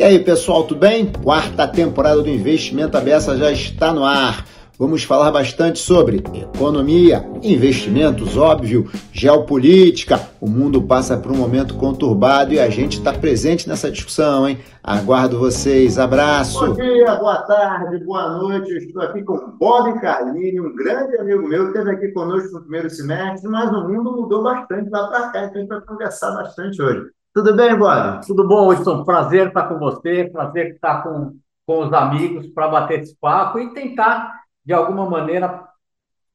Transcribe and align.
E 0.00 0.02
aí, 0.02 0.18
pessoal, 0.18 0.64
tudo 0.64 0.80
bem? 0.80 1.12
Quarta 1.22 1.68
temporada 1.68 2.22
do 2.22 2.30
Investimento 2.30 2.96
Abessa 2.96 3.36
já 3.36 3.52
está 3.52 3.92
no 3.92 4.02
ar. 4.02 4.46
Vamos 4.78 5.04
falar 5.04 5.30
bastante 5.30 5.78
sobre 5.78 6.24
economia, 6.56 7.22
investimentos, 7.42 8.34
óbvio, 8.34 8.90
geopolítica. 9.12 10.18
O 10.40 10.48
mundo 10.48 10.80
passa 10.80 11.18
por 11.18 11.30
um 11.30 11.36
momento 11.36 11.74
conturbado 11.74 12.54
e 12.54 12.58
a 12.58 12.70
gente 12.70 12.96
está 12.96 13.12
presente 13.12 13.68
nessa 13.68 13.90
discussão, 13.90 14.48
hein? 14.48 14.60
Aguardo 14.82 15.38
vocês. 15.38 15.98
Abraço. 15.98 16.64
Bom 16.64 16.76
dia, 16.76 17.16
boa 17.16 17.42
tarde, 17.42 18.02
boa 18.02 18.38
noite. 18.38 18.72
Estou 18.78 19.02
aqui 19.02 19.22
com 19.22 19.36
Bob 19.58 20.00
Carlini, 20.00 20.62
um 20.62 20.74
grande 20.76 21.14
amigo 21.18 21.46
meu, 21.46 21.64
que 21.70 21.78
esteve 21.78 21.90
aqui 21.90 22.08
conosco 22.12 22.54
no 22.54 22.62
primeiro 22.62 22.88
semestre, 22.88 23.50
mas 23.50 23.70
o 23.70 23.86
mundo 23.86 24.16
mudou 24.16 24.42
bastante 24.42 24.88
lá 24.88 25.08
para 25.08 25.28
cá, 25.28 25.44
então 25.44 25.56
a 25.56 25.58
gente 25.58 25.68
vai 25.68 25.80
conversar 25.82 26.30
bastante 26.36 26.80
hoje. 26.80 27.19
Tudo 27.32 27.54
bem, 27.54 27.76
Bob? 27.78 28.26
Tudo 28.26 28.46
bom, 28.46 28.68
Wilson? 28.68 29.04
Prazer 29.04 29.48
estar 29.48 29.68
com 29.68 29.78
você, 29.78 30.28
prazer 30.28 30.74
estar 30.74 31.02
com, 31.02 31.38
com 31.64 31.86
os 31.86 31.92
amigos 31.92 32.48
para 32.48 32.68
bater 32.68 33.00
esse 33.00 33.16
papo 33.16 33.58
e 33.60 33.72
tentar, 33.72 34.42
de 34.64 34.72
alguma 34.72 35.08
maneira, 35.08 35.68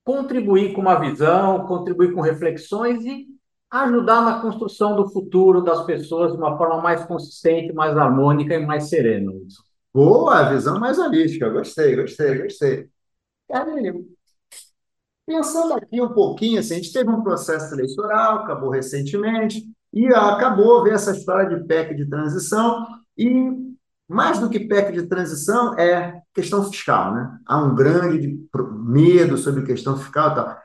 contribuir 0.06 0.74
com 0.74 0.82
uma 0.82 1.00
visão, 1.00 1.66
contribuir 1.68 2.14
com 2.14 2.22
reflexões 2.22 3.04
e 3.04 3.28
ajudar 3.70 4.22
na 4.22 4.40
construção 4.40 4.96
do 4.96 5.10
futuro 5.10 5.62
das 5.62 5.84
pessoas 5.84 6.32
de 6.32 6.38
uma 6.38 6.58
forma 6.58 6.82
mais 6.82 7.04
consistente, 7.04 7.74
mais 7.74 7.98
harmônica 7.98 8.54
e 8.54 8.66
mais 8.66 8.88
serena, 8.88 9.32
Wilson. 9.32 9.64
Boa, 9.94 10.44
visão 10.44 10.80
mais 10.80 10.98
holística. 10.98 11.50
Gostei, 11.50 11.96
gostei, 11.96 12.42
gostei. 12.42 12.90
Carlinhos, 13.50 14.06
pensando 15.26 15.74
aqui 15.74 16.02
um 16.02 16.14
pouquinho, 16.14 16.60
assim, 16.60 16.76
a 16.76 16.78
gente 16.78 16.94
teve 16.94 17.10
um 17.10 17.22
processo 17.22 17.74
eleitoral, 17.74 18.40
acabou 18.40 18.70
recentemente, 18.70 19.64
e 19.96 20.08
acabou 20.08 20.84
ver 20.84 20.94
essa 20.94 21.12
história 21.12 21.58
de 21.58 21.66
PEC 21.66 21.96
de 21.96 22.06
transição, 22.06 22.86
e 23.18 23.52
mais 24.08 24.40
do 24.40 24.50
que 24.50 24.60
PEC 24.60 24.92
de 24.92 25.08
transição 25.08 25.74
é 25.80 26.22
questão 26.34 26.70
fiscal, 26.70 27.16
né? 27.16 27.40
Há 27.46 27.64
um 27.64 27.74
grande 27.74 28.38
medo 28.86 29.38
sobre 29.38 29.66
questão 29.66 29.98
fiscal 29.98 30.32
e 30.32 30.36
tal. 30.36 30.58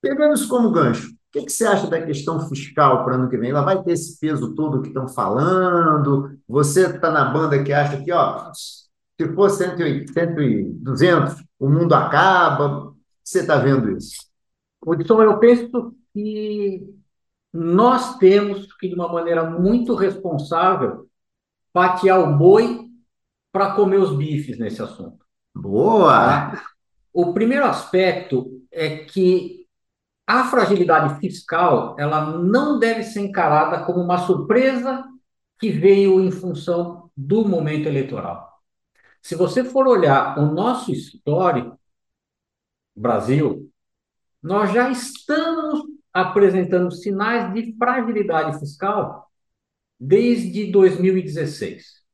Pegando 0.00 0.34
isso 0.34 0.48
como 0.48 0.72
gancho, 0.72 1.10
o 1.10 1.14
que, 1.30 1.42
que 1.42 1.52
você 1.52 1.66
acha 1.66 1.88
da 1.88 2.00
questão 2.00 2.40
fiscal 2.48 3.04
para 3.04 3.16
ano 3.16 3.28
que 3.28 3.36
vem? 3.36 3.50
Ela 3.50 3.62
vai 3.62 3.82
ter 3.82 3.92
esse 3.92 4.18
peso 4.18 4.54
todo 4.54 4.80
que 4.80 4.88
estão 4.88 5.08
falando? 5.08 6.38
Você 6.48 6.86
está 6.86 7.10
na 7.10 7.26
banda 7.26 7.62
que 7.62 7.72
acha 7.72 8.02
que, 8.02 8.10
ó, 8.12 8.50
se 8.54 9.34
for 9.34 9.50
180, 9.50 10.34
200, 10.80 11.44
o 11.58 11.68
mundo 11.68 11.94
acaba? 11.94 12.94
Você 13.22 13.40
está 13.40 13.56
vendo 13.56 13.90
isso? 13.96 14.16
Hudson, 14.86 15.22
eu 15.22 15.38
penso 15.38 15.94
que 16.12 16.93
nós 17.54 18.18
temos 18.18 18.72
que, 18.74 18.88
de 18.88 18.96
uma 18.96 19.06
maneira 19.06 19.48
muito 19.48 19.94
responsável, 19.94 21.08
fatiar 21.72 22.18
o 22.18 22.36
boi 22.36 22.88
para 23.52 23.76
comer 23.76 23.98
os 23.98 24.16
bifes 24.16 24.58
nesse 24.58 24.82
assunto. 24.82 25.24
Boa! 25.54 26.50
Tá? 26.50 26.64
O 27.12 27.32
primeiro 27.32 27.64
aspecto 27.64 28.60
é 28.72 29.04
que 29.04 29.68
a 30.26 30.44
fragilidade 30.46 31.20
fiscal 31.20 31.94
ela 31.96 32.36
não 32.36 32.76
deve 32.80 33.04
ser 33.04 33.20
encarada 33.20 33.84
como 33.84 34.00
uma 34.00 34.18
surpresa 34.18 35.04
que 35.60 35.70
veio 35.70 36.20
em 36.20 36.32
função 36.32 37.08
do 37.16 37.46
momento 37.46 37.86
eleitoral. 37.86 38.52
Se 39.22 39.36
você 39.36 39.62
for 39.62 39.86
olhar 39.86 40.36
o 40.40 40.52
nosso 40.52 40.90
histórico, 40.90 41.78
Brasil, 42.96 43.70
nós 44.42 44.72
já 44.72 44.90
estamos 44.90 45.93
apresentando 46.14 46.92
sinais 46.92 47.52
de 47.52 47.76
fragilidade 47.76 48.58
fiscal 48.60 49.28
desde 49.98 50.70
2016. 50.70 52.04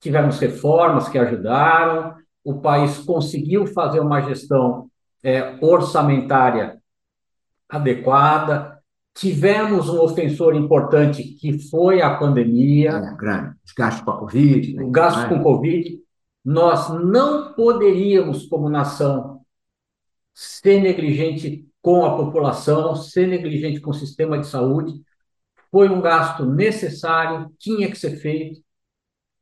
Tivemos 0.00 0.38
reformas 0.38 1.08
que 1.08 1.18
ajudaram, 1.18 2.14
o 2.44 2.60
país 2.60 2.98
conseguiu 2.98 3.66
fazer 3.66 3.98
uma 3.98 4.20
gestão 4.20 4.88
é, 5.24 5.58
orçamentária 5.60 6.80
adequada, 7.68 8.78
tivemos 9.12 9.88
um 9.88 10.00
ofensor 10.00 10.54
importante 10.54 11.24
que 11.24 11.58
foi 11.68 12.00
a 12.00 12.16
pandemia. 12.16 12.90
É, 12.90 13.16
grande, 13.16 13.56
os 13.66 13.72
gastos 13.72 14.04
com 14.04 14.10
a 14.12 14.18
Covid. 14.18 14.74
Né? 14.74 14.82
O 14.84 14.90
gasto 14.90 15.28
com 15.28 15.42
Covid. 15.42 15.98
Nós 16.44 16.88
não 16.88 17.52
poderíamos, 17.52 18.46
como 18.46 18.70
nação, 18.70 19.40
ser 20.32 20.80
negligente 20.80 21.67
com 21.88 22.04
a 22.04 22.14
população, 22.14 22.94
ser 22.94 23.26
negligente 23.26 23.80
com 23.80 23.92
o 23.92 23.94
sistema 23.94 24.38
de 24.38 24.46
saúde. 24.46 24.92
Foi 25.70 25.88
um 25.88 26.02
gasto 26.02 26.44
necessário, 26.44 27.50
tinha 27.58 27.90
que 27.90 27.96
ser 27.96 28.18
feito. 28.18 28.60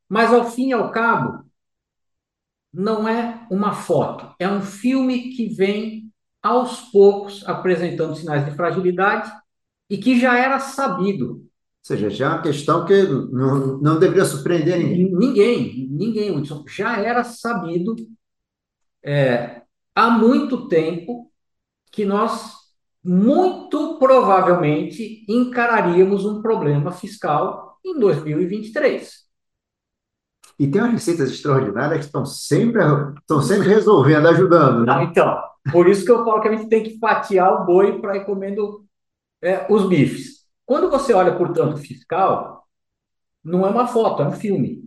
Mas, 0.07 0.33
ao 0.33 0.49
fim 0.49 0.69
e 0.69 0.71
ao 0.71 0.89
cabo, 0.89 1.43
não 2.73 3.05
é 3.05 3.45
uma 3.51 3.73
foto, 3.73 4.33
é 4.39 4.47
um 4.47 4.61
filme 4.61 5.31
que 5.31 5.49
vem 5.49 6.09
aos 6.41 6.79
poucos 6.89 7.45
apresentando 7.45 8.15
sinais 8.15 8.45
de 8.45 8.51
fragilidade 8.51 9.29
e 9.89 9.97
que 9.97 10.17
já 10.17 10.39
era 10.39 10.57
sabido. 10.57 11.31
Ou 11.31 11.49
seja, 11.83 12.09
já 12.09 12.27
é 12.27 12.29
uma 12.29 12.41
questão 12.41 12.85
que 12.85 13.03
não, 13.03 13.77
não 13.79 13.99
deveria 13.99 14.23
surpreender 14.23 14.77
ninguém. 14.77 15.13
Ninguém, 15.13 15.87
ninguém, 15.91 16.31
Hudson. 16.31 16.63
Já 16.69 16.97
era 16.97 17.25
sabido 17.25 17.93
é, 19.03 19.63
há 19.93 20.09
muito 20.09 20.69
tempo 20.69 21.27
que 21.91 22.05
nós 22.05 22.55
muito 23.03 23.97
provavelmente 23.99 25.25
encararíamos 25.29 26.25
um 26.25 26.41
problema 26.41 26.91
fiscal 26.91 27.77
em 27.85 27.97
2023. 27.99 29.27
E 30.59 30.67
tem 30.67 30.81
umas 30.81 30.93
receitas 30.93 31.31
extraordinárias 31.31 31.99
que 31.99 32.05
estão 32.05 32.25
sempre, 32.25 32.81
estão 33.19 33.41
sempre 33.41 33.67
resolvendo, 33.69 34.27
ajudando. 34.27 34.85
Né? 34.85 35.03
Então, 35.03 35.39
por 35.71 35.87
isso 35.87 36.03
que 36.03 36.11
eu 36.11 36.25
falo 36.25 36.41
que 36.41 36.47
a 36.47 36.55
gente 36.55 36.67
tem 36.67 36.83
que 36.83 36.97
fatiar 36.97 37.61
o 37.61 37.65
boi 37.65 38.01
para 38.01 38.17
ir 38.17 38.25
comendo 38.25 38.85
é, 39.41 39.71
os 39.71 39.87
bifes. 39.87 40.45
Quando 40.65 40.89
você 40.89 41.13
olha, 41.13 41.37
portanto, 41.37 41.77
fiscal, 41.77 42.67
não 43.43 43.65
é 43.65 43.69
uma 43.69 43.87
foto, 43.87 44.23
é 44.23 44.27
um 44.27 44.31
filme 44.33 44.83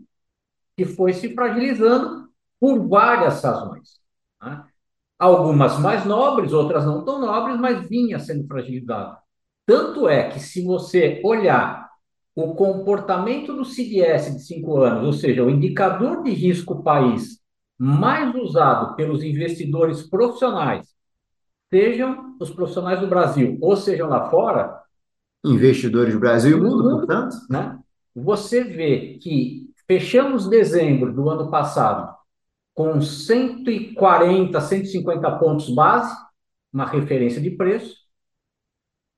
que 0.76 0.84
foi 0.84 1.12
se 1.12 1.32
fragilizando 1.34 2.28
por 2.58 2.86
várias 2.88 3.42
razões. 3.42 4.00
Né? 4.42 4.64
Algumas 5.20 5.78
mais 5.78 6.06
nobres, 6.06 6.54
outras 6.54 6.86
não 6.86 7.04
tão 7.04 7.20
nobres, 7.20 7.60
mas 7.60 7.86
vinha 7.86 8.18
sendo 8.18 8.46
fragilizado. 8.48 9.18
Tanto 9.66 10.08
é 10.08 10.30
que, 10.30 10.40
se 10.40 10.64
você 10.64 11.20
olhar 11.22 11.88
o 12.34 12.54
comportamento 12.54 13.54
do 13.54 13.64
CDS 13.64 14.34
de 14.34 14.42
cinco 14.42 14.80
anos, 14.80 15.04
ou 15.04 15.12
seja, 15.12 15.44
o 15.44 15.50
indicador 15.50 16.22
de 16.22 16.30
risco 16.30 16.82
país 16.82 17.38
mais 17.78 18.34
usado 18.34 18.96
pelos 18.96 19.22
investidores 19.22 20.02
profissionais, 20.08 20.88
sejam 21.72 22.36
os 22.40 22.50
profissionais 22.50 23.00
do 23.00 23.06
Brasil 23.06 23.58
ou 23.60 23.76
sejam 23.76 24.08
lá 24.08 24.30
fora. 24.30 24.80
Investidores 25.44 26.14
do 26.14 26.20
Brasil 26.20 26.56
e 26.56 26.60
mundo, 26.60 26.98
portanto. 26.98 27.36
Né? 27.48 27.78
Você 28.14 28.64
vê 28.64 29.18
que 29.22 29.70
fechamos 29.86 30.48
dezembro 30.48 31.12
do 31.12 31.28
ano 31.28 31.50
passado 31.50 32.19
com 32.74 33.00
140, 33.00 34.60
150 34.60 35.38
pontos 35.38 35.70
base, 35.70 36.14
uma 36.72 36.86
referência 36.86 37.40
de 37.40 37.50
preço, 37.50 37.96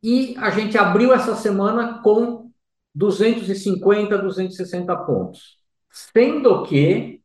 e 0.02 0.36
a 0.38 0.50
gente 0.50 0.76
abriu 0.76 1.12
essa 1.12 1.36
semana 1.36 2.02
com 2.02 2.50
250, 2.94 4.18
260 4.18 4.96
pontos. 5.04 5.58
Sendo 5.90 6.64
que, 6.64 7.22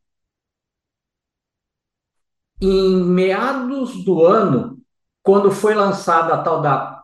em 2.60 3.02
meados 3.04 4.04
do 4.04 4.24
ano, 4.24 4.80
quando 5.22 5.50
foi 5.50 5.74
lançada 5.74 6.34
a 6.34 6.42
tal 6.42 6.60
da 6.62 7.02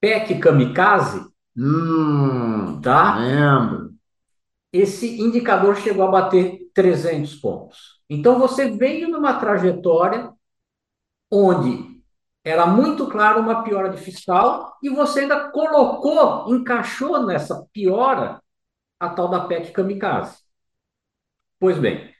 PEC 0.00 0.38
Kamikaze, 0.38 1.24
hum, 1.56 2.80
tá? 2.80 3.18
lembro. 3.18 3.94
esse 4.72 5.20
indicador 5.20 5.76
chegou 5.76 6.06
a 6.06 6.10
bater 6.10 6.70
300 6.74 7.34
pontos. 7.36 8.01
Então 8.12 8.38
você 8.38 8.70
veio 8.70 9.08
numa 9.08 9.40
trajetória 9.40 10.30
onde 11.30 12.02
era 12.44 12.66
muito 12.66 13.08
claro 13.08 13.40
uma 13.40 13.62
piora 13.64 13.88
de 13.88 13.96
fiscal 13.96 14.76
e 14.82 14.90
você 14.90 15.20
ainda 15.20 15.50
colocou, 15.50 16.54
encaixou 16.54 17.24
nessa 17.24 17.66
piora 17.72 18.42
a 19.00 19.08
tal 19.08 19.28
da 19.28 19.46
PEC 19.46 19.72
Kamikaze. 19.72 20.42
Pois 21.58 21.78
bem, 21.78 22.14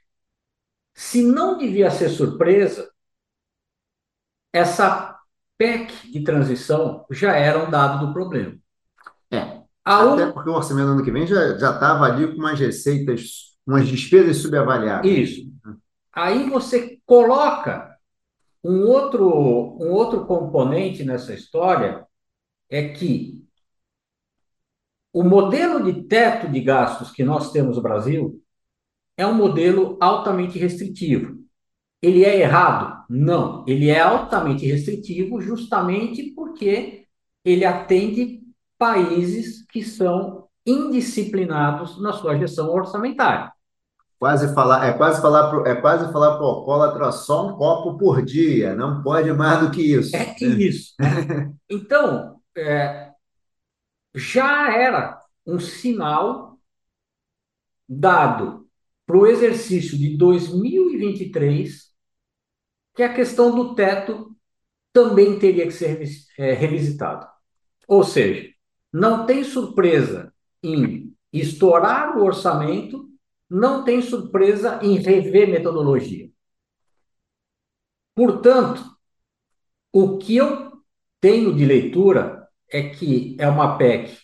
se 0.95 1.21
não 1.21 1.59
devia 1.59 1.91
ser 1.91 2.09
surpresa, 2.09 2.91
essa 4.51 5.19
PEC 5.59 6.11
de 6.11 6.23
transição 6.23 7.05
já 7.11 7.35
era 7.35 7.63
um 7.63 7.69
dado 7.69 8.07
do 8.07 8.13
problema. 8.13 8.57
É. 9.29 9.61
Até 9.85 10.31
porque 10.31 10.49
o 10.49 10.53
orçamento 10.53 10.87
do 10.87 10.93
ano 10.93 11.03
que 11.03 11.11
vem 11.11 11.27
já 11.27 11.51
estava 11.53 12.05
ali 12.05 12.33
com 12.33 12.39
umas 12.39 12.59
receitas, 12.59 13.55
umas 13.67 13.87
despesas 13.87 14.37
subavaliadas. 14.37 15.05
Isso. 15.11 15.53
Aí 16.13 16.49
você 16.49 16.99
coloca 17.05 17.97
um 18.63 18.87
outro, 18.87 19.27
um 19.79 19.91
outro 19.91 20.25
componente 20.25 21.03
nessa 21.03 21.33
história, 21.33 22.05
é 22.69 22.89
que 22.89 23.43
o 25.11 25.23
modelo 25.23 25.83
de 25.83 26.03
teto 26.03 26.49
de 26.49 26.59
gastos 26.61 27.11
que 27.11 27.23
nós 27.23 27.51
temos 27.51 27.77
no 27.77 27.83
Brasil 27.83 28.41
é 29.15 29.27
um 29.27 29.33
modelo 29.33 29.97
altamente 30.01 30.57
restritivo. 30.57 31.43
Ele 32.01 32.25
é 32.25 32.39
errado? 32.39 33.05
Não. 33.09 33.63
Ele 33.67 33.89
é 33.89 34.01
altamente 34.01 34.65
restritivo 34.65 35.39
justamente 35.39 36.33
porque 36.35 37.05
ele 37.45 37.63
atende 37.63 38.41
países 38.77 39.65
que 39.67 39.83
são 39.83 40.49
indisciplinados 40.65 42.01
na 42.01 42.11
sua 42.11 42.37
gestão 42.37 42.69
orçamentária. 42.69 43.52
Quase 44.23 44.53
falar, 44.53 44.87
é 44.87 44.93
quase 44.93 45.21
falar 45.21 45.49
pro, 45.49 45.67
é 45.67 45.75
quase 45.75 46.09
falar 46.13 46.37
para 46.37 46.45
o 46.45 46.47
alcoólatra 46.47 47.11
só 47.11 47.45
um 47.45 47.57
copo 47.57 47.97
por 47.97 48.23
dia, 48.23 48.73
não 48.73 49.03
pode 49.03 49.29
mais 49.33 49.59
do 49.59 49.69
que 49.69 49.81
isso. 49.81 50.15
É 50.15 50.33
isso. 50.39 50.93
Né? 50.97 51.51
Então, 51.69 52.39
é, 52.55 53.11
já 54.15 54.73
era 54.73 55.21
um 55.45 55.59
sinal 55.59 56.57
dado 57.85 58.65
para 59.05 59.17
o 59.17 59.27
exercício 59.27 59.97
de 59.97 60.15
2023 60.15 61.91
que 62.95 63.03
a 63.03 63.13
questão 63.13 63.53
do 63.53 63.75
teto 63.75 64.33
também 64.93 65.37
teria 65.37 65.65
que 65.65 65.73
ser 65.73 66.01
é, 66.37 66.53
revisitado. 66.53 67.27
Ou 67.89 68.05
seja, 68.05 68.49
não 68.89 69.25
tem 69.25 69.43
surpresa 69.43 70.33
em 70.63 71.13
estourar 71.33 72.17
o 72.17 72.23
orçamento, 72.23 73.11
não 73.53 73.83
tem 73.83 74.01
surpresa 74.01 74.79
em 74.81 74.95
rever 74.95 75.47
metodologia. 75.47 76.27
Portanto, 78.15 78.83
o 79.91 80.17
que 80.17 80.37
eu 80.37 80.71
tenho 81.21 81.55
de 81.55 81.63
leitura 81.63 82.49
é 82.67 82.89
que 82.89 83.37
é 83.39 83.47
uma 83.47 83.77
PEC 83.77 84.17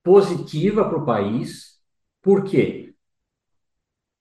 positiva 0.00 0.88
para 0.88 0.96
o 0.96 1.04
país, 1.04 1.80
por 2.22 2.44
quê? 2.44 2.94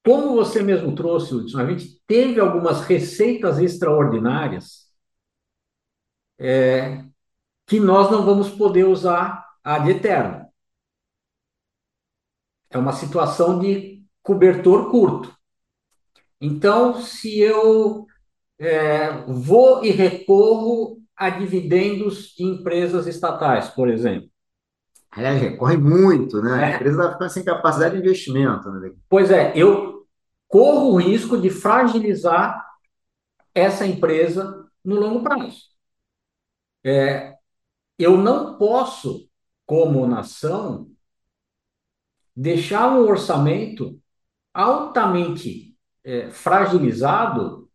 Como 0.04 0.34
você 0.34 0.64
mesmo 0.64 0.96
trouxe, 0.96 1.36
Hudson, 1.36 1.60
a 1.60 1.72
gente 1.72 2.02
teve 2.08 2.40
algumas 2.40 2.82
receitas 2.82 3.60
extraordinárias 3.60 4.92
é, 6.40 7.06
que 7.68 7.80
nós 7.80 8.10
não 8.10 8.26
vamos 8.26 8.50
poder 8.50 8.86
usar 8.86 9.46
ad 9.64 9.88
eterno. 9.88 10.48
É 12.72 12.78
uma 12.80 12.92
situação 12.92 13.60
de 13.60 13.95
cobertor 14.26 14.90
curto. 14.90 15.32
Então, 16.42 17.00
se 17.00 17.40
eu 17.40 18.08
é, 18.60 19.24
vou 19.28 19.86
e 19.86 19.92
recorro 19.92 21.00
a 21.16 21.30
dividendos 21.30 22.34
de 22.36 22.44
empresas 22.44 23.06
estatais, 23.06 23.70
por 23.70 23.88
exemplo. 23.88 24.28
É, 25.16 25.32
recorre 25.32 25.78
muito, 25.78 26.42
né? 26.42 26.60
É. 26.60 26.66
A 26.66 26.76
empresa 26.76 26.98
vai 26.98 27.14
ficar 27.14 27.30
sem 27.30 27.44
capacidade 27.44 27.96
de 27.96 28.02
investimento. 28.02 28.70
Né? 28.72 28.92
Pois 29.08 29.30
é, 29.30 29.54
eu 29.56 30.06
corro 30.48 30.94
o 30.94 30.98
risco 30.98 31.40
de 31.40 31.50
fragilizar 31.52 32.66
essa 33.54 33.86
empresa 33.86 34.68
no 34.84 34.96
longo 34.96 35.24
prazo. 35.24 35.70
É, 36.84 37.36
eu 37.98 38.18
não 38.18 38.58
posso 38.58 39.30
como 39.66 40.06
nação, 40.08 40.92
deixar 42.36 42.92
um 42.92 43.08
orçamento 43.08 44.00
altamente 44.56 45.78
é, 46.02 46.32
fragilizado 46.32 47.70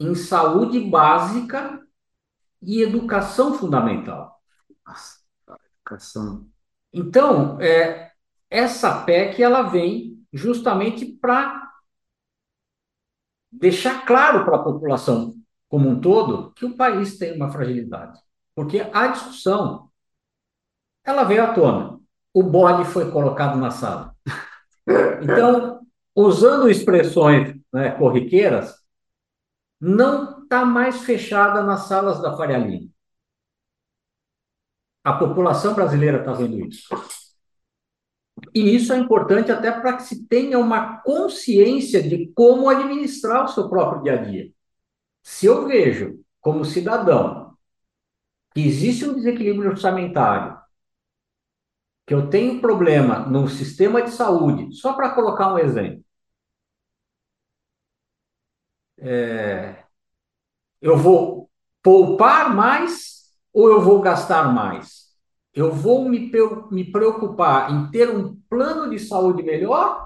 em 0.00 0.14
saúde 0.14 0.80
básica 0.80 1.78
e 2.62 2.80
educação 2.80 3.52
fundamental. 3.52 4.40
Nossa, 4.86 5.18
educação. 5.76 6.48
Então, 6.90 7.60
é, 7.60 8.12
essa 8.48 9.04
PEC 9.04 9.42
ela 9.42 9.62
vem 9.62 10.24
justamente 10.32 11.04
para 11.04 11.70
deixar 13.52 14.06
claro 14.06 14.46
para 14.46 14.56
a 14.56 14.62
população 14.62 15.34
como 15.68 15.88
um 15.88 16.00
todo 16.00 16.52
que 16.52 16.64
o 16.64 16.76
país 16.76 17.18
tem 17.18 17.36
uma 17.36 17.50
fragilidade. 17.50 18.18
Porque 18.54 18.80
a 18.92 19.08
discussão 19.08 19.90
ela 21.04 21.24
veio 21.24 21.44
à 21.44 21.52
tona. 21.52 22.00
O 22.32 22.42
bode 22.42 22.84
foi 22.86 23.10
colocado 23.10 23.58
na 23.58 23.70
sala. 23.70 24.16
Então, 25.22 25.79
usando 26.14 26.68
expressões 26.68 27.54
né, 27.72 27.90
corriqueiras, 27.92 28.74
não 29.80 30.42
está 30.42 30.64
mais 30.64 31.02
fechada 31.02 31.62
nas 31.62 31.86
salas 31.86 32.20
da 32.20 32.36
Faria 32.36 32.58
Lima. 32.58 32.88
A 35.02 35.14
população 35.14 35.74
brasileira 35.74 36.18
está 36.18 36.32
vendo 36.32 36.60
isso. 36.66 36.88
E 38.54 38.74
isso 38.74 38.92
é 38.92 38.98
importante 38.98 39.50
até 39.50 39.70
para 39.70 39.96
que 39.96 40.02
se 40.02 40.26
tenha 40.26 40.58
uma 40.58 40.98
consciência 41.02 42.02
de 42.02 42.28
como 42.34 42.68
administrar 42.68 43.44
o 43.44 43.48
seu 43.48 43.68
próprio 43.68 44.02
dia 44.02 44.14
a 44.14 44.16
dia. 44.16 44.52
Se 45.22 45.46
eu 45.46 45.66
vejo, 45.66 46.22
como 46.40 46.64
cidadão, 46.64 47.56
que 48.52 48.60
existe 48.60 49.06
um 49.06 49.14
desequilíbrio 49.14 49.70
orçamentário, 49.70 50.59
que 52.10 52.14
eu 52.14 52.28
tenho 52.28 52.60
problema 52.60 53.20
no 53.20 53.46
sistema 53.46 54.02
de 54.02 54.10
saúde, 54.10 54.74
só 54.74 54.94
para 54.94 55.14
colocar 55.14 55.54
um 55.54 55.58
exemplo, 55.60 56.02
é, 58.98 59.84
eu 60.82 60.96
vou 60.96 61.48
poupar 61.80 62.52
mais 62.52 63.30
ou 63.52 63.70
eu 63.70 63.80
vou 63.80 64.00
gastar 64.00 64.52
mais? 64.52 65.10
Eu 65.54 65.70
vou 65.72 66.08
me, 66.08 66.32
me 66.72 66.90
preocupar 66.90 67.70
em 67.72 67.88
ter 67.92 68.10
um 68.10 68.34
plano 68.50 68.90
de 68.90 68.98
saúde 68.98 69.44
melhor 69.44 70.04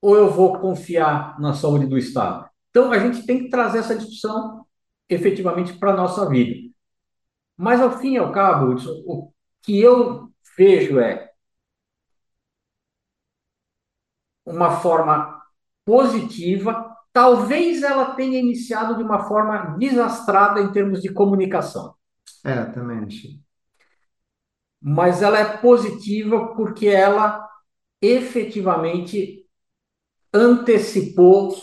ou 0.00 0.16
eu 0.16 0.30
vou 0.30 0.58
confiar 0.58 1.38
na 1.38 1.52
saúde 1.52 1.86
do 1.86 1.98
Estado? 1.98 2.48
Então, 2.70 2.90
a 2.90 2.98
gente 2.98 3.26
tem 3.26 3.40
que 3.40 3.50
trazer 3.50 3.80
essa 3.80 3.94
discussão 3.94 4.64
efetivamente 5.06 5.74
para 5.74 5.92
a 5.92 5.96
nossa 5.96 6.26
vida. 6.30 6.72
Mas, 7.58 7.82
ao 7.82 7.98
fim 7.98 8.14
e 8.14 8.16
ao 8.16 8.32
cabo, 8.32 8.74
o 9.04 9.30
que 9.60 9.78
eu 9.78 10.25
vejo 10.56 10.98
é 11.00 11.30
uma 14.44 14.80
forma 14.80 15.42
positiva, 15.84 16.94
talvez 17.12 17.82
ela 17.82 18.14
tenha 18.14 18.38
iniciado 18.38 18.96
de 18.96 19.02
uma 19.02 19.26
forma 19.26 19.76
desastrada 19.78 20.60
em 20.60 20.70
termos 20.72 21.02
de 21.02 21.12
comunicação. 21.12 21.94
É, 22.44 22.64
também 22.66 22.98
achei. 22.98 23.40
Mas 24.80 25.22
ela 25.22 25.38
é 25.38 25.56
positiva 25.56 26.54
porque 26.54 26.86
ela 26.86 27.48
efetivamente 28.00 29.44
antecipou 30.32 31.56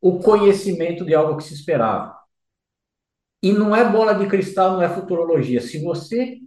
o 0.00 0.18
conhecimento 0.18 1.04
de 1.04 1.14
algo 1.14 1.36
que 1.36 1.44
se 1.44 1.54
esperava. 1.54 2.18
E 3.42 3.52
não 3.52 3.74
é 3.74 3.88
bola 3.88 4.14
de 4.14 4.26
cristal, 4.26 4.72
não 4.72 4.82
é 4.82 4.88
futurologia. 4.88 5.60
Se 5.60 5.82
você 5.82 6.38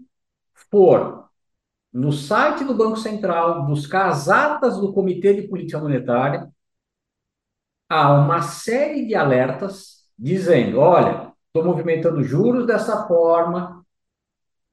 for 0.69 1.22
no 1.93 2.11
site 2.11 2.63
do 2.63 2.73
Banco 2.73 2.97
Central, 2.97 3.65
buscar 3.67 4.09
as 4.09 4.27
atas 4.27 4.79
do 4.79 4.91
Comitê 4.91 5.33
de 5.33 5.47
Política 5.47 5.79
Monetária, 5.79 6.51
há 7.87 8.13
uma 8.13 8.41
série 8.41 9.05
de 9.05 9.13
alertas 9.13 10.09
dizendo: 10.17 10.79
olha, 10.79 11.31
estou 11.47 11.63
movimentando 11.63 12.23
juros 12.23 12.65
dessa 12.65 13.07
forma, 13.07 13.85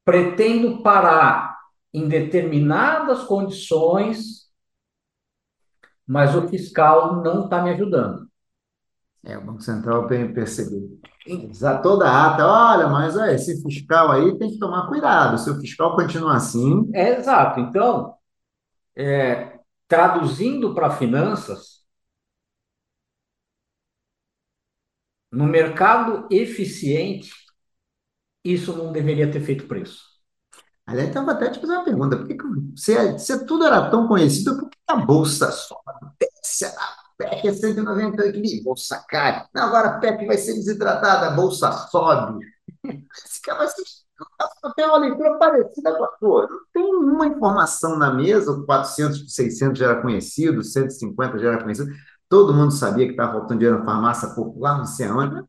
pretendo 0.05 0.83
parar 0.83 1.59
em 1.93 2.09
determinadas 2.09 3.25
condições, 3.25 4.49
mas 6.07 6.35
o 6.35 6.49
fiscal 6.49 7.23
não 7.23 7.45
está 7.45 7.63
me 7.63 7.71
ajudando. 7.71 8.30
É, 9.25 9.37
o 9.37 9.45
Banco 9.45 9.61
Central 9.61 10.09
bem 10.09 10.33
percebido. 10.33 10.99
Toda 11.83 12.09
a 12.09 12.27
ata, 12.35 12.47
olha, 12.47 12.89
mas 12.89 13.17
olha, 13.17 13.33
esse 13.35 13.63
fiscal 13.63 14.11
aí 14.11 14.37
tem 14.39 14.51
que 14.51 14.59
tomar 14.59 14.89
cuidado. 14.89 15.39
Se 15.39 15.51
o 15.51 15.61
fiscal 15.61 15.95
continua 15.95 16.37
assim. 16.37 16.91
É, 16.95 17.19
exato. 17.19 17.61
Então, 17.61 18.15
é, 18.97 19.59
traduzindo 19.89 20.75
para 20.75 20.91
finanças, 20.91 21.81
no 25.33 25.47
mercado 25.47 26.27
eficiente, 26.31 27.33
isso 28.45 28.77
não 28.77 28.93
deveria 28.93 29.31
ter 29.31 29.41
feito 29.41 29.67
preço. 29.67 30.01
Aliás, 30.87 31.09
estava 31.09 31.33
até 31.33 31.51
te 31.51 31.61
fazer 31.61 31.75
uma 31.75 31.85
pergunta: 31.85 32.19
por 32.19 32.29
que, 32.29 32.37
se, 32.77 33.19
se 33.19 33.47
tudo 33.47 33.67
era 33.67 33.91
tão 33.91 34.09
conhecido, 34.09 34.59
por 34.59 34.71
que 34.71 34.79
a 34.89 34.97
Bolsa 34.97 35.51
sobe? 35.53 35.83
Desce 36.21 36.67
PEC 37.21 37.49
é 37.49 37.53
190 37.53 38.23
aqui, 38.25 38.63
bolsa 38.63 39.05
cai. 39.07 39.47
Não, 39.55 39.65
agora 39.65 39.89
a 39.89 39.99
PEC 39.99 40.27
vai 40.27 40.39
ser 40.39 40.55
desidratada, 40.55 41.27
a 41.27 41.31
bolsa 41.31 41.71
sobe. 41.89 42.45
Esse 43.13 43.43
cara 43.43 43.59
vai 43.59 43.69
ser 43.69 43.83
tem 44.77 44.85
uma 44.85 44.99
leitura 44.99 45.39
parecida 45.39 45.97
com 45.97 46.05
a 46.05 46.09
tua. 46.09 46.47
Não 46.49 46.61
tem 46.73 46.83
nenhuma 46.83 47.27
informação 47.27 47.99
na 47.99 48.13
mesa, 48.13 48.53
o 48.53 48.67
400, 48.67 49.35
600 49.35 49.79
já 49.79 49.87
era 49.87 50.03
conhecido, 50.03 50.63
150 50.63 51.39
já 51.39 51.49
era 51.49 51.63
conhecido. 51.63 51.91
Todo 52.29 52.55
mundo 52.55 52.71
sabia 52.71 53.07
que 53.07 53.13
estava 53.13 53.33
faltando 53.33 53.61
dinheiro 53.61 53.79
na 53.79 53.85
farmácia 53.85 54.29
popular, 54.35 54.79
não 54.79 54.85
sei 54.85 55.07
aonde. 55.07 55.43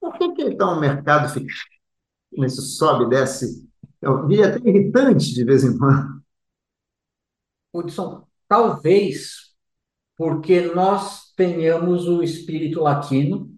Por 0.00 0.12
que, 0.18 0.32
que 0.32 0.42
então 0.42 0.76
o 0.76 0.80
mercado 0.80 1.28
fica 1.28 1.52
nesse 2.32 2.60
sobe 2.62 3.04
e 3.04 3.08
desce? 3.08 3.68
Eu 4.00 4.26
diria 4.26 4.48
até 4.48 4.68
irritante 4.68 5.32
de 5.32 5.44
vez 5.44 5.62
em 5.62 5.78
quando. 5.78 6.20
Hudson, 7.72 8.26
talvez 8.48 9.41
porque 10.22 10.60
nós 10.60 11.32
tenhamos 11.34 12.06
o 12.06 12.22
espírito 12.22 12.80
latino, 12.80 13.52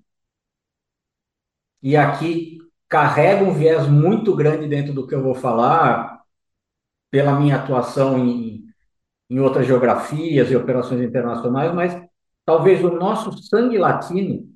e 1.83 1.95
aqui 1.95 2.57
carrega 2.89 3.45
um 3.45 3.53
viés 3.53 3.87
muito 3.87 4.35
grande 4.35 4.67
dentro 4.67 4.95
do 4.95 5.07
que 5.07 5.15
eu 5.15 5.23
vou 5.23 5.35
falar, 5.35 6.23
pela 7.11 7.39
minha 7.39 7.57
atuação 7.57 8.19
em, 8.19 8.65
em 9.29 9.41
outras 9.41 9.67
geografias 9.67 10.51
e 10.51 10.57
operações 10.57 11.03
internacionais, 11.03 11.75
mas 11.75 12.03
talvez 12.47 12.83
o 12.83 12.93
nosso 12.93 13.37
sangue 13.43 13.77
latino. 13.77 14.51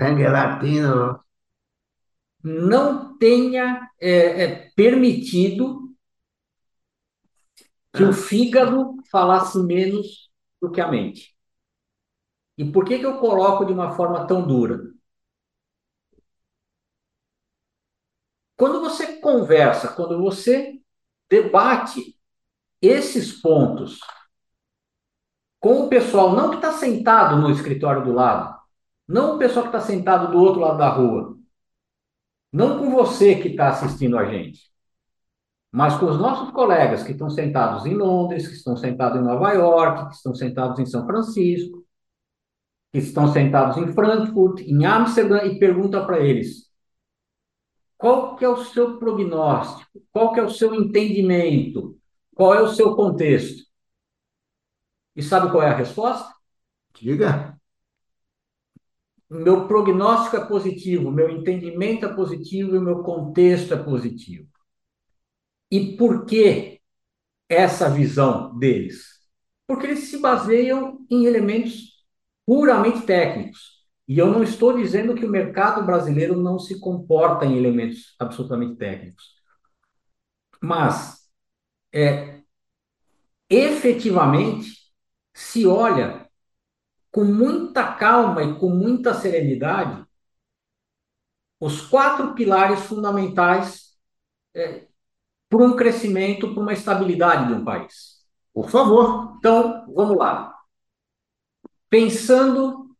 Sangue 0.00 0.26
latino. 0.26 1.20
Não 2.42 3.18
tenha 3.18 3.90
é, 4.00 4.44
é, 4.44 4.70
permitido 4.74 5.94
que 7.92 8.02
o 8.02 8.08
ah. 8.08 8.14
fígado 8.14 8.96
falasse 9.10 9.58
menos 9.58 10.30
do 10.58 10.70
que 10.70 10.80
a 10.80 10.90
mente. 10.90 11.41
E 12.62 12.70
por 12.70 12.84
que, 12.84 13.00
que 13.00 13.06
eu 13.06 13.18
coloco 13.18 13.64
de 13.64 13.72
uma 13.72 13.90
forma 13.90 14.24
tão 14.24 14.46
dura? 14.46 14.92
Quando 18.56 18.80
você 18.80 19.16
conversa, 19.16 19.88
quando 19.88 20.22
você 20.22 20.80
debate 21.28 22.16
esses 22.80 23.32
pontos 23.32 23.98
com 25.58 25.82
o 25.82 25.88
pessoal, 25.88 26.36
não 26.36 26.50
que 26.50 26.56
está 26.56 26.72
sentado 26.72 27.36
no 27.36 27.50
escritório 27.50 28.04
do 28.04 28.12
lado, 28.12 28.56
não 29.08 29.34
o 29.34 29.38
pessoal 29.38 29.68
que 29.68 29.76
está 29.76 29.80
sentado 29.80 30.30
do 30.30 30.38
outro 30.38 30.60
lado 30.60 30.78
da 30.78 30.88
rua, 30.88 31.36
não 32.52 32.78
com 32.78 32.90
você 32.90 33.34
que 33.42 33.48
está 33.48 33.70
assistindo 33.70 34.16
a 34.16 34.26
gente, 34.26 34.70
mas 35.72 35.96
com 35.96 36.06
os 36.06 36.18
nossos 36.18 36.52
colegas 36.52 37.02
que 37.02 37.10
estão 37.10 37.28
sentados 37.28 37.86
em 37.86 37.94
Londres, 37.94 38.46
que 38.46 38.54
estão 38.54 38.76
sentados 38.76 39.20
em 39.20 39.24
Nova 39.24 39.52
York, 39.52 40.10
que 40.10 40.14
estão 40.14 40.32
sentados 40.32 40.78
em 40.78 40.86
São 40.86 41.04
Francisco, 41.04 41.84
que 42.92 42.98
estão 42.98 43.32
sentados 43.32 43.78
em 43.78 43.92
Frankfurt, 43.92 44.60
em 44.60 44.84
Amsterdã, 44.84 45.42
e 45.44 45.58
pergunta 45.58 46.04
para 46.04 46.20
eles: 46.20 46.70
qual 47.96 48.36
que 48.36 48.44
é 48.44 48.48
o 48.48 48.64
seu 48.64 48.98
prognóstico? 48.98 50.02
Qual 50.12 50.32
que 50.32 50.40
é 50.40 50.42
o 50.42 50.50
seu 50.50 50.74
entendimento? 50.74 51.98
Qual 52.34 52.54
é 52.54 52.60
o 52.60 52.68
seu 52.68 52.94
contexto? 52.94 53.64
E 55.16 55.22
sabe 55.22 55.50
qual 55.50 55.62
é 55.62 55.68
a 55.68 55.76
resposta? 55.76 56.34
Diga. 56.94 57.58
Meu 59.30 59.66
prognóstico 59.66 60.36
é 60.36 60.44
positivo, 60.44 61.10
meu 61.10 61.30
entendimento 61.30 62.04
é 62.04 62.14
positivo 62.14 62.74
e 62.74 62.78
o 62.78 62.82
meu 62.82 63.02
contexto 63.02 63.72
é 63.72 63.82
positivo. 63.82 64.46
E 65.70 65.96
por 65.96 66.26
que 66.26 66.80
essa 67.48 67.88
visão 67.88 68.58
deles? 68.58 69.20
Porque 69.66 69.86
eles 69.86 70.10
se 70.10 70.18
baseiam 70.18 71.06
em 71.10 71.24
elementos 71.24 71.91
puramente 72.46 73.02
técnicos. 73.06 73.82
E 74.06 74.18
eu 74.18 74.26
não 74.26 74.42
estou 74.42 74.76
dizendo 74.76 75.14
que 75.14 75.24
o 75.24 75.30
mercado 75.30 75.84
brasileiro 75.84 76.36
não 76.40 76.58
se 76.58 76.80
comporta 76.80 77.44
em 77.46 77.56
elementos 77.56 78.14
absolutamente 78.18 78.76
técnicos. 78.76 79.24
Mas, 80.60 81.28
é, 81.92 82.40
efetivamente, 83.48 84.72
se 85.34 85.66
olha 85.66 86.28
com 87.10 87.24
muita 87.24 87.92
calma 87.94 88.42
e 88.42 88.58
com 88.58 88.70
muita 88.70 89.14
serenidade 89.14 90.04
os 91.60 91.80
quatro 91.86 92.34
pilares 92.34 92.80
fundamentais 92.80 93.96
é, 94.54 94.86
para 95.48 95.62
um 95.62 95.76
crescimento, 95.76 96.52
para 96.52 96.62
uma 96.62 96.72
estabilidade 96.72 97.48
de 97.48 97.54
um 97.54 97.64
país. 97.64 98.20
Por 98.52 98.68
favor. 98.68 99.36
Então, 99.38 99.86
vamos 99.94 100.16
lá. 100.16 100.51
Pensando 101.92 102.96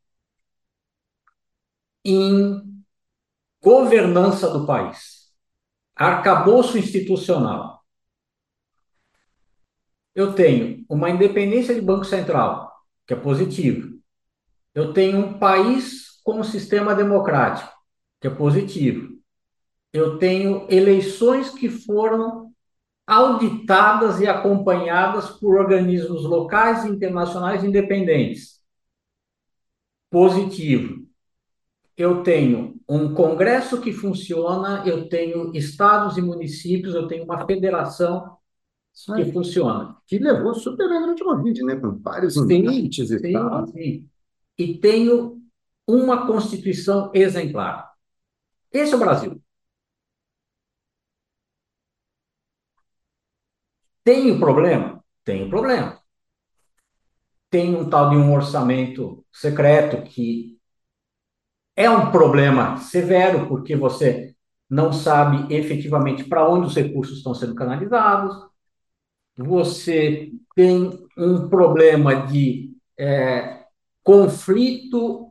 em 2.04 2.84
governança 3.58 4.50
do 4.50 4.66
país, 4.66 5.32
arcabouço 5.96 6.76
institucional. 6.76 7.82
Eu 10.14 10.34
tenho 10.34 10.84
uma 10.90 11.08
independência 11.08 11.74
de 11.74 11.80
Banco 11.80 12.04
Central, 12.04 12.70
que 13.06 13.14
é 13.14 13.16
positivo. 13.16 13.98
Eu 14.74 14.92
tenho 14.92 15.20
um 15.20 15.38
país 15.38 16.20
com 16.22 16.40
um 16.40 16.44
sistema 16.44 16.94
democrático, 16.94 17.72
que 18.20 18.26
é 18.26 18.30
positivo. 18.30 19.08
Eu 19.90 20.18
tenho 20.18 20.66
eleições 20.68 21.48
que 21.48 21.70
foram 21.70 22.52
auditadas 23.06 24.20
e 24.20 24.28
acompanhadas 24.28 25.30
por 25.30 25.58
organismos 25.58 26.24
locais 26.24 26.84
e 26.84 26.90
internacionais 26.90 27.64
independentes. 27.64 28.61
Positivo. 30.12 31.06
Eu 31.96 32.22
tenho 32.22 32.78
um 32.86 33.14
congresso 33.14 33.80
que 33.80 33.92
funciona, 33.92 34.82
eu 34.86 35.08
tenho 35.08 35.56
estados 35.56 36.18
e 36.18 36.20
municípios, 36.20 36.94
eu 36.94 37.08
tenho 37.08 37.24
uma 37.24 37.46
federação 37.46 38.36
que 39.16 39.32
funciona. 39.32 39.96
Que 40.06 40.18
levou 40.18 40.54
super 40.54 40.86
bem 40.86 41.00
durante 41.00 41.22
o 41.22 41.26
Covid, 41.26 41.62
né? 41.64 41.76
Com 41.76 41.98
vários 41.98 42.36
índices 42.36 43.10
e 43.10 43.18
sim, 43.18 43.32
tal. 43.32 43.66
Sim. 43.68 44.08
E 44.58 44.78
tenho 44.78 45.40
uma 45.86 46.26
Constituição 46.26 47.10
exemplar. 47.14 47.90
Esse 48.70 48.92
é 48.92 48.96
o 48.96 49.00
Brasil. 49.00 49.40
Tem 54.04 54.38
problema? 54.38 55.02
Tem 55.24 55.48
problema. 55.48 56.01
Tem 57.52 57.76
um 57.76 57.88
tal 57.88 58.08
de 58.08 58.16
um 58.16 58.34
orçamento 58.34 59.22
secreto 59.30 60.02
que 60.02 60.58
é 61.76 61.88
um 61.90 62.10
problema 62.10 62.78
severo, 62.78 63.46
porque 63.46 63.76
você 63.76 64.34
não 64.68 64.90
sabe 64.90 65.54
efetivamente 65.54 66.24
para 66.24 66.48
onde 66.48 66.68
os 66.68 66.74
recursos 66.74 67.18
estão 67.18 67.34
sendo 67.34 67.54
canalizados, 67.54 68.34
você 69.36 70.30
tem 70.56 71.06
um 71.18 71.46
problema 71.50 72.26
de 72.26 72.74
é, 72.98 73.64
conflito 74.02 75.30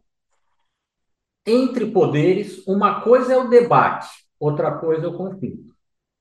entre 1.44 1.88
poderes. 1.88 2.64
Uma 2.68 3.02
coisa 3.02 3.34
é 3.34 3.38
o 3.38 3.50
debate, 3.50 4.10
outra 4.40 4.78
coisa 4.78 5.08
é 5.08 5.10
o 5.10 5.18
conflito. 5.18 5.74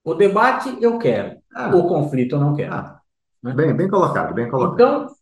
O 0.02 0.14
debate 0.14 0.78
eu 0.80 0.98
quero, 0.98 1.38
ah. 1.54 1.76
o 1.76 1.86
conflito 1.86 2.36
eu 2.36 2.40
não 2.40 2.56
quero. 2.56 2.72
Ah. 2.72 3.00
Né? 3.42 3.52
Bem, 3.52 3.74
bem 3.74 3.88
colocado, 3.88 4.32
bem 4.32 4.48
colocado. 4.48 4.74
Então, 4.74 5.19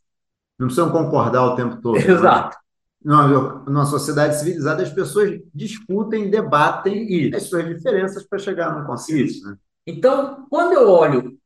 não 0.58 0.66
precisam 0.66 0.90
concordar 0.90 1.44
o 1.44 1.56
tempo 1.56 1.80
todo. 1.80 1.98
Né? 1.98 2.06
Exato. 2.06 2.56
Numa, 3.02 3.64
numa 3.64 3.86
sociedade 3.86 4.38
civilizada, 4.38 4.82
as 4.82 4.92
pessoas 4.92 5.40
discutem, 5.54 6.28
debatem 6.28 7.06
Isso. 7.10 7.36
as 7.36 7.42
suas 7.44 7.66
diferenças 7.66 8.26
para 8.26 8.38
chegar 8.38 8.76
num 8.76 8.84
consenso. 8.84 9.48
Né? 9.48 9.56
Então, 9.86 10.46
quando 10.50 10.72
eu 10.72 10.90
olho 10.90 11.38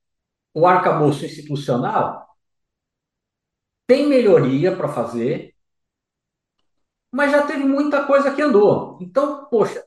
o 0.54 0.66
arcabouço 0.66 1.24
institucional, 1.24 2.26
tem 3.86 4.08
melhoria 4.08 4.74
para 4.74 4.88
fazer, 4.88 5.54
mas 7.10 7.30
já 7.30 7.46
teve 7.46 7.64
muita 7.64 8.04
coisa 8.04 8.32
que 8.32 8.40
andou. 8.40 8.98
Então, 9.00 9.44
poxa, 9.50 9.84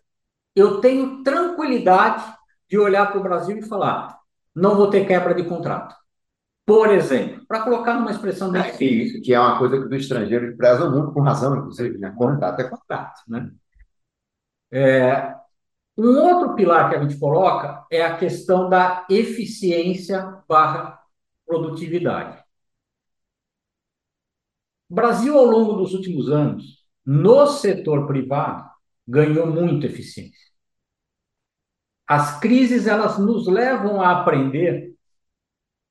eu 0.56 0.80
tenho 0.80 1.24
tranquilidade 1.24 2.24
de 2.70 2.78
olhar 2.78 3.08
para 3.08 3.20
o 3.20 3.24
Brasil 3.24 3.58
e 3.58 3.68
falar: 3.68 4.20
não 4.54 4.76
vou 4.76 4.90
ter 4.90 5.06
quebra 5.08 5.34
de 5.34 5.44
contrato. 5.44 5.96
Por 6.66 6.92
exemplo, 6.92 7.46
para 7.48 7.64
colocar 7.64 7.94
numa 7.94 8.12
expressão 8.12 8.52
bem 8.52 8.62
é, 8.62 8.84
isso, 8.84 9.22
que 9.22 9.34
é 9.34 9.40
uma 9.40 9.60
coisa 9.60 9.78
que 9.78 9.86
os 9.86 9.92
estrangeiros 9.92 10.56
prezam 10.58 10.92
muito, 10.92 11.14
com 11.14 11.22
razão, 11.22 11.58
inclusive, 11.58 11.98
né? 12.00 12.14
Contrato 12.18 12.60
é 12.60 12.64
contrato, 12.68 13.22
né? 13.28 13.52
É, 14.72 15.36
um 15.96 16.18
outro 16.18 16.56
pilar 16.56 16.90
que 16.90 16.96
a 16.96 17.02
gente 17.04 17.20
coloca 17.20 17.86
é 17.92 18.02
a 18.02 18.18
questão 18.18 18.68
da 18.68 19.06
eficiência 19.10 20.42
barra 20.48 21.00
produtividade. 21.46 22.44
O 24.90 24.96
Brasil, 24.96 25.38
ao 25.38 25.46
longo 25.46 25.74
dos 25.74 25.94
últimos 25.94 26.30
anos, 26.30 26.84
no 27.06 27.46
setor 27.48 28.08
privado, 28.08 28.68
ganhou 29.08 29.46
muito 29.46 29.86
eficiência. 29.86 30.46
As 32.08 32.40
crises, 32.40 32.88
elas 32.88 33.20
nos 33.20 33.48
levam 33.48 34.02
a 34.02 34.22
aprender 34.22 34.95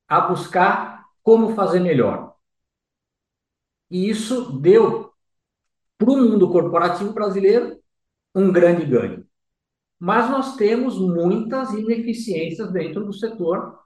a 0.07 0.21
buscar 0.21 1.05
como 1.23 1.55
fazer 1.55 1.79
melhor. 1.79 2.35
E 3.89 4.09
isso 4.09 4.59
deu 4.59 5.11
para 5.97 6.09
o 6.09 6.17
mundo 6.17 6.49
corporativo 6.49 7.13
brasileiro 7.13 7.79
um 8.33 8.51
grande 8.51 8.85
ganho. 8.85 9.25
Mas 9.99 10.29
nós 10.29 10.55
temos 10.55 10.99
muitas 10.99 11.71
ineficiências 11.73 12.71
dentro 12.71 13.05
do 13.05 13.13
setor 13.13 13.79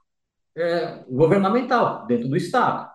é, 0.56 1.04
governamental, 1.08 2.06
dentro 2.06 2.28
do 2.28 2.36
Estado. 2.36 2.90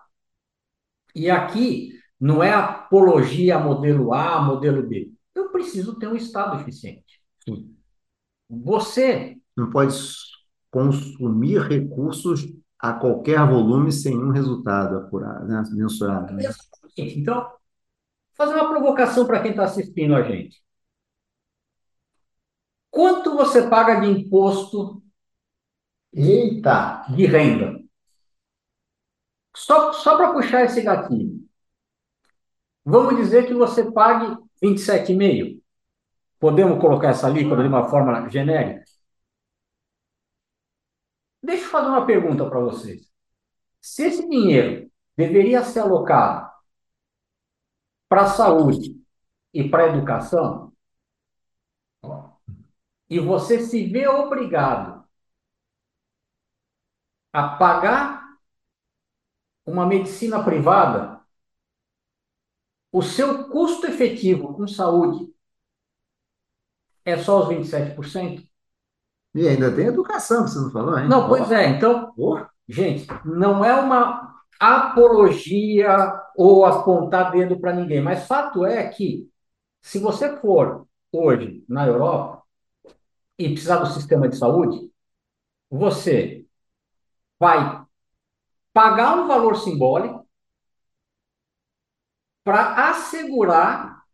E 1.14 1.30
aqui 1.30 1.98
não 2.20 2.42
é 2.42 2.52
apologia 2.52 3.58
modelo 3.58 4.12
A, 4.12 4.40
modelo 4.40 4.86
B. 4.86 5.12
Eu 5.34 5.50
preciso 5.50 5.98
ter 5.98 6.08
um 6.08 6.16
Estado 6.16 6.60
eficiente. 6.60 7.20
Sim. 7.44 7.74
Você. 8.48 9.36
Não 9.56 9.70
pode 9.70 9.96
consumir 10.70 11.62
recursos 11.62 12.46
a 12.78 12.92
qualquer 12.92 13.38
volume 13.46 13.90
sem 13.90 14.16
um 14.16 14.30
resultado 14.30 14.98
apurado, 14.98 15.46
né? 15.46 15.62
mensurado. 15.72 16.32
Né? 16.34 16.44
Então, 16.96 17.50
fazer 18.34 18.54
uma 18.54 18.68
provocação 18.68 19.26
para 19.26 19.40
quem 19.40 19.50
está 19.50 19.64
assistindo 19.64 20.14
a 20.14 20.22
gente. 20.22 20.62
Quanto 22.90 23.34
você 23.34 23.68
paga 23.68 24.00
de 24.00 24.06
imposto 24.06 25.02
Eita! 26.12 27.04
de 27.10 27.26
renda? 27.26 27.78
Só, 29.54 29.92
só 29.92 30.16
para 30.16 30.32
puxar 30.32 30.64
esse 30.64 30.82
gatilho. 30.82 31.46
Vamos 32.84 33.16
dizer 33.16 33.46
que 33.46 33.54
você 33.54 33.90
pague 33.90 34.36
27,5. 34.62 35.60
Podemos 36.38 36.80
colocar 36.80 37.08
essa 37.08 37.26
alíquota 37.26 37.62
de 37.62 37.68
uma 37.68 37.88
forma 37.88 38.28
genérica? 38.28 38.84
Deixa 41.46 41.64
eu 41.64 41.70
fazer 41.70 41.86
uma 41.86 42.04
pergunta 42.04 42.44
para 42.50 42.58
vocês. 42.58 43.08
Se 43.80 44.02
esse 44.02 44.28
dinheiro 44.28 44.90
deveria 45.16 45.62
ser 45.62 45.78
alocado 45.78 46.50
para 48.08 48.22
a 48.22 48.28
saúde 48.28 49.00
e 49.54 49.68
para 49.68 49.84
a 49.84 49.96
educação, 49.96 50.72
e 53.08 53.20
você 53.20 53.60
se 53.60 53.86
vê 53.86 54.08
obrigado 54.08 55.08
a 57.32 57.56
pagar 57.56 58.26
uma 59.64 59.86
medicina 59.86 60.42
privada, 60.44 61.24
o 62.90 63.02
seu 63.02 63.48
custo 63.50 63.86
efetivo 63.86 64.52
com 64.52 64.66
saúde 64.66 65.32
é 67.04 67.16
só 67.16 67.42
os 67.42 67.48
27%? 67.48 68.55
E 69.36 69.46
ainda 69.46 69.70
tem 69.70 69.86
educação, 69.86 70.44
que 70.44 70.50
você 70.50 70.58
não 70.58 70.70
falou, 70.70 70.98
hein? 70.98 71.08
Não, 71.08 71.28
pois 71.28 71.52
é. 71.52 71.68
Então, 71.68 72.12
gente, 72.66 73.06
não 73.24 73.62
é 73.64 73.74
uma 73.74 74.34
apologia 74.58 76.22
ou 76.34 76.64
apontar 76.64 77.30
dedo 77.30 77.60
para 77.60 77.74
ninguém, 77.74 78.00
mas 78.00 78.26
fato 78.26 78.64
é 78.64 78.88
que 78.88 79.28
se 79.82 79.98
você 79.98 80.36
for 80.38 80.86
hoje 81.12 81.64
na 81.68 81.86
Europa 81.86 82.42
e 83.38 83.50
precisar 83.50 83.78
do 83.78 83.86
sistema 83.86 84.28
de 84.28 84.36
saúde, 84.36 84.90
você 85.70 86.46
vai 87.38 87.84
pagar 88.72 89.18
um 89.18 89.28
valor 89.28 89.56
simbólico 89.56 90.26
para 92.44 92.88
assegurar 92.90 94.06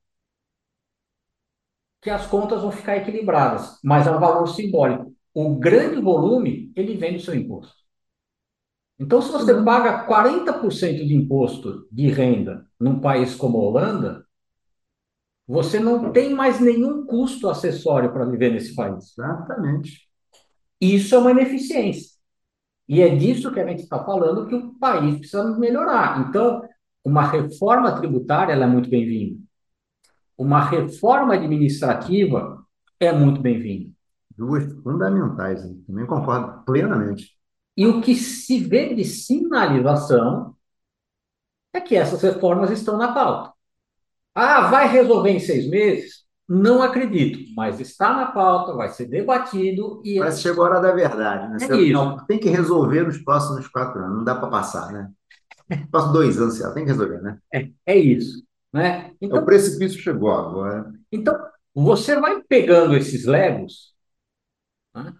que 2.03 2.11
as 2.11 2.27
contas 2.27 2.61
vão 2.63 2.71
ficar 2.73 2.97
equilibradas, 2.97 3.79
mas 3.83 4.07
é 4.07 4.11
um 4.11 4.21
valor 4.21 4.47
simbólico. 4.49 5.12
O 5.35 5.57
grande 5.57 6.01
volume, 6.01 6.73
ele 6.77 6.97
vem 6.97 7.15
do 7.15 7.21
seu 7.21 7.35
imposto. 7.35 7.75
Então, 8.99 9.21
se 9.21 9.33
você 9.33 9.53
uhum. 9.53 9.65
paga 9.65 10.07
40% 10.07 11.07
de 11.07 11.15
imposto 11.15 11.89
de 11.91 12.09
renda 12.09 12.67
num 12.79 13.01
país 13.01 13.35
como 13.35 13.59
a 13.59 13.63
Holanda, 13.63 14.27
você 15.47 15.81
não 15.81 16.13
tem 16.13 16.33
mais 16.33 16.61
nenhum 16.61 17.05
custo 17.07 17.49
acessório 17.49 18.13
para 18.13 18.25
viver 18.25 18.53
nesse 18.53 18.75
país. 18.75 19.17
Exatamente. 19.19 20.09
Isso 20.81 21.15
é 21.15 21.19
uma 21.19 21.31
ineficiência. 21.31 22.13
E 22.89 23.01
é 23.01 23.15
disso 23.15 23.53
que 23.53 23.61
a 23.61 23.67
gente 23.67 23.83
está 23.83 24.05
falando 24.05 24.47
que 24.47 24.55
o 24.55 24.75
país 24.79 25.17
precisa 25.17 25.59
melhorar. 25.59 26.29
Então, 26.29 26.63
uma 27.05 27.27
reforma 27.27 27.99
tributária 27.99 28.53
é 28.53 28.67
muito 28.67 28.89
bem-vinda 28.89 29.43
uma 30.37 30.65
reforma 30.65 31.35
administrativa 31.35 32.65
é 32.99 33.13
muito 33.13 33.41
bem-vinda. 33.41 33.91
Duas 34.37 34.65
fundamentais, 34.83 35.63
também 35.87 36.07
concordo 36.07 36.65
plenamente. 36.65 37.31
E 37.77 37.87
o 37.87 38.01
que 38.01 38.15
se 38.15 38.59
vê 38.59 38.95
de 38.95 39.05
sinalização 39.05 40.55
é 41.73 41.81
que 41.81 41.97
essas 41.97 42.21
reformas 42.23 42.71
estão 42.71 42.99
na 42.99 43.13
pauta. 43.13 43.53
Ah, 44.35 44.69
vai 44.69 44.89
resolver 44.89 45.31
em 45.31 45.41
seis 45.41 45.69
meses? 45.69 46.23
Não 46.49 46.83
acredito, 46.83 47.39
mas 47.57 47.81
está 47.81 48.15
na 48.15 48.27
pauta, 48.27 48.75
vai 48.75 48.89
ser 48.91 49.07
debatido 49.07 50.03
e. 50.05 50.19
Parece 50.19 50.39
que 50.39 50.49
chegou 50.49 50.65
a 50.65 50.71
hora 50.71 50.81
da 50.81 50.93
verdade, 50.93 51.49
né? 51.49 51.57
É 51.61 51.77
isso. 51.77 52.27
tem 52.27 52.39
que 52.39 52.51
resolver 52.51 53.05
nos 53.05 53.19
próximos 53.19 53.67
quatro 53.69 54.01
anos, 54.03 54.19
não 54.19 54.25
dá 54.25 54.35
para 54.35 54.49
passar, 54.49 54.93
né? 54.93 55.11
Nos 55.71 55.89
próximos 55.89 56.15
dois 56.15 56.39
anos, 56.39 56.75
tem 56.75 56.85
que 56.85 56.91
resolver, 56.91 57.23
né? 57.23 57.39
É, 57.53 57.69
é 57.87 57.97
isso. 57.97 58.43
Né? 58.73 59.13
Então, 59.21 59.43
o 59.43 59.45
precipício 59.45 60.01
chegou 60.01 60.31
agora. 60.31 60.93
Então, 61.11 61.39
você 61.75 62.19
vai 62.19 62.43
pegando 62.43 62.97
esses 62.97 63.25
legos 63.25 63.92
né, 64.95 65.15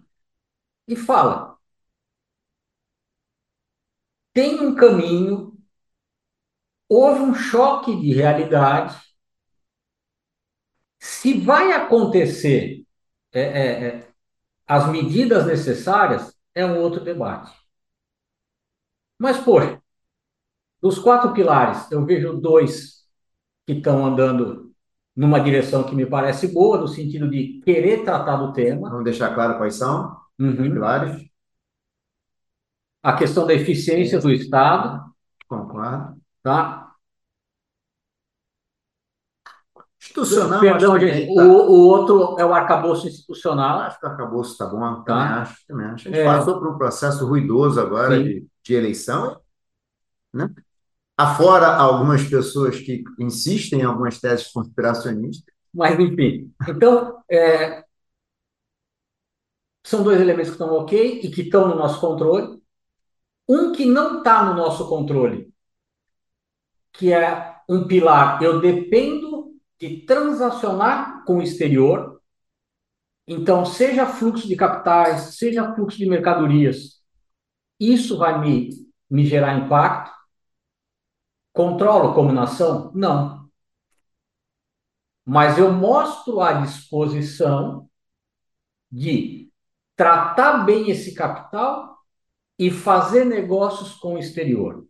e 0.87 0.95
fala: 0.95 1.57
tem 4.33 4.59
um 4.59 4.75
caminho, 4.75 5.57
houve 6.89 7.21
um 7.21 7.33
choque 7.35 7.93
de 7.99 8.13
realidade. 8.13 8.97
Se 10.99 11.39
vai 11.39 11.71
acontecer 11.73 12.85
é, 13.31 13.41
é, 13.41 13.87
é, 13.87 14.07
as 14.67 14.89
medidas 14.89 15.45
necessárias, 15.47 16.35
é 16.55 16.65
um 16.65 16.79
outro 16.79 17.03
debate. 17.03 17.53
Mas, 19.17 19.37
poxa, 19.39 19.81
dos 20.81 20.99
quatro 20.99 21.33
pilares, 21.33 21.91
eu 21.91 22.05
vejo 22.05 22.33
dois 22.39 23.05
que 23.65 23.73
estão 23.73 24.05
andando 24.05 24.72
numa 25.15 25.39
direção 25.39 25.83
que 25.83 25.95
me 25.95 26.05
parece 26.05 26.47
boa, 26.47 26.77
no 26.77 26.87
sentido 26.87 27.29
de 27.29 27.61
querer 27.63 28.03
tratar 28.03 28.37
do 28.37 28.51
tema. 28.51 28.89
Vamos 28.89 29.03
deixar 29.03 29.33
claro 29.33 29.57
quais 29.57 29.75
são 29.75 30.17
uhum. 30.39 30.51
os 30.51 30.55
pilares. 30.57 31.29
A 33.01 33.13
questão 33.13 33.45
da 33.45 33.53
eficiência 33.53 34.19
do 34.19 34.31
Estado. 34.31 35.03
Concordo. 35.47 36.17
Tá? 36.41 36.83
Institucional. 40.01 40.59
Perdão, 40.59 40.99
gente. 40.99 41.33
Tá. 41.33 41.43
O, 41.43 41.71
o 41.71 41.87
outro 41.87 42.35
é 42.39 42.45
o 42.45 42.53
arcabouço 42.53 43.07
institucional. 43.07 43.79
Acho 43.79 43.99
que 43.99 44.05
o 44.05 44.09
arcabouço 44.09 44.51
está 44.51 44.65
bom. 44.65 45.03
Tá. 45.03 45.03
Também 45.03 45.27
acho, 45.27 45.67
também 45.67 45.85
acho. 45.87 46.07
A 46.07 46.11
gente 46.11 46.19
é. 46.19 46.25
passou 46.25 46.59
por 46.59 46.67
um 46.69 46.77
processo 46.77 47.25
ruidoso 47.25 47.79
agora 47.79 48.21
de, 48.21 48.45
de 48.61 48.73
eleição. 48.73 49.39
Né? 50.33 50.49
Afora 51.17 51.75
algumas 51.75 52.23
pessoas 52.23 52.79
que 52.79 53.03
insistem 53.19 53.81
em 53.81 53.83
algumas 53.83 54.19
teses 54.19 54.47
conspiracionistas. 54.51 55.53
Mas, 55.73 55.99
enfim. 55.99 56.51
Então, 56.67 57.21
é, 57.29 57.83
são 59.83 60.03
dois 60.03 60.19
elementos 60.19 60.49
que 60.49 60.55
estão 60.55 60.73
ok 60.73 61.21
e 61.23 61.29
que 61.29 61.41
estão 61.41 61.67
no 61.67 61.75
nosso 61.75 61.99
controle. 61.99 62.61
Um 63.47 63.73
que 63.73 63.85
não 63.85 64.19
está 64.19 64.45
no 64.45 64.55
nosso 64.55 64.87
controle, 64.87 65.53
que 66.93 67.11
é 67.11 67.57
um 67.67 67.85
pilar, 67.85 68.41
eu 68.41 68.61
dependo 68.61 69.53
de 69.79 70.05
transacionar 70.05 71.23
com 71.25 71.37
o 71.37 71.41
exterior. 71.41 72.21
Então, 73.27 73.65
seja 73.65 74.05
fluxo 74.05 74.47
de 74.47 74.55
capitais, 74.55 75.35
seja 75.35 75.73
fluxo 75.75 75.97
de 75.97 76.05
mercadorias, 76.05 77.01
isso 77.79 78.17
vai 78.17 78.39
me, 78.39 78.69
me 79.09 79.25
gerar 79.25 79.57
impacto. 79.57 80.11
Controlo 81.53 82.13
como 82.13 82.33
nação? 82.33 82.91
Não. 82.93 83.49
Mas 85.25 85.57
eu 85.57 85.71
mostro 85.71 86.41
a 86.41 86.53
disposição 86.53 87.87
de 88.91 89.49
tratar 89.95 90.65
bem 90.65 90.89
esse 90.89 91.13
capital 91.13 91.97
e 92.59 92.69
fazer 92.69 93.25
negócios 93.25 93.93
com 93.95 94.15
o 94.15 94.17
exterior. 94.17 94.85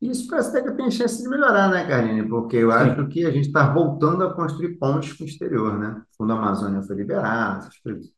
Isso 0.00 0.28
parece 0.28 0.50
até 0.50 0.62
que 0.62 0.76
tem 0.76 0.90
chance 0.90 1.20
de 1.20 1.28
melhorar, 1.28 1.68
né, 1.70 1.86
Karine? 1.86 2.28
Porque 2.28 2.56
eu 2.56 2.70
acho 2.70 3.02
Sim. 3.02 3.08
que 3.08 3.24
a 3.24 3.30
gente 3.30 3.48
está 3.48 3.72
voltando 3.72 4.24
a 4.24 4.32
construir 4.32 4.78
pontes 4.78 5.12
com 5.12 5.24
o 5.24 5.26
exterior, 5.26 5.76
né? 5.78 6.02
O 6.12 6.16
Fundo 6.16 6.32
Amazônia 6.32 6.82
foi 6.82 6.96
liberado, 6.96 7.60
essas 7.60 7.78
coisas. 7.78 8.12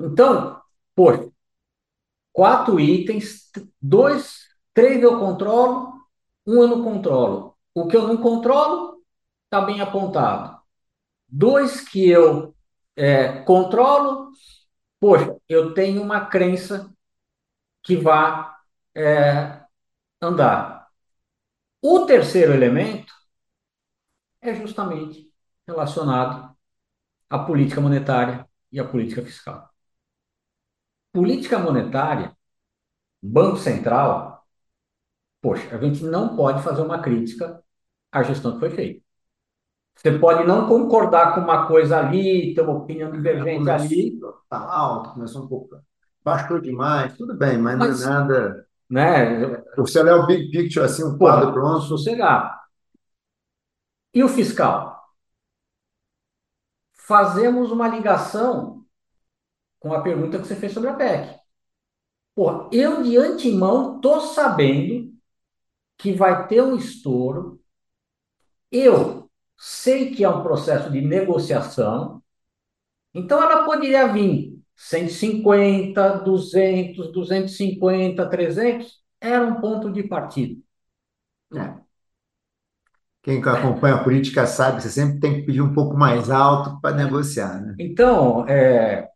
Então, 0.00 0.60
por 0.94 1.30
quatro 2.32 2.80
itens, 2.80 3.50
dois, 3.80 4.38
três 4.72 5.02
eu 5.02 5.18
controlo, 5.18 5.97
um 6.48 6.62
eu 6.62 6.68
não 6.68 6.82
controlo. 6.82 7.56
O 7.74 7.86
que 7.86 7.96
eu 7.96 8.08
não 8.08 8.16
controlo 8.16 9.04
está 9.44 9.60
bem 9.60 9.82
apontado. 9.82 10.58
Dois 11.28 11.82
que 11.82 12.08
eu 12.08 12.56
é, 12.96 13.42
controlo, 13.42 14.32
poxa, 14.98 15.36
eu 15.48 15.74
tenho 15.74 16.02
uma 16.02 16.26
crença 16.26 16.90
que 17.82 17.96
vai 17.96 18.50
é, 18.94 19.62
andar. 20.22 20.88
O 21.82 22.06
terceiro 22.06 22.52
elemento 22.54 23.12
é 24.40 24.54
justamente 24.54 25.30
relacionado 25.66 26.56
à 27.28 27.38
política 27.40 27.80
monetária 27.80 28.48
e 28.72 28.80
à 28.80 28.88
política 28.88 29.22
fiscal. 29.22 29.70
Política 31.12 31.58
monetária, 31.58 32.34
Banco 33.22 33.58
Central, 33.58 34.37
Poxa, 35.40 35.74
a 35.74 35.78
gente 35.78 36.04
não 36.04 36.36
pode 36.36 36.62
fazer 36.62 36.82
uma 36.82 37.00
crítica 37.00 37.62
à 38.10 38.22
gestão 38.22 38.54
que 38.54 38.60
foi 38.60 38.70
feita. 38.70 39.08
Você 39.96 40.16
pode 40.16 40.46
não 40.46 40.68
concordar 40.68 41.34
com 41.34 41.40
uma 41.40 41.66
coisa 41.66 41.98
ali, 41.98 42.54
ter 42.54 42.60
uma 42.60 42.78
opinião 42.78 43.10
divergente 43.10 43.64
começou, 43.64 43.86
ali. 43.86 44.20
Está 44.44 44.58
alto, 44.58 45.10
começou 45.10 45.44
um 45.44 45.48
pouco. 45.48 45.76
Baixou 46.22 46.60
demais, 46.60 47.16
tudo 47.16 47.34
bem, 47.34 47.58
mas, 47.58 47.78
mas, 47.78 48.04
não 48.04 48.06
é 48.06 48.14
nada. 48.14 48.68
né? 48.88 49.62
Você 49.76 50.00
olhar 50.00 50.18
o 50.18 50.26
big 50.26 50.50
picture, 50.50 50.84
assim, 50.84 51.04
um 51.04 51.18
quadro 51.18 51.52
pronto. 51.52 51.82
Sossegado. 51.82 52.58
E 54.14 54.22
o 54.22 54.28
fiscal? 54.28 55.02
Fazemos 56.94 57.72
uma 57.72 57.88
ligação 57.88 58.84
com 59.80 59.92
a 59.92 60.00
pergunta 60.00 60.38
que 60.38 60.46
você 60.46 60.54
fez 60.54 60.72
sobre 60.72 60.90
a 60.90 60.94
PEC. 60.94 61.38
Pô, 62.34 62.68
eu 62.70 63.02
de 63.02 63.16
antemão 63.16 63.96
estou 63.96 64.20
sabendo 64.20 64.97
que 65.98 66.12
vai 66.12 66.46
ter 66.46 66.62
um 66.62 66.76
estouro. 66.76 67.60
Eu 68.70 69.28
sei 69.56 70.14
que 70.14 70.24
é 70.24 70.28
um 70.28 70.42
processo 70.42 70.90
de 70.90 71.00
negociação. 71.00 72.22
Então 73.12 73.42
ela 73.42 73.64
poderia 73.64 74.06
vir 74.06 74.58
150, 74.76 76.18
200, 76.20 77.12
250, 77.12 78.28
300, 78.30 79.02
era 79.20 79.44
um 79.44 79.60
ponto 79.60 79.92
de 79.92 80.04
partida. 80.04 80.60
É. 81.54 81.88
Quem 83.22 83.42
acompanha 83.42 83.96
a 83.96 84.04
política 84.04 84.46
sabe 84.46 84.76
que 84.76 84.84
você 84.84 84.90
sempre 84.90 85.18
tem 85.18 85.40
que 85.40 85.46
pedir 85.46 85.60
um 85.60 85.74
pouco 85.74 85.96
mais 85.96 86.30
alto 86.30 86.80
para 86.80 86.96
negociar, 86.96 87.60
né? 87.60 87.74
Então, 87.78 88.46
é, 88.48 89.08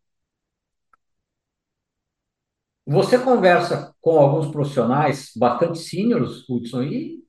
você 2.87 3.18
conversa 3.18 3.95
com 4.01 4.18
alguns 4.18 4.51
profissionais 4.51 5.33
bastante 5.37 5.79
seniors, 5.79 6.49
Hudson, 6.49 6.83
e 6.83 7.25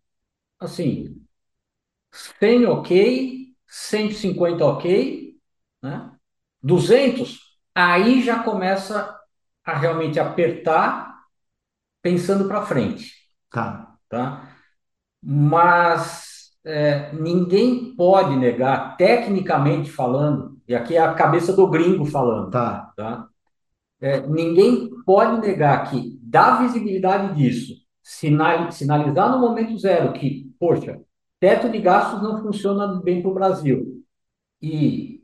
assim, 0.60 1.22
100 2.12 2.66
ok, 2.66 3.56
150 3.68 4.66
ok, 4.66 5.36
né? 5.82 6.12
200, 6.62 7.40
aí 7.76 8.22
já 8.24 8.44
começa 8.44 9.20
a 9.66 9.78
realmente 9.78 10.20
apertar 10.20 11.14
pensando 12.02 12.48
para 12.48 12.66
frente. 12.66 13.14
Tá. 13.50 13.96
Tá? 14.10 14.50
Mas 15.22 16.52
é, 16.66 17.12
ninguém 17.14 17.96
pode 17.96 18.36
negar, 18.36 18.96
tecnicamente 18.98 19.92
falando, 19.92 20.62
e 20.68 20.76
aqui 20.76 20.96
é 20.96 21.02
a 21.02 21.14
cabeça 21.14 21.54
do 21.54 21.68
gringo 21.68 22.06
falando, 22.06 22.52
tá? 22.52 22.94
tá? 22.96 23.28
É, 24.04 24.20
ninguém 24.28 24.90
pode 25.06 25.40
negar 25.48 25.90
que 25.90 26.20
dá 26.22 26.58
visibilidade 26.62 27.36
disso, 27.36 27.74
sinal, 28.04 28.70
sinalizar 28.70 29.32
no 29.32 29.40
momento 29.40 29.78
zero 29.78 30.12
que, 30.12 30.54
poxa, 30.60 31.02
teto 31.40 31.70
de 31.70 31.80
gastos 31.80 32.22
não 32.22 32.42
funciona 32.42 33.02
bem 33.02 33.22
para 33.22 33.32
o 33.32 33.34
Brasil. 33.34 34.04
E 34.62 35.24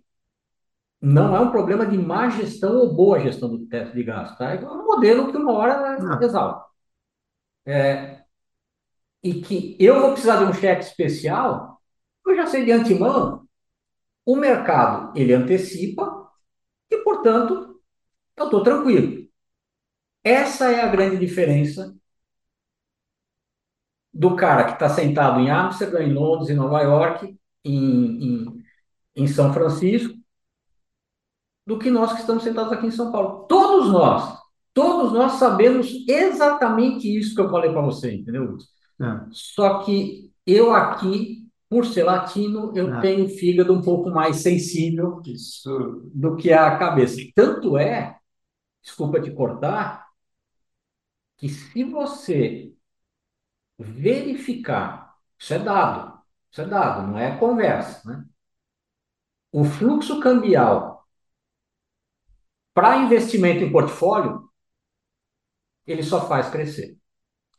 não 1.02 1.36
é 1.36 1.40
um 1.40 1.52
problema 1.52 1.86
de 1.86 1.98
má 1.98 2.30
gestão 2.30 2.78
ou 2.78 2.94
boa 2.94 3.20
gestão 3.20 3.50
do 3.50 3.66
teto 3.68 3.94
de 3.94 4.04
gastos, 4.04 4.38
tá? 4.38 4.54
É 4.54 4.60
um 4.66 4.86
modelo 4.86 5.30
que 5.32 5.38
uma 5.38 5.54
hora 5.54 5.98
é 6.22 6.26
exalta. 6.26 6.66
É, 7.66 8.24
e 9.24 9.42
que 9.42 9.76
eu 9.80 10.00
vou 10.00 10.12
precisar 10.12 10.38
de 10.38 10.46
um 10.46 10.54
cheque 10.54 10.84
especial, 10.84 11.82
eu 12.26 12.36
já 12.36 12.48
sei 12.48 12.66
de 12.66 12.72
antemão, 12.72 13.48
o 14.26 14.36
mercado 14.36 15.14
ele 15.18 15.34
antecipa 15.34 16.30
e, 16.92 16.98
portanto, 17.00 17.69
eu 18.40 18.46
estou 18.46 18.64
tranquilo. 18.64 19.28
Essa 20.24 20.72
é 20.72 20.82
a 20.82 20.88
grande 20.88 21.18
diferença 21.18 21.96
do 24.14 24.36
cara 24.36 24.66
que 24.66 24.74
está 24.74 24.90
sentado 24.90 25.40
em 25.40 25.50
Amsterdã, 25.50 26.04
em 26.04 26.14
Londres, 26.14 26.50
em 26.50 26.56
Nova 26.56 26.82
York, 26.82 27.38
em, 27.64 28.44
em, 28.44 28.64
em 29.16 29.28
São 29.28 29.54
Francisco, 29.54 30.14
do 31.66 31.78
que 31.78 31.90
nós 31.90 32.14
que 32.14 32.22
estamos 32.22 32.44
sentados 32.44 32.74
aqui 32.74 32.88
em 32.88 32.92
São 32.92 33.12
Paulo. 33.12 33.46
Todos 33.48 33.92
nós, 33.92 34.38
todos 34.74 35.14
nós 35.14 35.34
sabemos 35.34 35.94
exatamente 36.08 37.08
isso 37.08 37.36
que 37.36 37.42
eu 37.42 37.50
falei 37.50 37.72
para 37.72 37.82
você, 37.82 38.16
entendeu? 38.16 38.58
É. 39.00 39.22
Só 39.32 39.80
que 39.80 40.32
eu 40.46 40.74
aqui, 40.74 41.48
por 41.70 41.86
ser 41.86 42.04
latino, 42.04 42.74
eu 42.76 42.94
é. 42.96 43.02
tenho 43.02 43.30
fígado 43.30 43.72
um 43.72 43.82
pouco 43.82 44.10
mais 44.10 44.38
sensível 44.38 45.22
isso. 45.26 46.10
do 46.14 46.36
que 46.36 46.52
a 46.52 46.78
cabeça. 46.78 47.22
Tanto 47.36 47.78
é 47.78 48.19
desculpa 48.90 49.22
te 49.22 49.32
cortar, 49.32 50.10
que 51.38 51.48
se 51.50 51.84
você 51.84 52.74
verificar, 53.78 55.16
isso 55.38 55.54
é 55.54 55.60
dado, 55.60 56.22
isso 56.52 56.62
é 56.62 56.66
dado, 56.66 57.08
não 57.08 57.18
é 57.18 57.38
conversa, 57.38 58.02
né? 58.10 58.26
O 59.52 59.64
fluxo 59.64 60.20
cambial 60.20 61.06
para 62.74 62.98
investimento 62.98 63.64
em 63.64 63.72
portfólio, 63.72 64.50
ele 65.86 66.04
só 66.04 66.28
faz 66.28 66.50
crescer. 66.50 66.98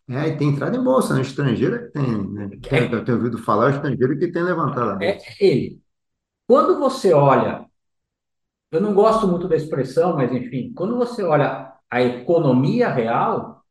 É, 0.08 0.28
e 0.28 0.36
tem 0.36 0.48
entrada 0.48 0.76
em 0.76 0.82
bolsa, 0.82 1.14
né? 1.14 1.20
Estrangeira 1.20 1.86
que 1.86 1.92
tem, 1.92 2.32
né? 2.32 2.50
É, 2.70 2.92
eu 2.92 3.04
tenho 3.04 3.18
ouvido 3.18 3.38
falar, 3.38 3.66
o 3.66 3.70
estrangeiro 3.70 4.18
que 4.18 4.32
tem 4.32 4.42
levantado 4.42 4.90
a 4.90 4.96
bolsa. 4.96 5.24
É 5.24 5.36
ele. 5.40 5.80
Quando 6.46 6.78
você 6.78 7.12
olha 7.12 7.69
eu 8.70 8.80
não 8.80 8.94
gosto 8.94 9.26
muito 9.28 9.48
da 9.48 9.56
expressão, 9.56 10.14
mas 10.16 10.32
enfim, 10.32 10.72
quando 10.74 10.96
você 10.96 11.22
olha 11.22 11.72
a 11.90 12.02
economia 12.02 12.88
real, 12.92 13.64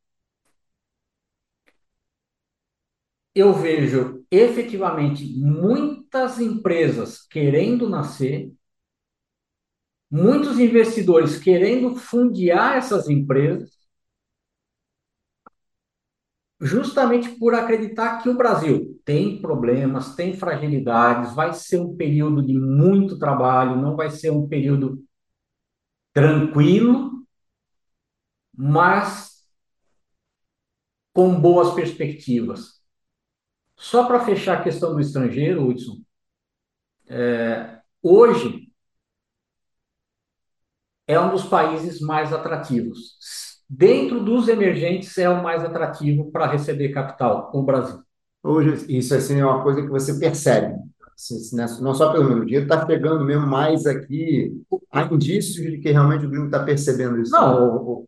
eu 3.34 3.54
vejo 3.54 4.26
efetivamente 4.32 5.26
muitas 5.40 6.40
empresas 6.40 7.26
querendo 7.28 7.90
nascer, 7.90 8.52
muitos 10.10 10.60
investidores 10.60 11.38
querendo 11.40 11.96
fundiar 11.96 12.78
essas 12.78 13.08
empresas, 13.10 13.72
justamente 16.60 17.30
por 17.38 17.54
acreditar 17.54 18.22
que 18.22 18.30
o 18.30 18.36
Brasil 18.38 19.00
tem 19.06 19.42
problemas, 19.42 20.16
tem 20.16 20.36
fragilidades, 20.36 21.34
vai 21.34 21.54
ser 21.54 21.80
um 21.80 21.96
período 21.96 22.46
de 22.46 22.54
muito 22.54 23.18
trabalho, 23.18 23.82
não 23.82 23.96
vai 23.96 24.10
ser 24.10 24.32
um 24.32 24.48
período 24.48 25.04
tranquilo, 26.14 27.26
mas 28.56 29.48
com 31.14 31.40
boas 31.40 31.74
perspectivas. 31.74 32.82
Só 33.78 34.06
para 34.06 34.26
fechar 34.26 34.60
a 34.60 34.64
questão 34.64 34.94
do 34.94 35.00
estrangeiro, 35.00 35.66
Hudson, 35.66 36.02
é, 37.08 37.80
hoje 38.02 38.70
é 41.08 41.20
um 41.20 41.32
dos 41.32 41.46
países 41.46 42.02
mais 42.02 42.34
atrativos 42.34 43.49
dentro 43.70 44.24
dos 44.24 44.48
emergentes, 44.48 45.16
é 45.18 45.30
o 45.30 45.44
mais 45.44 45.64
atrativo 45.64 46.32
para 46.32 46.48
receber 46.48 46.90
capital, 46.90 47.52
o 47.54 47.62
Brasil. 47.62 48.02
Hoje, 48.42 48.86
isso 48.90 49.14
assim, 49.14 49.40
é 49.40 49.46
uma 49.46 49.62
coisa 49.62 49.82
que 49.82 49.90
você 49.90 50.18
percebe. 50.18 50.76
Assim, 51.14 51.56
né, 51.56 51.66
não 51.82 51.94
só 51.94 52.12
pelo 52.12 52.24
meu 52.24 52.46
dinheiro, 52.46 52.64
está 52.64 52.86
pegando 52.86 53.24
mesmo 53.24 53.46
mais 53.46 53.86
aqui. 53.86 54.64
Há 54.92 55.04
indícios 55.04 55.56
de 55.56 55.78
que 55.78 55.92
realmente 55.92 56.26
o 56.26 56.30
gringo 56.30 56.46
está 56.46 56.64
percebendo 56.64 57.22
isso. 57.22 57.32
Não, 57.32 58.06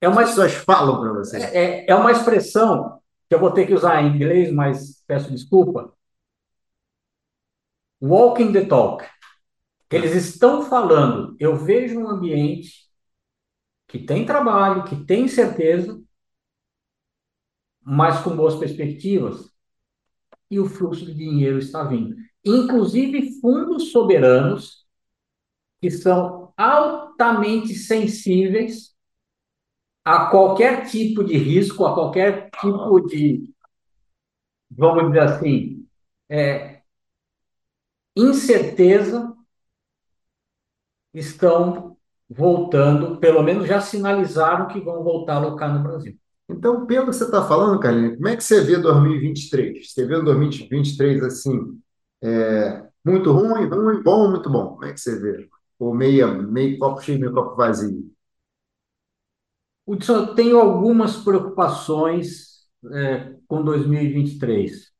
é 0.00 0.08
uma, 0.08 0.22
As 0.22 0.30
pessoas 0.30 0.54
falam 0.54 1.00
para 1.00 1.12
você. 1.12 1.38
É, 1.38 1.56
é, 1.56 1.90
é 1.90 1.94
uma 1.94 2.12
expressão 2.12 3.00
que 3.28 3.34
eu 3.34 3.40
vou 3.40 3.50
ter 3.50 3.66
que 3.66 3.74
usar 3.74 4.02
em 4.02 4.14
inglês, 4.14 4.52
mas 4.52 5.02
peço 5.06 5.30
desculpa. 5.30 5.92
Walking 8.00 8.52
the 8.52 8.64
talk. 8.64 9.04
Eles 9.90 10.14
estão 10.14 10.62
falando, 10.62 11.36
eu 11.38 11.54
vejo 11.54 12.00
um 12.00 12.08
ambiente 12.08 12.91
que 13.92 13.98
tem 13.98 14.24
trabalho, 14.24 14.84
que 14.84 14.96
tem 15.04 15.28
certeza, 15.28 16.02
mas 17.82 18.22
com 18.22 18.34
boas 18.34 18.54
perspectivas, 18.54 19.52
e 20.50 20.58
o 20.58 20.64
fluxo 20.64 21.04
de 21.04 21.12
dinheiro 21.12 21.58
está 21.58 21.84
vindo. 21.84 22.16
Inclusive 22.42 23.38
fundos 23.38 23.92
soberanos, 23.92 24.86
que 25.78 25.90
são 25.90 26.54
altamente 26.56 27.74
sensíveis 27.74 28.96
a 30.02 30.30
qualquer 30.30 30.86
tipo 30.86 31.22
de 31.22 31.36
risco, 31.36 31.84
a 31.84 31.92
qualquer 31.92 32.48
tipo 32.62 32.98
de, 33.00 33.54
vamos 34.70 35.08
dizer 35.08 35.20
assim, 35.20 35.86
é, 36.30 36.80
incerteza, 38.16 39.36
estão 41.12 41.91
voltando, 42.36 43.18
pelo 43.18 43.42
menos 43.42 43.66
já 43.66 43.80
sinalizaram 43.80 44.68
que 44.68 44.80
vão 44.80 45.02
voltar 45.02 45.34
a 45.34 45.36
alocar 45.36 45.74
no 45.74 45.82
Brasil. 45.82 46.16
Então, 46.48 46.86
pelo 46.86 47.06
que 47.06 47.12
você 47.12 47.24
está 47.24 47.46
falando, 47.46 47.80
Carlinhos, 47.80 48.16
como 48.16 48.28
é 48.28 48.36
que 48.36 48.44
você 48.44 48.60
vê 48.62 48.76
2023? 48.78 49.92
Você 49.92 50.06
vê 50.06 50.20
2023 50.22 51.22
assim, 51.22 51.80
é, 52.22 52.84
muito 53.04 53.32
ruim, 53.32 53.68
ruim, 53.68 54.02
bom, 54.02 54.30
muito 54.30 54.50
bom? 54.50 54.70
Como 54.74 54.84
é 54.84 54.92
que 54.92 55.00
você 55.00 55.18
vê? 55.18 55.48
Ou 55.78 55.94
meia, 55.94 56.26
meio 56.28 56.78
copo 56.78 57.00
cheio, 57.00 57.18
meio 57.20 57.32
copo 57.32 57.56
vazio? 57.56 58.12
Hudson, 59.86 60.16
eu 60.16 60.34
tenho 60.34 60.60
algumas 60.60 61.16
preocupações 61.16 62.66
é, 62.92 63.34
com 63.48 63.62
2023. 63.64 64.92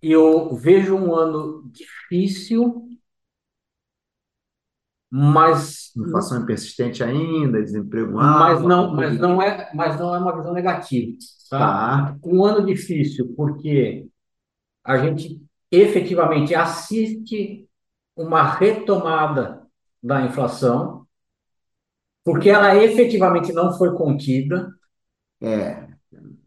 Eu 0.00 0.54
vejo 0.56 0.96
um 0.96 1.14
ano 1.14 1.70
difícil 1.70 2.91
Mas 5.14 5.92
inflação 5.94 6.42
é 6.42 6.46
persistente 6.46 7.04
ainda, 7.04 7.62
desemprego 7.62 8.18
alto. 8.18 8.38
Mas 8.38 8.62
não, 8.62 8.94
mas 8.94 9.18
não 9.18 9.42
é, 9.42 9.70
mas 9.74 10.00
não 10.00 10.14
é 10.14 10.18
uma 10.18 10.34
visão 10.34 10.54
negativa. 10.54 11.12
Tá? 11.50 11.58
Tá. 11.58 12.16
Um 12.24 12.42
ano 12.42 12.64
difícil 12.64 13.34
porque 13.36 14.06
a 14.82 14.96
gente 14.96 15.38
efetivamente 15.70 16.54
assiste 16.54 17.68
uma 18.16 18.54
retomada 18.54 19.66
da 20.02 20.22
inflação, 20.22 21.06
porque 22.24 22.48
ela 22.48 22.74
efetivamente 22.74 23.52
não 23.52 23.76
foi 23.76 23.94
contida. 23.94 24.72
É, 25.42 25.88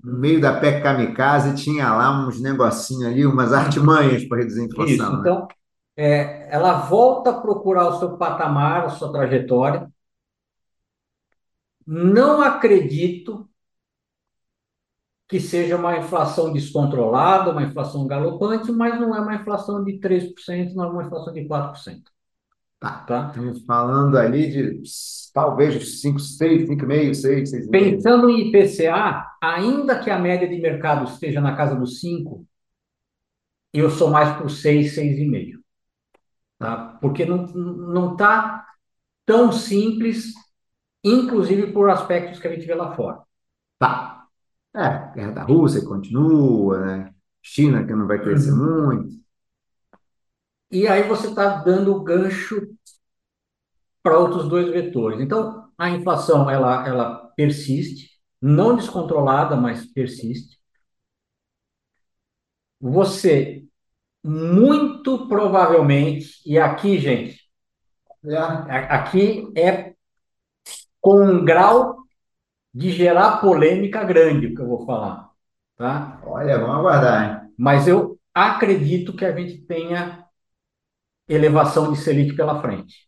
no 0.04 0.18
meio 0.18 0.42
da 0.42 0.60
PEC 0.60 0.82
kamikaze 0.82 1.54
tinha 1.54 1.94
lá 1.94 2.26
uns 2.28 2.42
negocinhos 2.42 3.06
ali, 3.06 3.28
umas 3.28 3.54
artimanhas 3.54 4.24
para 4.26 4.40
reduzir 4.40 4.62
a 4.62 4.66
inflação. 4.66 4.96
Isso, 4.96 5.12
né? 5.12 5.18
então, 5.20 5.48
é, 5.96 6.48
ela 6.54 6.82
volta 6.82 7.32
a 7.32 7.42
procurar 7.42 7.88
o 7.90 8.00
seu 8.00 8.18
patamar, 8.18 8.86
a 8.86 8.90
sua 8.90 9.12
trajetória. 9.12 9.90
Não 11.86 12.42
acredito 12.42 13.48
que 15.28 15.40
seja 15.40 15.76
uma 15.76 15.98
inflação 15.98 16.54
descontrolada, 16.54 17.52
uma 17.52 17.64
inflação 17.64 18.06
galopante, 18.06 18.72
mas 18.72 19.00
não 19.00 19.16
é 19.16 19.20
uma 19.20 19.36
inflação 19.36 19.84
de 19.84 20.00
3%, 20.00 20.74
não 20.76 20.86
é 20.86 20.88
uma 20.88 21.04
inflação 21.04 21.34
de 21.34 21.48
4%. 21.48 22.04
Tá. 22.80 23.00
Tá? 23.00 23.28
Estamos 23.30 23.66
falando 23.66 24.18
ali 24.18 24.52
de 24.52 24.82
talvez 25.34 26.02
5, 26.02 26.20
6, 26.20 26.70
5,5, 26.70 27.14
6, 27.16 27.52
6,5. 27.52 27.72
Pensando 27.72 28.30
em 28.30 28.48
IPCA, 28.48 29.26
ainda 29.42 30.00
que 30.00 30.10
a 30.10 30.20
média 30.20 30.48
de 30.48 30.62
mercado 30.62 31.06
esteja 31.06 31.42
na 31.42 31.56
casa 31.56 31.76
dos 31.76 32.00
5, 32.00 32.46
eu 33.74 33.90
sou 33.90 34.10
mais 34.10 34.36
para 34.36 34.46
o 34.46 34.50
6, 34.50 34.96
6,5. 34.96 35.65
Tá? 36.58 36.98
Porque 37.02 37.26
não 37.26 37.46
não 37.48 38.14
está 38.14 38.66
tão 39.26 39.52
simples, 39.52 40.34
inclusive 41.04 41.72
por 41.74 41.90
aspectos 41.90 42.40
que 42.40 42.48
a 42.48 42.52
gente 42.54 42.66
vê 42.66 42.76
lá 42.76 42.96
fora. 42.96 43.22
Tá. 43.80 44.28
É, 44.76 45.14
guerra 45.14 45.32
da 45.32 45.44
Rússia 45.44 45.86
continua, 45.86 46.80
né? 46.86 47.14
China 47.42 47.86
que 47.86 47.94
não 47.94 48.08
vai 48.08 48.20
crescer 48.22 48.52
muito. 48.52 49.16
E 50.72 50.88
aí 50.88 51.08
você 51.08 51.28
está 51.28 51.64
dando 51.64 52.04
gancho 52.04 52.68
para 54.04 54.18
outros 54.20 54.48
dois 54.50 54.70
vetores. 54.70 55.20
Então, 55.20 55.70
a 55.78 55.90
inflação 55.90 56.50
ela, 56.50 56.88
ela 56.88 57.32
persiste, 57.36 58.12
não 58.42 58.76
descontrolada, 58.76 59.56
mas 59.56 59.86
persiste. 59.86 60.60
Você 62.80 63.65
muito 64.26 65.28
provavelmente, 65.30 66.42
e 66.46 66.60
aqui, 66.60 67.00
gente, 67.00 67.40
É. 68.24 68.66
aqui 68.90 69.52
é 69.56 69.96
com 71.02 71.22
um 71.24 71.46
grau 71.46 71.98
de 72.74 72.92
gerar 72.92 73.40
polêmica 73.42 74.04
grande 74.04 74.48
o 74.48 74.56
que 74.56 74.62
eu 74.62 74.68
vou 74.68 74.86
falar, 74.86 75.30
tá? 75.78 76.22
Olha, 76.26 76.60
vamos 76.60 76.78
aguardar, 76.78 77.44
hein? 77.44 77.52
Mas 77.58 77.88
eu 77.88 78.20
acredito 78.34 79.16
que 79.16 79.26
a 79.26 79.36
gente 79.36 79.60
tenha 79.66 80.26
elevação 81.28 81.92
de 81.94 82.00
Selic 82.00 82.36
pela 82.36 82.60
frente. 82.62 83.08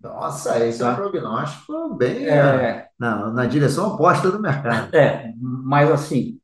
Nossa, 0.00 0.64
esse 0.66 0.82
é 0.82 0.86
um 0.86 0.94
Tá. 0.94 0.94
prognóstico 0.94 1.94
bem 1.96 2.26
é, 2.26 2.68
É, 2.68 2.90
na, 2.98 3.30
na 3.32 3.46
direção 3.46 3.94
oposta 3.94 4.30
do 4.30 4.40
mercado. 4.40 4.94
é, 4.94 5.32
mas 5.38 5.90
assim, 5.90 6.40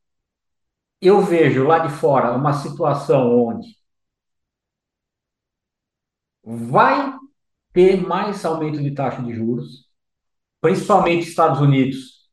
eu 1.02 1.20
vejo 1.20 1.64
lá 1.66 1.80
de 1.80 1.92
fora 1.92 2.32
uma 2.32 2.52
situação 2.54 3.36
onde 3.48 3.76
vai 6.44 7.14
ter 7.72 8.00
mais 8.06 8.44
aumento 8.44 8.82
de 8.82 8.94
taxa 8.94 9.22
de 9.22 9.34
juros, 9.34 9.88
principalmente 10.60 11.28
Estados 11.28 11.60
Unidos 11.60 12.30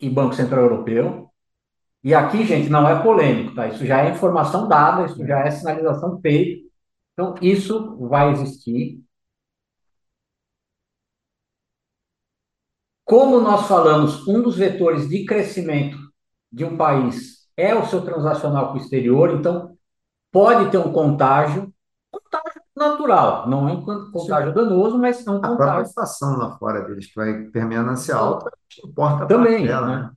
e 0.00 0.08
Banco 0.10 0.34
Central 0.34 0.62
Europeu. 0.64 1.30
E 2.04 2.14
aqui, 2.14 2.44
gente, 2.46 2.68
não 2.70 2.88
é 2.88 3.02
polêmico, 3.02 3.54
tá? 3.54 3.68
Isso 3.68 3.86
já 3.86 4.02
é 4.04 4.10
informação 4.10 4.68
dada, 4.68 5.06
isso 5.06 5.26
já 5.26 5.40
é 5.40 5.50
sinalização 5.50 6.20
feita. 6.20 6.68
Então, 7.14 7.34
isso 7.42 7.96
vai 8.08 8.32
existir. 8.32 9.02
Como 13.04 13.40
nós 13.40 13.66
falamos, 13.66 14.26
um 14.28 14.42
dos 14.42 14.56
vetores 14.56 15.08
de 15.08 15.24
crescimento 15.24 15.96
de 16.52 16.64
um 16.64 16.76
país 16.76 17.43
é 17.56 17.74
o 17.74 17.86
seu 17.86 18.02
transacional 18.04 18.68
com 18.68 18.74
o 18.74 18.80
exterior, 18.80 19.30
então 19.30 19.76
pode 20.32 20.70
ter 20.70 20.78
um 20.78 20.92
contágio, 20.92 21.72
contágio 22.10 22.62
natural, 22.76 23.48
não 23.48 23.68
é 23.68 23.72
um 23.72 24.10
contágio 24.10 24.52
danoso, 24.52 24.98
mas 24.98 25.24
é 25.26 25.30
um 25.30 25.36
A 25.36 25.40
própria 25.40 25.56
contágio 25.56 25.90
inflação 25.90 26.36
lá 26.36 26.58
fora 26.58 26.82
deles, 26.82 27.06
que 27.06 27.14
vai 27.14 27.44
permeando 27.44 27.92
esse 27.92 28.10
alta, 28.10 28.50
importa 28.84 29.26
Também, 29.26 29.66
dela, 29.66 29.86
né? 29.86 30.02
né? 30.02 30.10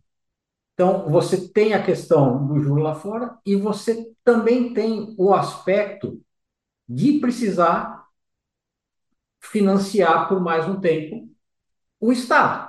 Então, 0.73 1.09
você 1.09 1.47
tem 1.49 1.73
a 1.73 1.83
questão 1.83 2.45
do 2.47 2.59
juro 2.59 2.81
lá 2.81 2.93
fora 2.93 3.37
e 3.45 3.55
você 3.55 4.11
também 4.23 4.73
tem 4.73 5.15
o 5.17 5.33
aspecto 5.33 6.21
de 6.87 7.19
precisar 7.19 8.05
financiar 9.39 10.27
por 10.29 10.39
mais 10.39 10.67
um 10.67 10.79
tempo 10.79 11.27
o 11.99 12.11
Estado. 12.11 12.66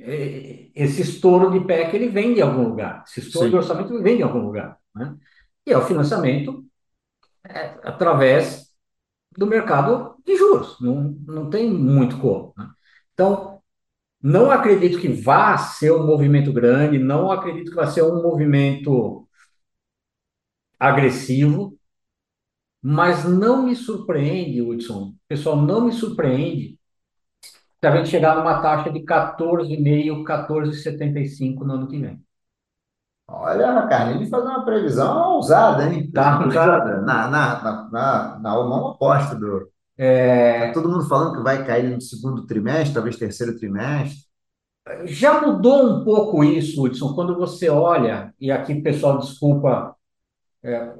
É, 0.00 0.70
Esse 0.74 1.02
estouro 1.02 1.50
de 1.50 1.64
PEC 1.66 1.94
ele 1.96 2.08
vem 2.08 2.34
de 2.34 2.42
algum 2.42 2.68
lugar, 2.68 3.04
esse 3.06 3.20
estouro 3.20 3.46
Sim. 3.46 3.50
de 3.50 3.56
orçamento 3.56 4.02
vem 4.02 4.16
de 4.16 4.22
algum 4.22 4.40
lugar, 4.40 4.78
né? 4.94 5.14
E 5.66 5.72
é 5.72 5.76
o 5.78 5.82
financiamento 5.86 6.64
é, 7.48 7.78
através 7.84 8.70
do 9.36 9.46
mercado 9.46 10.16
de 10.26 10.36
juros, 10.36 10.78
não, 10.80 11.16
não 11.26 11.50
tem 11.50 11.70
muito 11.72 12.18
como, 12.18 12.54
né? 12.58 12.68
Então, 13.14 13.60
não 14.22 14.50
acredito 14.50 15.00
que 15.00 15.08
vá 15.08 15.58
ser 15.58 15.92
um 15.92 16.06
movimento 16.06 16.52
grande, 16.52 16.98
não 16.98 17.30
acredito 17.32 17.70
que 17.70 17.76
vai 17.76 17.88
ser 17.88 18.02
um 18.04 18.22
movimento 18.22 19.28
agressivo, 20.80 21.78
mas 22.82 23.24
não 23.24 23.64
me 23.66 23.76
surpreende, 23.76 24.62
Hudson, 24.62 25.14
pessoal, 25.28 25.56
não 25.56 25.82
me 25.86 25.92
surpreende 25.92 26.78
se 27.80 27.86
a 27.86 27.96
gente 27.96 28.10
chegar 28.10 28.36
numa 28.36 28.60
taxa 28.60 28.90
de 28.90 29.00
14,5, 29.00 30.22
14,75 30.22 31.64
no 31.64 31.72
ano 31.72 31.88
que 31.88 31.98
vem. 31.98 32.22
Olha, 33.26 33.78
a 33.78 33.86
Carlinhos 33.86 34.28
faz 34.28 34.44
uma 34.44 34.64
previsão 34.64 35.36
ousada, 35.36 35.86
hein? 35.86 36.10
Tá. 36.10 36.44
ousada. 36.44 37.00
Na, 37.00 37.28
na, 37.28 37.62
na, 37.62 37.88
na, 37.90 38.38
na 38.38 38.50
mão 38.64 38.90
oposta 38.90 39.34
do. 39.34 39.70
Tá 39.96 40.72
todo 40.74 40.88
mundo 40.88 41.08
falando 41.08 41.36
que 41.36 41.42
vai 41.42 41.64
cair 41.64 41.90
no 41.90 42.00
segundo 42.00 42.46
trimestre, 42.46 42.94
talvez 42.94 43.16
terceiro 43.16 43.56
trimestre. 43.56 44.24
Já 45.04 45.40
mudou 45.40 45.86
um 45.86 46.04
pouco 46.04 46.42
isso, 46.42 46.84
Hudson, 46.84 47.14
quando 47.14 47.36
você 47.36 47.68
olha, 47.68 48.34
e 48.40 48.50
aqui, 48.50 48.74
pessoal, 48.82 49.18
desculpa, 49.18 49.94
é, 50.62 50.92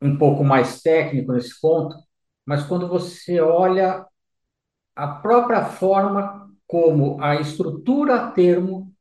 um 0.00 0.18
pouco 0.18 0.44
mais 0.44 0.82
técnico 0.82 1.32
nesse 1.32 1.58
ponto, 1.60 1.96
mas 2.44 2.64
quando 2.64 2.88
você 2.88 3.40
olha 3.40 4.04
a 4.94 5.08
própria 5.08 5.64
forma 5.64 6.50
como 6.66 7.20
a 7.22 7.36
estrutura 7.36 8.14
a 8.16 8.30
termo 8.32 8.92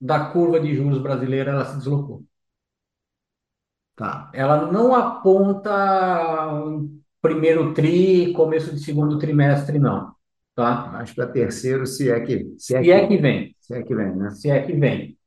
da 0.00 0.30
curva 0.30 0.60
de 0.60 0.74
juros 0.74 0.98
brasileira 1.02 1.50
ela 1.52 1.64
se 1.64 1.76
deslocou. 1.78 2.24
Tá. 3.96 4.30
Ela 4.32 4.70
não 4.70 4.94
aponta 4.94 6.54
um 6.54 7.00
primeiro 7.20 7.74
tri, 7.74 8.32
começo 8.32 8.72
de 8.72 8.80
segundo 8.80 9.18
trimestre, 9.18 9.78
não, 9.78 10.14
tá? 10.54 10.88
Mas 10.92 11.12
para 11.12 11.26
terceiro, 11.26 11.84
se 11.84 12.08
é 12.10 12.20
que, 12.20 12.54
se 12.58 12.76
é 12.76 12.82
Se 12.82 12.90
é 12.92 13.06
que, 13.06 13.08
que 13.08 13.16
vem. 13.16 13.56
se 13.60 13.74
é 13.74 13.82
que 13.82 13.94
vem, 13.94 14.16
né? 14.16 14.30
se 14.30 14.50
é 14.50 14.62
que 14.62 14.72
vem. 14.72 15.18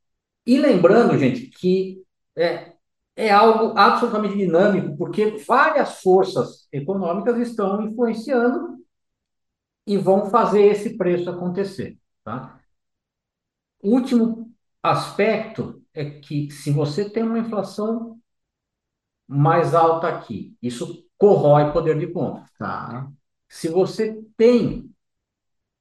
E 0.46 0.58
lembrando, 0.58 1.18
gente, 1.18 1.48
que 1.48 2.02
é, 2.38 2.74
é 3.16 3.30
algo 3.30 3.78
absolutamente 3.78 4.38
dinâmico, 4.38 4.98
porque 4.98 5.38
várias 5.48 6.02
forças 6.02 6.68
econômicas 6.72 7.38
estão 7.40 7.82
influenciando 7.84 8.81
e 9.86 9.98
vão 9.98 10.30
fazer 10.30 10.64
esse 10.64 10.98
preço 10.98 11.30
acontecer, 11.30 11.98
tá? 12.24 12.60
Último 13.84 14.54
aspecto 14.82 15.84
é 15.94 16.06
que 16.10 16.52
se 16.52 16.72
você 16.72 17.10
tem 17.10 17.24
uma 17.24 17.40
inflação 17.40 18.20
mais 19.28 19.74
alta 19.74 20.08
aqui, 20.08 20.56
isso 20.62 21.06
corrói 21.18 21.72
poder 21.72 21.98
de 21.98 22.08
compra. 22.08 22.46
Tá. 22.58 23.10
Se 23.48 23.70
você 23.70 24.22
tem 24.38 24.90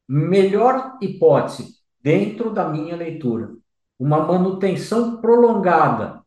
melhor 0.08 0.98
hipótese 1.00 1.78
dentro 2.02 2.52
da 2.52 2.68
minha 2.68 2.96
leitura, 2.96 3.56
uma 3.98 4.24
manutenção 4.24 5.20
prolongada 5.20 6.24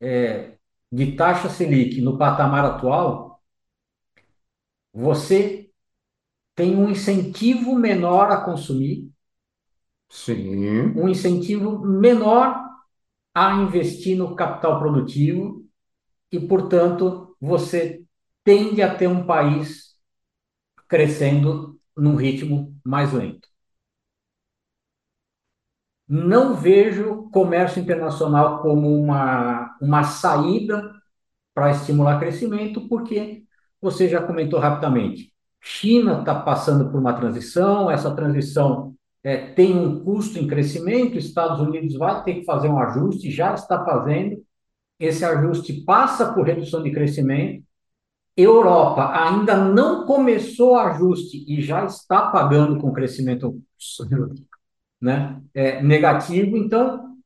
é, 0.00 0.56
de 0.90 1.16
taxa 1.16 1.48
Selic 1.48 2.00
no 2.00 2.18
patamar 2.18 2.64
atual, 2.64 3.42
você 4.92 5.61
tem 6.54 6.76
um 6.76 6.90
incentivo 6.90 7.74
menor 7.76 8.30
a 8.30 8.40
consumir, 8.44 9.10
Sim. 10.08 10.94
um 10.94 11.08
incentivo 11.08 11.78
menor 11.80 12.60
a 13.34 13.54
investir 13.56 14.16
no 14.18 14.36
capital 14.36 14.78
produtivo 14.80 15.64
e, 16.32 16.40
portanto, 16.40 17.36
você 17.40 18.04
tende 18.44 18.82
a 18.82 18.94
ter 18.94 19.08
um 19.08 19.26
país 19.26 19.96
crescendo 20.88 21.80
num 21.96 22.16
ritmo 22.16 22.76
mais 22.84 23.12
lento. 23.12 23.48
Não 26.08 26.54
vejo 26.54 27.30
comércio 27.30 27.80
internacional 27.80 28.60
como 28.62 28.88
uma, 29.02 29.76
uma 29.80 30.04
saída 30.04 30.92
para 31.54 31.70
estimular 31.72 32.18
crescimento, 32.20 32.88
porque 32.88 33.44
você 33.80 34.08
já 34.08 34.22
comentou 34.26 34.60
rapidamente. 34.60 35.31
China 35.62 36.20
está 36.20 36.34
passando 36.34 36.90
por 36.90 36.98
uma 36.98 37.12
transição, 37.14 37.88
essa 37.88 38.14
transição 38.14 38.94
é, 39.22 39.52
tem 39.52 39.78
um 39.78 40.02
custo 40.02 40.36
em 40.38 40.48
crescimento, 40.48 41.16
Estados 41.16 41.60
Unidos 41.60 41.96
vai 41.96 42.22
ter 42.24 42.34
que 42.34 42.44
fazer 42.44 42.68
um 42.68 42.80
ajuste, 42.80 43.30
já 43.30 43.54
está 43.54 43.84
fazendo, 43.84 44.44
esse 44.98 45.24
ajuste 45.24 45.84
passa 45.84 46.32
por 46.32 46.44
redução 46.44 46.82
de 46.82 46.90
crescimento, 46.90 47.64
Europa 48.36 49.12
ainda 49.14 49.56
não 49.56 50.04
começou 50.04 50.72
o 50.72 50.78
ajuste 50.78 51.44
e 51.46 51.62
já 51.62 51.84
está 51.84 52.30
pagando 52.30 52.80
com 52.80 52.92
crescimento 52.92 53.62
né, 55.00 55.40
é, 55.54 55.80
negativo, 55.82 56.56
então 56.56 57.18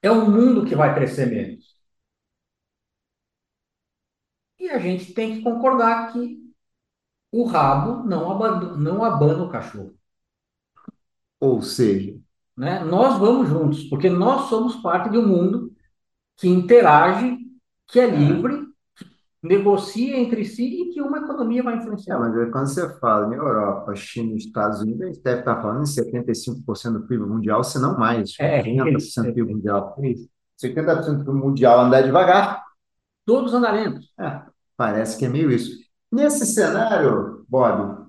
é 0.00 0.10
um 0.10 0.30
mundo 0.30 0.64
que 0.64 0.74
vai 0.74 0.94
crescer 0.94 1.26
menos. 1.26 1.76
E 4.58 4.70
a 4.70 4.78
gente 4.78 5.12
tem 5.12 5.36
que 5.36 5.42
concordar 5.42 6.12
que 6.12 6.51
o 7.32 7.44
rabo 7.44 8.06
não 8.06 8.30
abana, 8.30 8.76
não 8.76 9.02
abana 9.02 9.42
o 9.42 9.50
cachorro. 9.50 9.94
Ou 11.40 11.62
seja, 11.62 12.14
né? 12.56 12.84
Nós 12.84 13.18
vamos 13.18 13.48
juntos, 13.48 13.84
porque 13.84 14.10
nós 14.10 14.48
somos 14.48 14.76
parte 14.76 15.10
de 15.10 15.18
um 15.18 15.26
mundo 15.26 15.72
que 16.36 16.48
interage, 16.48 17.38
que 17.88 17.98
é 17.98 18.06
livre, 18.06 18.66
que 18.94 19.06
negocia 19.42 20.18
entre 20.18 20.44
si 20.44 20.64
e 20.64 20.92
que 20.92 21.00
uma 21.00 21.18
economia 21.18 21.62
vai 21.62 21.76
influenciar. 21.78 22.16
É, 22.16 22.18
mas 22.18 22.50
quando 22.52 22.66
você 22.66 22.98
fala 22.98 23.34
em 23.34 23.38
Europa, 23.38 23.94
China 23.96 24.34
e 24.34 24.36
Estados 24.36 24.80
Unidos, 24.80 25.02
a 25.02 25.06
gente 25.06 25.22
deve 25.22 25.40
estar 25.40 25.60
falando 25.60 25.82
em 25.82 25.86
75% 25.86 26.92
do 26.92 27.06
PIB 27.06 27.24
mundial, 27.24 27.64
se 27.64 27.80
não 27.80 27.98
mais. 27.98 28.34
É, 28.38 28.62
50% 28.62 29.26
do 29.26 29.34
PIB 29.34 29.54
mundial. 29.54 29.96
70% 30.60 31.18
do 31.18 31.24
PIB 31.24 31.32
mundial 31.32 31.80
andar 31.80 32.02
devagar. 32.02 32.62
Todos 33.24 33.54
andaremos. 33.54 34.12
É, 34.20 34.42
parece 34.76 35.18
que 35.18 35.24
é 35.24 35.28
meio 35.28 35.50
isso. 35.50 35.81
Nesse 36.12 36.44
cenário, 36.44 37.44
Bob, 37.48 38.06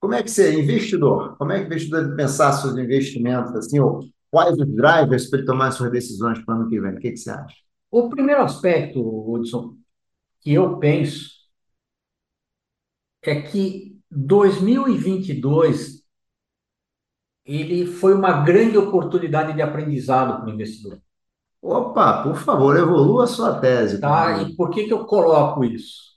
como 0.00 0.14
é 0.14 0.22
que 0.22 0.30
você, 0.30 0.58
investidor, 0.58 1.36
como 1.36 1.52
é 1.52 1.58
que 1.58 1.64
o 1.64 1.66
investidor 1.66 2.04
deve 2.04 2.16
pensar 2.16 2.52
seus 2.52 2.74
investimentos, 2.76 3.54
assim, 3.54 3.78
ou 3.78 4.00
quais 4.30 4.56
os 4.58 4.66
drivers 4.66 5.28
para 5.28 5.38
ele 5.38 5.46
tomar 5.46 5.70
suas 5.72 5.92
decisões 5.92 6.42
para 6.42 6.54
o 6.56 6.60
ano 6.60 6.68
que 6.70 6.80
vem? 6.80 6.94
O 6.94 6.98
que, 6.98 7.10
que 7.10 7.16
você 7.18 7.30
acha? 7.30 7.54
O 7.90 8.08
primeiro 8.08 8.42
aspecto, 8.42 9.00
Hudson, 9.00 9.76
que 10.40 10.54
eu 10.54 10.78
penso 10.78 11.30
é 13.24 13.40
que 13.40 14.00
2022 14.10 16.02
ele 17.44 17.86
foi 17.86 18.14
uma 18.14 18.42
grande 18.42 18.78
oportunidade 18.78 19.52
de 19.52 19.62
aprendizado 19.62 20.40
para 20.40 20.50
o 20.50 20.54
investidor. 20.54 21.00
Opa, 21.60 22.22
por 22.22 22.36
favor, 22.36 22.76
evolua 22.76 23.24
a 23.24 23.28
sua 23.28 23.60
tese. 23.60 24.00
Tá? 24.00 24.42
E 24.42 24.56
por 24.56 24.70
que, 24.70 24.84
que 24.84 24.92
eu 24.92 25.04
coloco 25.04 25.64
isso? 25.64 26.11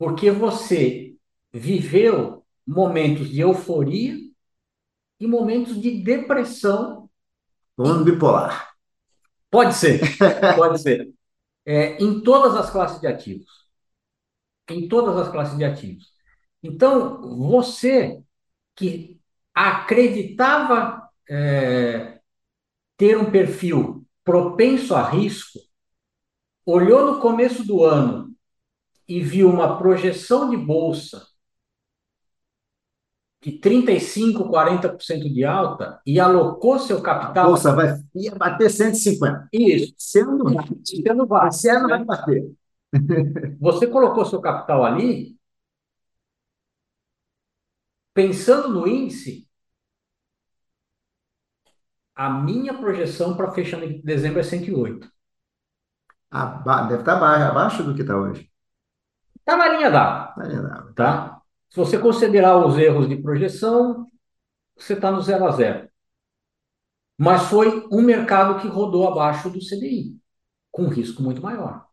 Porque 0.00 0.30
você 0.30 1.14
viveu 1.52 2.42
momentos 2.66 3.28
de 3.28 3.40
euforia 3.40 4.16
e 5.20 5.26
momentos 5.26 5.78
de 5.78 6.02
depressão. 6.02 7.10
Um 7.76 7.84
ano 7.84 8.04
bipolar. 8.06 8.72
Pode 9.50 9.74
ser, 9.74 10.00
pode 10.56 10.80
ser. 10.80 11.12
É, 11.66 12.02
em 12.02 12.22
todas 12.22 12.56
as 12.56 12.70
classes 12.70 12.98
de 12.98 13.06
ativos. 13.06 13.68
Em 14.70 14.88
todas 14.88 15.18
as 15.18 15.30
classes 15.30 15.58
de 15.58 15.66
ativos. 15.66 16.10
Então, 16.62 17.36
você 17.36 18.22
que 18.74 19.20
acreditava 19.54 21.10
é, 21.28 22.20
ter 22.96 23.18
um 23.18 23.30
perfil 23.30 24.06
propenso 24.24 24.94
a 24.94 25.06
risco, 25.06 25.58
olhou 26.64 27.04
no 27.04 27.20
começo 27.20 27.66
do 27.66 27.84
ano 27.84 28.34
e 29.10 29.20
viu 29.20 29.48
uma 29.50 29.76
projeção 29.76 30.48
de 30.48 30.56
bolsa 30.56 31.26
de 33.42 33.58
35%, 33.58 34.48
40% 34.48 35.32
de 35.32 35.44
alta 35.44 36.00
e 36.06 36.20
alocou 36.20 36.78
seu 36.78 37.02
capital. 37.02 37.46
Bolsa 37.46 37.74
vai 37.74 38.00
ia 38.14 38.36
bater 38.36 38.70
150. 38.70 39.48
Isso. 39.52 39.94
Você 39.98 40.22
não 40.22 40.44
vai. 40.44 40.64
Você 40.64 41.12
não 41.12 41.26
vai. 41.26 41.50
Você 41.50 41.72
não 41.72 41.88
vai 41.88 42.04
bater. 42.04 42.52
Você 43.60 43.88
colocou 43.88 44.24
seu 44.24 44.40
capital 44.40 44.84
ali, 44.84 45.36
pensando 48.14 48.68
no 48.68 48.86
índice, 48.86 49.48
a 52.14 52.30
minha 52.30 52.74
projeção 52.74 53.36
para 53.36 53.50
fechamento 53.50 53.94
de 53.94 54.02
dezembro 54.02 54.38
é 54.38 54.42
108. 54.44 55.10
Aba 56.30 56.82
deve 56.82 57.00
estar 57.02 57.16
abaixo, 57.16 57.44
abaixo 57.50 57.82
do 57.82 57.94
que 57.94 58.02
está 58.02 58.16
hoje. 58.16 58.49
Está 59.40 59.56
na 59.56 59.68
linha 59.68 59.90
d'água. 59.90 60.34
Na 60.36 60.44
linha 60.44 60.62
d'água. 60.62 60.92
Tá? 60.94 61.42
Se 61.68 61.76
você 61.76 61.98
considerar 61.98 62.64
os 62.64 62.78
erros 62.78 63.08
de 63.08 63.16
projeção, 63.16 64.06
você 64.76 64.94
está 64.94 65.10
no 65.10 65.20
zero 65.20 65.46
a 65.46 65.50
zero. 65.52 65.88
Mas 67.18 67.42
foi 67.44 67.86
um 67.92 68.00
mercado 68.00 68.60
que 68.60 68.68
rodou 68.68 69.06
abaixo 69.06 69.50
do 69.50 69.58
CDI, 69.58 70.18
com 70.70 70.88
risco 70.88 71.22
muito 71.22 71.42
maior. 71.42 71.86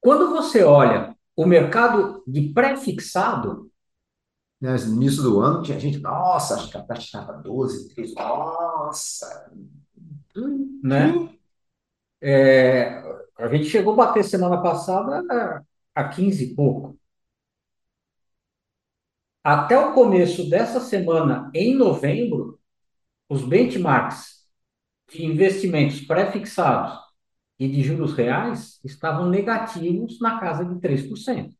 Quando 0.00 0.30
você 0.30 0.64
olha 0.64 1.14
o 1.36 1.46
mercado 1.46 2.22
de 2.26 2.52
pré-fixado. 2.52 3.70
No 4.60 4.76
início 4.76 5.22
do 5.22 5.40
ano 5.40 5.62
tinha 5.62 5.80
gente, 5.80 5.98
nossa, 5.98 6.54
acho 6.54 6.70
que 6.70 6.76
a 6.76 6.82
taxa 6.82 7.02
estava 7.02 7.32
12, 7.34 7.94
13, 7.94 8.14
nossa. 8.14 9.50
Né? 10.82 11.30
É, 12.20 13.02
a 13.38 13.48
gente 13.48 13.70
chegou 13.70 13.94
a 13.94 13.96
bater 13.96 14.22
semana 14.22 14.60
passada 14.60 15.22
a 15.94 16.08
15 16.08 16.44
e 16.52 16.54
pouco. 16.54 16.98
Até 19.42 19.78
o 19.78 19.94
começo 19.94 20.48
dessa 20.50 20.80
semana, 20.80 21.50
em 21.54 21.74
novembro, 21.74 22.58
os 23.28 23.44
benchmarks 23.44 24.46
de 25.10 25.24
investimentos 25.24 26.00
pré-fixados 26.02 26.98
e 27.58 27.68
de 27.68 27.82
juros 27.82 28.14
reais 28.14 28.80
estavam 28.84 29.28
negativos 29.30 30.20
na 30.20 30.40
casa 30.40 30.64
de 30.64 30.80
3%. 30.80 31.54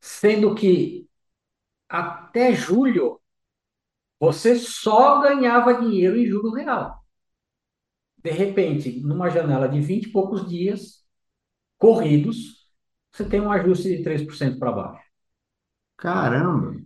Sendo 0.00 0.54
que 0.54 1.08
até 1.88 2.54
julho 2.54 3.20
você 4.18 4.56
só 4.58 5.20
ganhava 5.22 5.74
dinheiro 5.80 6.16
em 6.18 6.26
juro 6.26 6.50
real. 6.52 7.04
De 8.18 8.30
repente, 8.32 9.00
numa 9.02 9.30
janela 9.30 9.68
de 9.68 9.80
20 9.80 10.06
e 10.06 10.12
poucos 10.12 10.48
dias 10.48 11.03
corridos, 11.84 12.66
você 13.12 13.28
tem 13.28 13.42
um 13.42 13.52
ajuste 13.52 13.94
de 13.94 14.02
3% 14.02 14.58
para 14.58 14.72
baixo. 14.72 15.04
Caramba! 15.98 16.80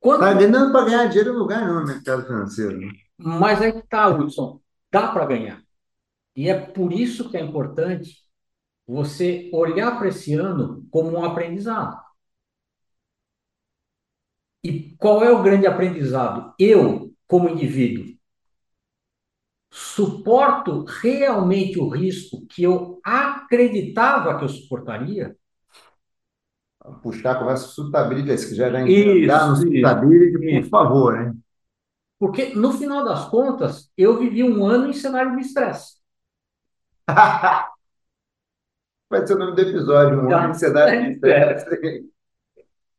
Quando... 0.00 0.20
Tá 0.20 0.32
vendendo 0.32 0.72
para 0.72 0.84
ganhar 0.86 1.06
dinheiro 1.06 1.30
em 1.30 1.36
lugar 1.38 1.64
nenhum 1.64 1.80
no 1.80 1.86
mercado 1.86 2.26
financeiro. 2.26 2.80
Né? 2.80 2.88
Mas 3.16 3.62
aí 3.62 3.72
que 3.72 3.86
tá, 3.86 4.08
Wilson. 4.08 4.60
Dá 4.90 5.12
para 5.12 5.26
ganhar. 5.26 5.62
E 6.34 6.48
é 6.48 6.58
por 6.58 6.92
isso 6.92 7.30
que 7.30 7.36
é 7.36 7.40
importante 7.40 8.24
você 8.84 9.48
olhar 9.52 9.96
para 9.96 10.08
esse 10.08 10.34
ano 10.34 10.84
como 10.90 11.10
um 11.10 11.24
aprendizado. 11.24 11.96
E 14.64 14.96
qual 14.96 15.22
é 15.22 15.30
o 15.30 15.44
grande 15.44 15.66
aprendizado? 15.68 16.52
Eu, 16.58 17.14
como 17.28 17.48
indivíduo, 17.48 18.15
suporto 19.70 20.84
realmente 20.84 21.78
o 21.78 21.88
risco 21.88 22.46
que 22.48 22.62
eu 22.62 23.00
acreditava 23.04 24.38
que 24.38 24.44
eu 24.44 24.48
suportaria? 24.48 25.36
puxar 27.02 27.32
a 27.32 27.38
conversa 27.38 27.66
sustentabilidade, 27.66 28.40
se 28.40 28.48
quiser 28.48 28.74
entrar 28.74 29.48
no 29.48 29.56
sustentabilidade, 29.56 30.62
por 30.62 30.68
favor, 30.68 31.16
né? 31.16 31.34
Porque, 32.18 32.54
no 32.54 32.72
final 32.72 33.04
das 33.04 33.28
contas, 33.28 33.90
eu 33.96 34.18
vivi 34.18 34.42
um 34.42 34.64
ano 34.64 34.88
em 34.88 34.92
cenário 34.92 35.36
de 35.36 35.42
estresse. 35.42 35.96
Vai 39.08 39.24
ser 39.26 39.34
o 39.34 39.38
nome 39.38 39.54
do 39.54 39.60
episódio, 39.60 40.20
um 40.20 40.34
ano 40.34 40.50
em 40.50 40.54
cenário 40.54 41.02
de 41.02 41.12
estresse. 41.12 42.10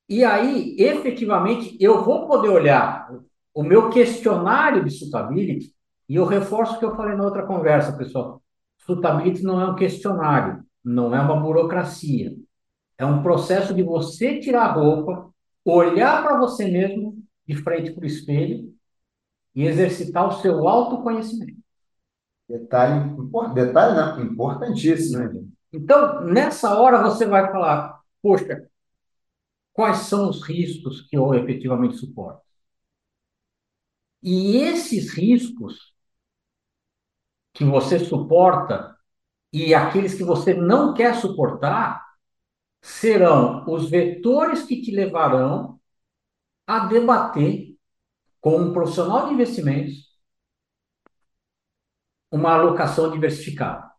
E 0.08 0.24
aí, 0.24 0.78
efetivamente, 0.80 1.76
eu 1.82 2.04
vou 2.04 2.28
poder 2.28 2.50
olhar 2.50 3.12
o 3.54 3.64
meu 3.64 3.90
questionário 3.90 4.86
de 4.86 4.92
suitability, 4.92 5.74
e 6.08 6.16
eu 6.16 6.26
reforço 6.26 6.76
o 6.76 6.80
que 6.80 6.86
eu 6.86 6.96
falei 6.96 7.16
na 7.16 7.24
outra 7.24 7.46
conversa, 7.46 7.98
pessoal. 7.98 8.42
Suitability 8.78 9.44
não 9.44 9.60
é 9.60 9.66
um 9.66 9.76
questionário, 9.76 10.64
não 10.84 11.14
é 11.14 11.20
uma 11.20 11.40
burocracia. 11.40 12.36
É 12.98 13.06
um 13.06 13.22
processo 13.22 13.74
de 13.74 13.84
você 13.84 14.40
tirar 14.40 14.64
a 14.64 14.72
roupa, 14.72 15.30
olhar 15.66 16.24
para 16.24 16.38
você 16.38 16.70
mesmo 16.70 17.22
de 17.46 17.56
frente 17.56 17.92
para 17.92 18.04
o 18.04 18.08
espelho 18.08 18.74
e 19.54 19.66
exercitar 19.66 20.28
o 20.28 20.42
seu 20.42 20.68
autoconhecimento. 20.68 21.58
Detalhe, 22.48 23.14
detalhe 23.54 23.96
não, 23.96 24.22
importantíssimo. 24.24 25.20
Né? 25.20 25.44
Então, 25.74 26.24
nessa 26.26 26.80
hora 26.80 27.04
você 27.04 27.26
vai 27.26 27.52
falar, 27.52 28.00
poxa, 28.22 28.68
quais 29.74 29.98
são 30.00 30.30
os 30.30 30.42
riscos 30.42 31.02
que 31.02 31.18
eu 31.18 31.34
efetivamente 31.34 31.98
suporto. 31.98 32.42
E 34.24 34.58
esses 34.58 35.14
riscos 35.14 35.94
que 37.58 37.66
você 37.66 37.98
suporta 37.98 38.96
e 39.52 39.74
aqueles 39.74 40.14
que 40.14 40.24
você 40.24 40.54
não 40.54 40.94
quer 40.94 41.16
suportar 41.16 42.06
serão 42.84 43.66
os 43.68 43.90
vetores 43.90 44.64
que 44.64 44.80
te 44.80 44.92
levarão 44.92 45.80
a 46.68 46.86
debater 46.86 47.76
com 48.40 48.58
um 48.58 48.74
profissional 48.74 49.28
de 49.28 49.34
investimentos 49.34 50.08
uma 52.32 52.54
alocação 52.54 53.10
diversificada. 53.10 53.90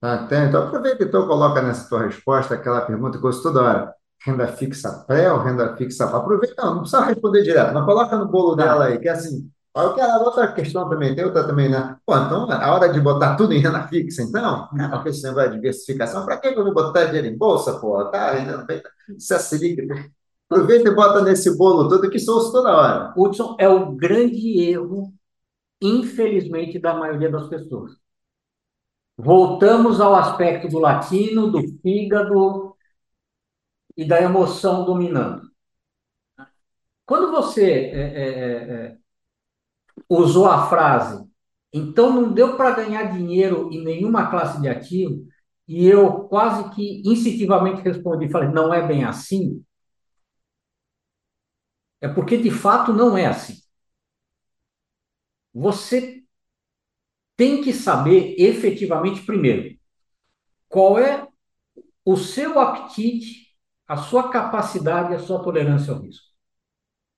Ah, 0.00 0.26
tem. 0.26 0.48
Então, 0.48 0.66
aproveita 0.66 1.04
então, 1.04 1.26
coloca 1.26 1.60
nessa 1.60 1.86
tua 1.86 2.06
resposta 2.06 2.54
aquela 2.54 2.80
pergunta 2.86 3.18
que 3.18 3.24
eu 3.24 3.26
ouço 3.28 3.42
toda 3.42 3.60
hora. 3.62 3.94
Renda 4.24 4.46
fixa 4.48 5.04
pré 5.06 5.30
ou 5.30 5.40
renda 5.40 5.76
fixa? 5.76 6.06
Aproveita, 6.06 6.54
não, 6.62 6.76
não 6.76 6.80
precisa 6.80 7.04
responder 7.04 7.42
direto, 7.42 7.74
mas 7.74 7.84
coloca 7.84 8.16
no 8.16 8.28
bolo 8.28 8.56
tá. 8.56 8.64
dela 8.64 8.86
aí, 8.86 8.98
que 8.98 9.08
é 9.08 9.12
assim, 9.12 9.50
eu 9.76 9.94
quero 9.94 10.24
outra 10.24 10.52
questão 10.52 10.88
também, 10.88 11.14
tem 11.14 11.24
outra 11.24 11.46
também, 11.46 11.68
né? 11.68 11.96
Pô, 12.04 12.16
então 12.16 12.50
a 12.50 12.74
hora 12.74 12.92
de 12.92 13.00
botar 13.00 13.36
tudo 13.36 13.52
em 13.52 13.60
renda 13.60 13.86
fixa, 13.88 14.22
então, 14.22 14.68
esse 15.06 15.22
negócio 15.22 15.50
de 15.50 15.56
diversificação, 15.56 16.24
para 16.24 16.38
que 16.38 16.48
eu 16.48 16.64
vou 16.64 16.74
botar 16.74 17.06
dinheiro 17.06 17.28
em 17.28 17.36
bolsa, 17.38 17.78
pô? 17.78 18.04
Tá, 18.06 18.34
se 19.18 19.34
a 19.34 19.38
Selic. 19.38 19.86
Aproveita 20.50 20.88
e 20.88 20.94
bota 20.94 21.22
nesse 21.22 21.56
bolo 21.56 21.88
todo 21.88 22.10
que 22.10 22.18
sou 22.18 22.50
toda 22.50 22.76
hora. 22.76 23.14
Hudson, 23.16 23.56
é 23.60 23.68
o 23.68 23.92
grande 23.92 24.60
erro, 24.60 25.14
infelizmente, 25.80 26.78
da 26.78 26.94
maioria 26.94 27.30
das 27.30 27.48
pessoas. 27.48 27.92
Voltamos 29.16 30.00
ao 30.00 30.14
aspecto 30.16 30.68
do 30.68 30.78
latino, 30.80 31.50
do 31.52 31.60
fígado 31.80 32.74
e 33.96 34.04
da 34.04 34.20
emoção 34.20 34.84
dominando. 34.84 35.48
Quando 37.06 37.30
você 37.30 37.70
é, 37.70 38.00
é, 38.00 38.28
é, 38.28 38.74
é 38.86 38.99
usou 40.08 40.46
a 40.46 40.68
frase, 40.68 41.24
então 41.72 42.12
não 42.12 42.32
deu 42.32 42.56
para 42.56 42.72
ganhar 42.74 43.12
dinheiro 43.12 43.70
em 43.72 43.84
nenhuma 43.84 44.30
classe 44.30 44.60
de 44.60 44.68
ativo, 44.68 45.26
e 45.68 45.86
eu 45.86 46.24
quase 46.28 46.70
que 46.74 47.02
instintivamente 47.04 47.82
respondi, 47.82 48.28
falei, 48.28 48.48
não 48.48 48.74
é 48.74 48.86
bem 48.86 49.04
assim, 49.04 49.64
é 52.00 52.08
porque 52.08 52.36
de 52.36 52.50
fato 52.50 52.92
não 52.92 53.16
é 53.16 53.26
assim. 53.26 53.54
Você 55.52 56.22
tem 57.36 57.62
que 57.62 57.72
saber 57.72 58.34
efetivamente, 58.38 59.22
primeiro, 59.24 59.76
qual 60.68 60.98
é 60.98 61.28
o 62.04 62.16
seu 62.16 62.58
apetite, 62.60 63.56
a 63.86 63.96
sua 63.96 64.30
capacidade 64.30 65.14
a 65.14 65.18
sua 65.18 65.42
tolerância 65.42 65.92
ao 65.92 66.00
risco. 66.00 66.26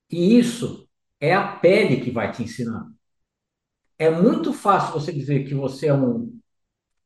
E 0.09 0.37
isso 0.37 0.82
é 1.23 1.33
a 1.33 1.55
pele 1.55 2.01
que 2.01 2.11
vai 2.11 2.33
te 2.33 2.43
ensinar. 2.43 2.85
É 3.97 4.09
muito 4.09 4.51
fácil 4.51 4.91
você 4.91 5.13
dizer 5.13 5.45
que 5.45 5.55
você 5.55 5.87
é 5.87 5.93
um, 5.93 6.37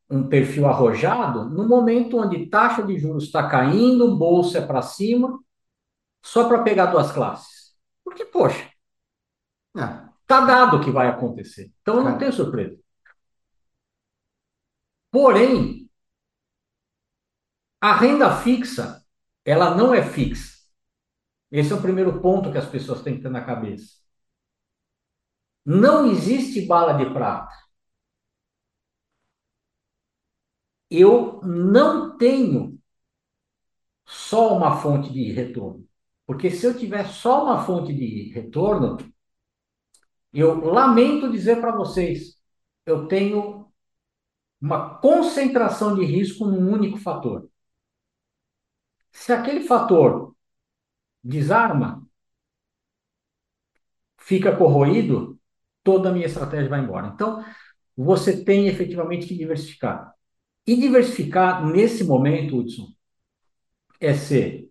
um 0.09 0.27
perfil 0.27 0.65
arrojado 0.65 1.47
no 1.47 1.67
momento 1.67 2.17
onde 2.17 2.47
taxa 2.47 2.81
de 2.81 2.97
juros 2.97 3.25
está 3.25 3.47
caindo, 3.47 4.17
bolsa 4.17 4.57
é 4.57 4.65
para 4.65 4.81
cima, 4.81 5.39
só 6.25 6.47
para 6.47 6.63
pegar 6.63 6.87
duas 6.87 7.11
classes. 7.11 7.75
Porque, 8.03 8.25
poxa, 8.25 8.67
está 9.75 10.41
é. 10.41 10.47
dado 10.47 10.77
o 10.77 10.81
que 10.83 10.89
vai 10.89 11.07
acontecer. 11.07 11.71
Então, 11.83 12.03
não 12.03 12.17
tem 12.17 12.31
surpresa. 12.31 12.75
Porém, 15.11 15.87
a 17.79 17.93
renda 17.93 18.35
fixa, 18.35 19.05
ela 19.45 19.75
não 19.75 19.93
é 19.93 20.01
fixa. 20.01 20.57
Esse 21.51 21.71
é 21.71 21.75
o 21.75 21.81
primeiro 21.83 22.19
ponto 22.19 22.51
que 22.51 22.57
as 22.57 22.67
pessoas 22.67 23.03
têm 23.03 23.17
que 23.17 23.21
ter 23.21 23.29
na 23.29 23.45
cabeça. 23.45 24.06
Não 25.67 26.07
existe 26.09 26.65
bala 26.65 26.93
de 26.93 27.13
prata. 27.13 27.53
Eu 30.89 31.39
não 31.43 32.17
tenho 32.17 32.77
só 34.05 34.55
uma 34.57 34.77
fonte 34.81 35.11
de 35.13 35.31
retorno. 35.31 35.87
Porque 36.25 36.49
se 36.51 36.65
eu 36.65 36.77
tiver 36.77 37.05
só 37.07 37.43
uma 37.43 37.63
fonte 37.65 37.93
de 37.93 38.31
retorno, 38.33 38.97
eu 40.33 40.63
lamento 40.65 41.31
dizer 41.31 41.59
para 41.61 41.75
vocês, 41.75 42.37
eu 42.85 43.07
tenho 43.07 43.71
uma 44.61 44.99
concentração 44.99 45.95
de 45.95 46.05
risco 46.05 46.45
num 46.45 46.71
único 46.73 46.97
fator. 46.99 47.49
Se 49.11 49.33
aquele 49.33 49.61
fator 49.67 50.33
desarma, 51.23 52.07
fica 54.19 54.55
corroído, 54.55 55.36
toda 55.87 56.09
a 56.09 56.11
minha 56.11 56.25
estratégia 56.25 56.67
vai 56.67 56.81
embora. 56.81 57.07
Então, 57.07 57.41
você 57.95 58.43
tem 58.43 58.67
efetivamente 58.67 59.25
que 59.25 59.37
diversificar. 59.37 60.13
E 60.67 60.75
diversificar 60.75 61.65
nesse 61.65 62.03
momento, 62.03 62.57
Hudson, 62.57 62.87
é 64.01 64.13
ser 64.13 64.69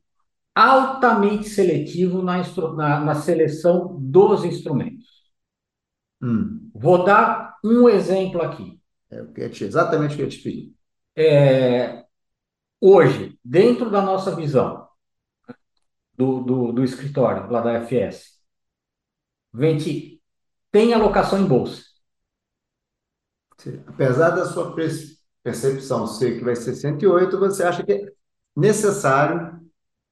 altamente 0.54 1.48
seletivo 1.48 2.22
na, 2.22 2.42
na, 2.74 3.00
na 3.00 3.14
seleção 3.14 3.96
dos 3.98 4.44
instrumentos. 4.44 5.06
Hum. 6.20 6.70
Vou 6.74 7.02
dar 7.02 7.56
um 7.64 7.88
exemplo 7.88 8.42
aqui. 8.42 8.78
É 9.10 9.46
exatamente 9.64 10.12
o 10.12 10.16
que 10.18 10.22
eu 10.22 10.28
te 10.28 10.42
pedi. 10.42 10.74
É, 11.16 12.04
hoje, 12.78 13.38
dentro 13.42 13.90
da 13.90 14.02
nossa 14.02 14.36
visão 14.36 14.86
do, 16.14 16.42
do, 16.42 16.72
do 16.72 16.84
escritório 16.84 17.50
lá 17.50 17.62
da 17.62 17.74
FS, 17.80 18.36
vende 19.50 20.15
tem 20.70 20.92
alocação 20.92 21.40
em 21.40 21.46
bolsa. 21.46 21.82
Apesar 23.86 24.30
da 24.30 24.46
sua 24.46 24.74
percepção 25.42 26.06
ser 26.06 26.38
que 26.38 26.44
vai 26.44 26.54
ser 26.54 26.74
108, 26.74 27.38
você 27.38 27.64
acha 27.64 27.82
que 27.82 27.92
é 27.92 28.12
necessário. 28.54 29.60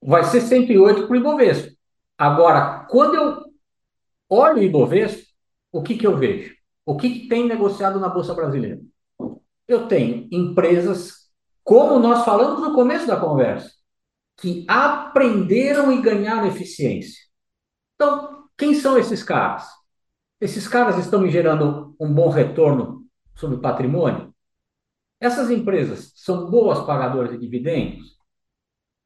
Vai 0.03 0.25
ser 0.25 0.41
108 0.41 1.07
para 1.07 1.13
o 1.13 1.17
Ibovespa. 1.17 1.73
Agora, 2.19 2.87
quando 2.91 3.15
eu 3.15 3.45
olho 4.29 4.59
o 4.59 4.63
Ibovespa, 4.63 5.27
o 5.73 5.83
que, 5.83 5.97
que 5.97 6.07
eu 6.07 6.17
vejo? 6.17 6.55
O 6.87 6.97
que, 6.97 7.11
que 7.11 7.29
tem 7.29 7.47
negociado 7.47 7.99
na 7.99 8.09
Bolsa 8.09 8.35
Brasileira? 8.35 8.81
Eu 9.67 9.89
tenho 9.89 10.29
empresas, 10.31 11.31
como 11.63 11.99
nós 11.99 12.25
falamos 12.25 12.61
no 12.61 12.75
começo 12.75 13.07
da 13.07 13.19
conversa, 13.19 13.73
que 14.37 14.65
aprenderam 14.69 15.91
e 15.93 16.03
ganharam 16.03 16.47
eficiência. 16.47 17.23
Então, 17.95 18.49
quem 18.57 18.75
são 18.75 18.99
esses 18.99 19.23
caras? 19.23 19.67
Esses 20.45 20.69
caras 20.69 20.99
estão 20.99 21.23
me 21.23 21.31
gerando 21.31 21.97
um 21.99 22.13
bom 22.13 22.29
retorno 22.29 23.07
sobre 23.35 23.57
o 23.57 23.61
patrimônio? 23.63 24.31
Essas 25.19 25.51
empresas 25.51 26.13
são 26.17 26.51
boas 26.51 26.85
pagadoras 26.85 27.31
de 27.31 27.39
dividendos? 27.39 28.19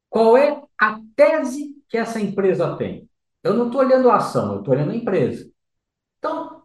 Qual 0.09 0.35
é 0.35 0.61
a 0.77 0.99
tese 1.15 1.81
que 1.87 1.97
essa 1.97 2.19
empresa 2.19 2.75
tem? 2.75 3.09
Eu 3.41 3.53
não 3.53 3.67
estou 3.67 3.79
olhando 3.79 4.09
a 4.09 4.17
ação, 4.17 4.51
eu 4.51 4.59
estou 4.59 4.73
olhando 4.73 4.91
a 4.91 4.95
empresa. 4.97 5.49
Então, 6.17 6.63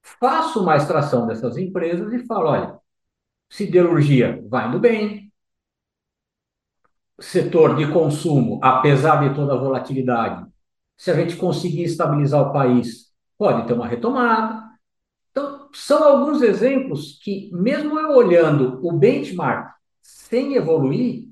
faço 0.00 0.62
uma 0.62 0.76
extração 0.76 1.26
dessas 1.26 1.56
empresas 1.56 2.12
e 2.12 2.24
falo: 2.24 2.50
olha, 2.50 2.78
siderurgia 3.50 4.40
vai 4.48 4.68
indo 4.68 4.78
bem, 4.78 5.32
setor 7.18 7.74
de 7.74 7.92
consumo, 7.92 8.60
apesar 8.62 9.28
de 9.28 9.34
toda 9.34 9.54
a 9.54 9.58
volatilidade, 9.58 10.53
se 10.96 11.10
a 11.10 11.14
gente 11.14 11.36
conseguir 11.36 11.84
estabilizar 11.84 12.42
o 12.42 12.52
país, 12.52 13.12
pode 13.36 13.66
ter 13.66 13.72
uma 13.72 13.86
retomada. 13.86 14.62
Então, 15.30 15.68
são 15.72 16.04
alguns 16.04 16.42
exemplos 16.42 17.18
que, 17.22 17.50
mesmo 17.52 17.98
eu 17.98 18.10
olhando 18.10 18.80
o 18.86 18.92
benchmark 18.92 19.74
sem 20.00 20.54
evoluir, 20.54 21.28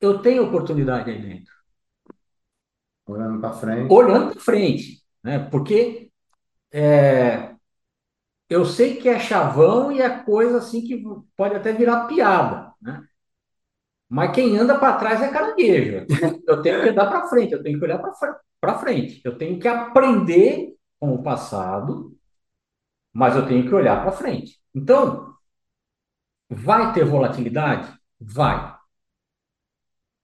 eu 0.00 0.22
tenho 0.22 0.46
oportunidade 0.46 1.10
aí 1.10 1.20
dentro. 1.20 1.52
Olhando 3.06 3.40
para 3.40 3.52
frente. 3.52 3.92
Olhando 3.92 4.32
para 4.32 4.40
frente, 4.40 5.02
né? 5.22 5.38
Porque 5.38 6.10
é, 6.72 7.54
eu 8.48 8.64
sei 8.64 8.96
que 8.96 9.08
é 9.08 9.18
chavão 9.18 9.92
e 9.92 10.00
é 10.00 10.08
coisa 10.24 10.58
assim 10.58 10.82
que 10.82 11.04
pode 11.36 11.54
até 11.54 11.72
virar 11.72 12.06
piada, 12.06 12.72
né? 12.80 13.04
Mas 14.10 14.34
quem 14.34 14.58
anda 14.58 14.76
para 14.76 14.96
trás 14.98 15.22
é 15.22 15.30
caranguejo. 15.30 16.04
Eu 16.44 16.60
tenho 16.62 16.82
que 16.82 16.88
andar 16.88 17.06
para 17.06 17.28
frente, 17.28 17.52
eu 17.52 17.62
tenho 17.62 17.78
que 17.78 17.84
olhar 17.84 18.02
para 18.60 18.78
frente. 18.78 19.20
Eu 19.24 19.38
tenho 19.38 19.58
que 19.60 19.68
aprender 19.68 20.74
com 20.98 21.14
o 21.14 21.22
passado, 21.22 22.12
mas 23.12 23.36
eu 23.36 23.46
tenho 23.46 23.66
que 23.68 23.74
olhar 23.74 24.02
para 24.02 24.10
frente. 24.10 24.58
Então, 24.74 25.32
vai 26.48 26.92
ter 26.92 27.04
volatilidade? 27.04 27.96
Vai. 28.20 28.76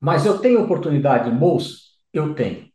Mas 0.00 0.26
eu 0.26 0.40
tenho 0.40 0.64
oportunidade 0.64 1.30
em 1.30 1.36
bolsa? 1.36 1.76
Eu 2.12 2.34
tenho. 2.34 2.68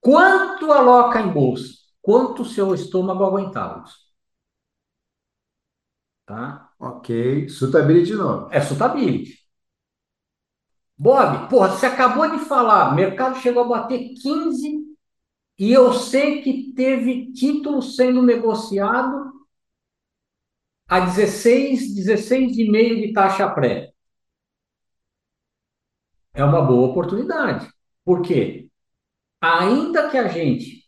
Quanto 0.00 0.72
aloca 0.72 1.20
em 1.20 1.30
bolsa? 1.32 1.74
Quanto 2.02 2.44
seu 2.44 2.74
estômago 2.74 3.24
aguentar? 3.24 3.84
Tá? 6.24 6.65
Ok. 6.78 7.48
Suitability 7.48 8.06
de 8.12 8.14
novo. 8.16 8.48
É 8.52 8.60
suitability. 8.60 9.46
Bob, 10.98 11.48
porra, 11.50 11.70
você 11.70 11.86
acabou 11.86 12.30
de 12.30 12.44
falar, 12.46 12.94
mercado 12.94 13.38
chegou 13.40 13.64
a 13.64 13.68
bater 13.68 14.14
15 14.14 14.96
e 15.58 15.72
eu 15.72 15.92
sei 15.92 16.42
que 16.42 16.72
teve 16.74 17.32
título 17.32 17.82
sendo 17.82 18.22
negociado 18.22 19.32
a 20.88 21.00
16, 21.00 21.94
16,5 21.94 23.06
de 23.06 23.12
taxa 23.12 23.48
pré. 23.50 23.92
É 26.32 26.44
uma 26.44 26.62
boa 26.62 26.88
oportunidade. 26.88 27.68
Por 28.04 28.22
quê? 28.22 28.68
Ainda 29.40 30.08
que 30.10 30.18
a 30.18 30.28
gente 30.28 30.84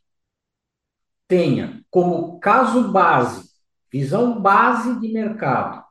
tenha 1.26 1.84
como 1.90 2.38
caso 2.40 2.90
base, 2.92 3.47
visão 3.92 4.40
base 4.40 4.98
de 5.00 5.08
mercado, 5.12 5.84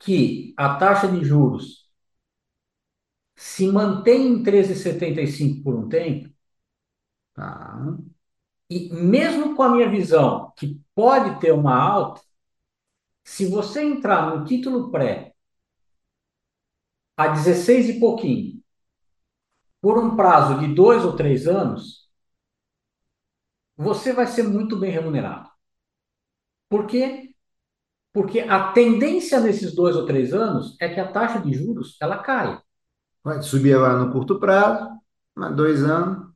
que 0.00 0.52
a 0.56 0.76
taxa 0.78 1.06
de 1.08 1.24
juros 1.24 1.88
se 3.36 3.66
mantém 3.66 4.26
em 4.28 4.42
13,75 4.42 5.62
por 5.64 5.74
um 5.74 5.88
tempo, 5.88 6.28
tá? 7.34 7.96
e 8.70 8.90
mesmo 8.94 9.56
com 9.56 9.62
a 9.62 9.70
minha 9.70 9.90
visão, 9.90 10.52
que 10.56 10.80
pode 10.94 11.40
ter 11.40 11.52
uma 11.52 11.76
alta, 11.76 12.22
se 13.24 13.46
você 13.46 13.82
entrar 13.82 14.36
no 14.36 14.44
título 14.44 14.90
pré 14.90 15.34
a 17.16 17.28
16 17.28 17.88
e 17.88 18.00
pouquinho, 18.00 18.60
por 19.80 19.98
um 19.98 20.16
prazo 20.16 20.58
de 20.60 20.74
dois 20.74 21.04
ou 21.04 21.14
três 21.16 21.46
anos, 21.46 22.08
você 23.76 24.12
vai 24.12 24.26
ser 24.28 24.44
muito 24.44 24.78
bem 24.78 24.90
remunerado. 24.92 25.49
Por 26.70 26.86
quê? 26.86 27.34
Porque 28.14 28.40
a 28.40 28.72
tendência 28.72 29.40
nesses 29.40 29.74
dois 29.74 29.94
ou 29.96 30.06
três 30.06 30.32
anos 30.32 30.76
é 30.80 30.88
que 30.88 31.00
a 31.00 31.12
taxa 31.12 31.40
de 31.40 31.52
juros 31.52 31.98
ela 32.00 32.18
cai. 32.18 32.58
Vai 33.22 33.42
subir 33.42 33.74
agora 33.74 33.98
no 33.98 34.12
curto 34.12 34.40
prazo, 34.40 34.88
mas 35.34 35.54
dois 35.54 35.84
anos. 35.84 36.32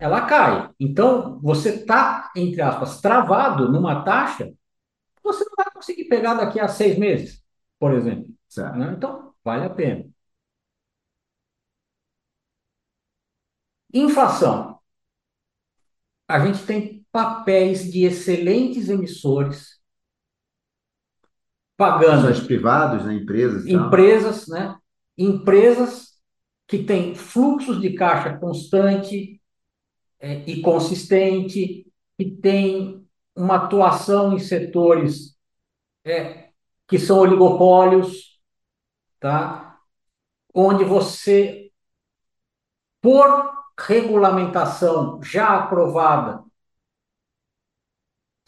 Ela 0.00 0.26
cai. 0.26 0.70
Então, 0.80 1.40
você 1.40 1.70
está, 1.70 2.32
entre 2.36 2.62
aspas, 2.62 3.00
travado 3.00 3.70
numa 3.70 4.04
taxa 4.04 4.52
você 5.22 5.44
não 5.44 5.52
vai 5.56 5.70
conseguir 5.72 6.04
pegar 6.04 6.34
daqui 6.34 6.58
a 6.60 6.68
seis 6.68 6.98
meses, 6.98 7.42
por 7.78 7.92
exemplo. 7.94 8.34
Né? 8.76 8.94
Então, 8.96 9.34
vale 9.44 9.64
a 9.66 9.70
pena. 9.70 10.08
Inflação. 13.92 14.80
A 16.26 16.38
gente 16.40 16.64
tem 16.66 16.97
papéis 17.18 17.90
de 17.90 18.04
excelentes 18.04 18.88
emissores 18.88 19.80
pagando. 21.76 22.30
Os 22.30 22.38
privados, 22.38 23.04
né? 23.04 23.14
empresas. 23.14 23.66
Empresas, 23.66 24.46
né? 24.46 24.76
Empresas 25.16 26.12
que 26.68 26.84
têm 26.84 27.16
fluxos 27.16 27.80
de 27.80 27.94
caixa 27.94 28.38
constante 28.38 29.40
é, 30.20 30.44
e 30.48 30.62
consistente, 30.62 31.90
que 32.16 32.30
têm 32.30 33.04
uma 33.34 33.56
atuação 33.56 34.32
em 34.32 34.38
setores 34.38 35.36
é, 36.04 36.50
que 36.86 37.00
são 37.00 37.18
oligopólios, 37.18 38.40
tá? 39.18 39.76
onde 40.54 40.84
você, 40.84 41.72
por 43.00 43.48
regulamentação 43.76 45.20
já 45.20 45.56
aprovada, 45.56 46.47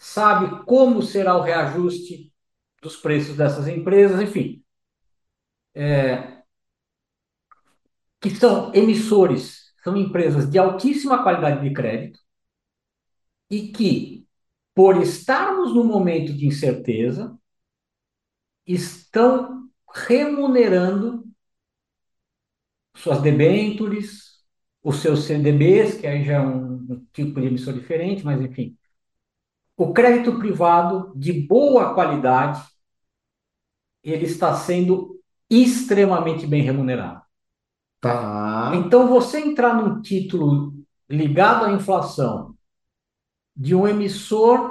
sabe 0.00 0.64
como 0.64 1.02
será 1.02 1.36
o 1.36 1.42
reajuste 1.42 2.32
dos 2.82 2.96
preços 2.96 3.36
dessas 3.36 3.68
empresas, 3.68 4.18
enfim. 4.20 4.64
É, 5.74 6.42
que 8.20 8.30
são 8.30 8.74
emissores, 8.74 9.72
são 9.84 9.96
empresas 9.96 10.48
de 10.50 10.58
altíssima 10.58 11.22
qualidade 11.22 11.62
de 11.62 11.74
crédito 11.74 12.18
e 13.50 13.68
que, 13.68 14.26
por 14.74 15.02
estarmos 15.02 15.74
num 15.74 15.84
momento 15.84 16.32
de 16.32 16.46
incerteza, 16.46 17.38
estão 18.66 19.68
remunerando 19.92 21.24
suas 22.96 23.20
debêntures, 23.20 24.40
os 24.82 24.96
seus 24.96 25.24
CDBs, 25.24 26.00
que 26.00 26.06
aí 26.06 26.24
já 26.24 26.34
é 26.34 26.40
um, 26.40 27.06
tipo 27.12 27.40
de 27.40 27.48
emissor 27.48 27.74
diferente, 27.74 28.24
mas 28.24 28.40
enfim. 28.40 28.78
O 29.80 29.94
crédito 29.94 30.38
privado 30.38 31.10
de 31.16 31.32
boa 31.32 31.94
qualidade, 31.94 32.62
ele 34.04 34.26
está 34.26 34.54
sendo 34.54 35.18
extremamente 35.48 36.46
bem 36.46 36.60
remunerado. 36.60 37.22
Tá. 37.98 38.72
Então, 38.74 39.08
você 39.08 39.40
entrar 39.40 39.72
num 39.72 40.02
título 40.02 40.74
ligado 41.08 41.64
à 41.64 41.72
inflação 41.72 42.54
de 43.56 43.74
um 43.74 43.88
emissor 43.88 44.70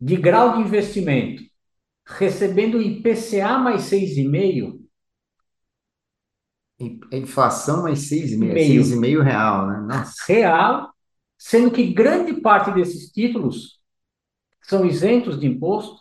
de 0.00 0.16
grau 0.16 0.54
de 0.54 0.62
investimento 0.62 1.42
recebendo 2.06 2.80
IPCA 2.80 3.58
mais 3.58 3.82
6,5%, 3.90 4.88
Inflação 7.12 7.82
mais 7.82 8.08
6,5, 8.08 8.54
6,5 8.54 9.22
real, 9.22 9.66
né? 9.66 9.80
Nossa. 9.80 10.14
Real, 10.26 10.94
sendo 11.36 11.70
que 11.70 11.92
grande 11.92 12.40
parte 12.40 12.70
desses 12.70 13.12
títulos 13.12 13.77
são 14.68 14.84
isentos 14.86 15.38
de 15.40 15.46
imposto. 15.46 16.00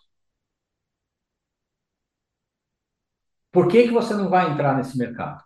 Por 3.51 3.67
que, 3.67 3.83
que 3.83 3.91
você 3.91 4.13
não 4.15 4.29
vai 4.29 4.49
entrar 4.51 4.77
nesse 4.77 4.97
mercado? 4.97 5.43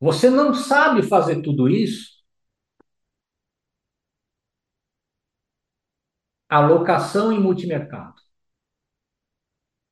Você 0.00 0.28
não 0.28 0.52
sabe 0.54 1.02
fazer 1.02 1.40
tudo 1.42 1.66
isso? 1.68 2.10
Alocação 6.48 7.32
em 7.32 7.40
multimercado. 7.40 8.14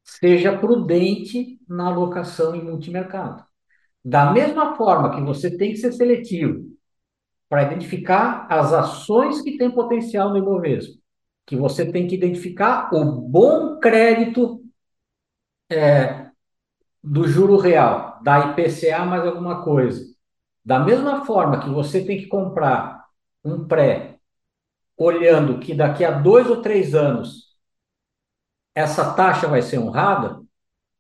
Seja 0.05 0.59
prudente 0.59 1.59
na 1.69 1.87
alocação 1.87 2.55
em 2.55 2.63
multimercado. 2.63 3.45
Da 4.05 4.33
mesma 4.33 4.77
forma 4.77 5.15
que 5.17 5.23
você 5.23 5.57
tem 5.57 5.73
que 5.73 5.79
ser 5.79 5.93
seletivo 5.93 6.67
para 7.49 7.65
identificar 7.65 8.47
as 8.51 8.73
ações 8.73 9.43
que 9.43 9.59
têm 9.59 9.71
potencial 9.73 10.31
no 10.31 10.39
Ibovespa, 10.39 11.00
que 11.51 11.57
você 11.57 11.91
tem 11.91 12.07
que 12.07 12.15
identificar 12.15 12.95
o 12.95 13.05
bom 13.05 13.81
crédito 13.81 14.63
é, 15.69 16.31
do 17.03 17.27
juro 17.29 17.57
real, 17.59 18.21
da 18.23 18.51
IPCA 18.53 19.05
mais 19.05 19.27
alguma 19.27 19.65
coisa. 19.65 20.05
Da 20.65 20.79
mesma 20.81 21.25
forma 21.27 21.61
que 21.61 21.71
você 21.71 22.05
tem 22.05 22.19
que 22.19 22.29
comprar 22.29 23.07
um 23.45 23.67
pré, 23.67 24.19
olhando 24.97 25.61
que 25.61 25.75
daqui 25.75 26.05
a 26.05 26.13
dois 26.13 26.49
ou 26.51 26.63
três 26.63 26.95
anos 26.95 27.51
essa 28.75 29.15
taxa 29.15 29.49
vai 29.49 29.63
ser 29.63 29.79
honrada, 29.79 30.41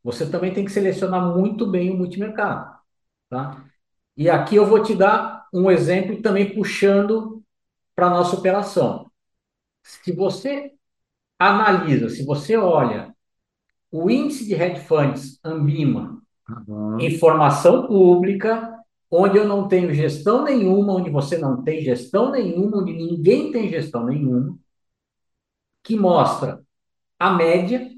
você 0.02 0.28
também 0.30 0.54
tem 0.54 0.64
que 0.64 0.72
selecionar 0.72 1.36
muito 1.36 1.66
bem 1.66 1.90
o 1.90 1.98
multimercado. 1.98 2.76
Tá? 3.30 3.64
E 4.16 4.30
aqui 4.30 4.56
eu 4.56 4.66
vou 4.66 4.82
te 4.82 4.94
dar 4.94 5.46
um 5.52 5.70
exemplo 5.70 6.22
também 6.22 6.54
puxando 6.54 7.42
para 7.94 8.06
a 8.08 8.10
nossa 8.10 8.36
operação. 8.36 9.09
Se 9.82 10.12
você 10.12 10.72
analisa, 11.38 12.08
se 12.08 12.24
você 12.24 12.56
olha 12.56 13.14
o 13.90 14.10
índice 14.10 14.46
de 14.46 14.54
hedge 14.54 14.84
funds 14.86 15.40
Ambima, 15.42 16.22
uhum. 16.48 17.00
informação 17.00 17.86
pública, 17.86 18.78
onde 19.10 19.36
eu 19.38 19.48
não 19.48 19.66
tenho 19.66 19.92
gestão 19.92 20.44
nenhuma, 20.44 20.94
onde 20.94 21.10
você 21.10 21.36
não 21.36 21.62
tem 21.62 21.82
gestão 21.82 22.30
nenhuma, 22.30 22.78
onde 22.78 22.92
ninguém 22.92 23.50
tem 23.50 23.68
gestão 23.68 24.04
nenhuma, 24.04 24.56
que 25.82 25.96
mostra 25.96 26.62
a 27.18 27.30
média 27.30 27.90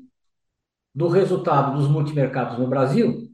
do 0.95 1.09
resultado 1.09 1.77
dos 1.77 1.89
multimercados 1.89 2.59
no 2.59 2.67
Brasil, 2.67 3.29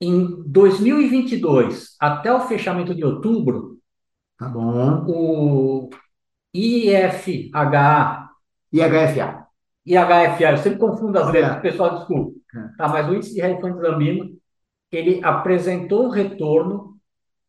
em 0.00 0.42
2022, 0.44 1.96
até 1.98 2.32
o 2.32 2.40
fechamento 2.40 2.94
de 2.94 3.04
outubro, 3.04 3.78
tá 4.36 4.48
bom. 4.48 5.04
o 5.08 5.90
IFH. 6.56 8.30
IHFA. 8.72 9.46
IHFA, 9.84 10.50
eu 10.50 10.56
sempre 10.58 10.78
confundo 10.78 11.18
as 11.18 11.30
letras, 11.30 11.56
é. 11.58 11.60
pessoal, 11.60 11.98
desculpa. 11.98 12.38
É. 12.54 12.76
Tá, 12.76 12.88
mas 12.88 13.08
o 13.08 13.14
índice 13.14 13.34
de 13.34 13.40
Lambima, 13.40 14.30
ele 14.90 15.22
apresentou 15.22 16.06
um 16.06 16.10
retorno 16.10 16.98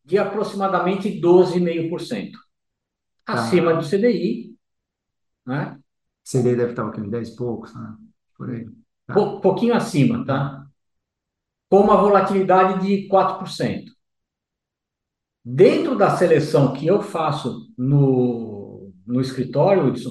de 0.04 0.18
aproximadamente 0.18 1.20
12,5%. 1.20 2.32
Tá. 3.24 3.34
Acima 3.34 3.74
do 3.74 3.86
CDI, 3.86 4.56
né? 5.46 5.78
CDI 6.24 6.56
deve 6.56 6.70
estar 6.70 6.86
o 6.86 6.90
quê? 6.90 7.00
10 7.00 7.28
e 7.28 7.36
poucos, 7.36 7.74
né? 7.74 7.96
Por 8.36 8.50
aí. 8.50 8.66
Tá. 9.06 9.14
pouquinho 9.14 9.74
acima, 9.74 10.24
tá? 10.24 10.66
Com 11.70 11.80
uma 11.80 11.96
volatilidade 11.96 12.86
de 12.86 13.08
4%. 13.08 13.84
Dentro 15.44 15.96
da 15.96 16.16
seleção 16.16 16.74
que 16.74 16.86
eu 16.86 17.00
faço 17.00 17.72
no, 17.76 18.57
no 19.08 19.20
escritório, 19.20 19.86
Wilson, 19.86 20.10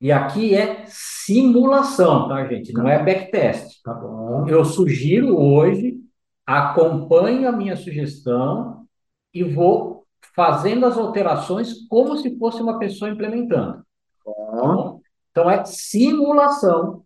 E 0.00 0.10
aqui 0.10 0.54
é 0.54 0.84
simulação, 0.86 2.28
tá, 2.28 2.46
gente? 2.48 2.72
Não 2.72 2.88
é 2.88 3.02
backtest. 3.04 3.80
Tá 3.82 3.94
bom. 3.94 4.48
Eu 4.48 4.64
sugiro 4.64 5.38
hoje, 5.38 6.00
acompanhe 6.46 7.46
a 7.46 7.52
minha 7.52 7.76
sugestão 7.76 8.86
e 9.32 9.44
vou 9.44 10.06
fazendo 10.34 10.86
as 10.86 10.96
alterações 10.96 11.86
como 11.88 12.16
se 12.16 12.36
fosse 12.38 12.62
uma 12.62 12.78
pessoa 12.78 13.10
implementando. 13.10 13.84
Bom. 14.24 15.00
Então, 15.30 15.48
é 15.50 15.64
simulação. 15.64 17.04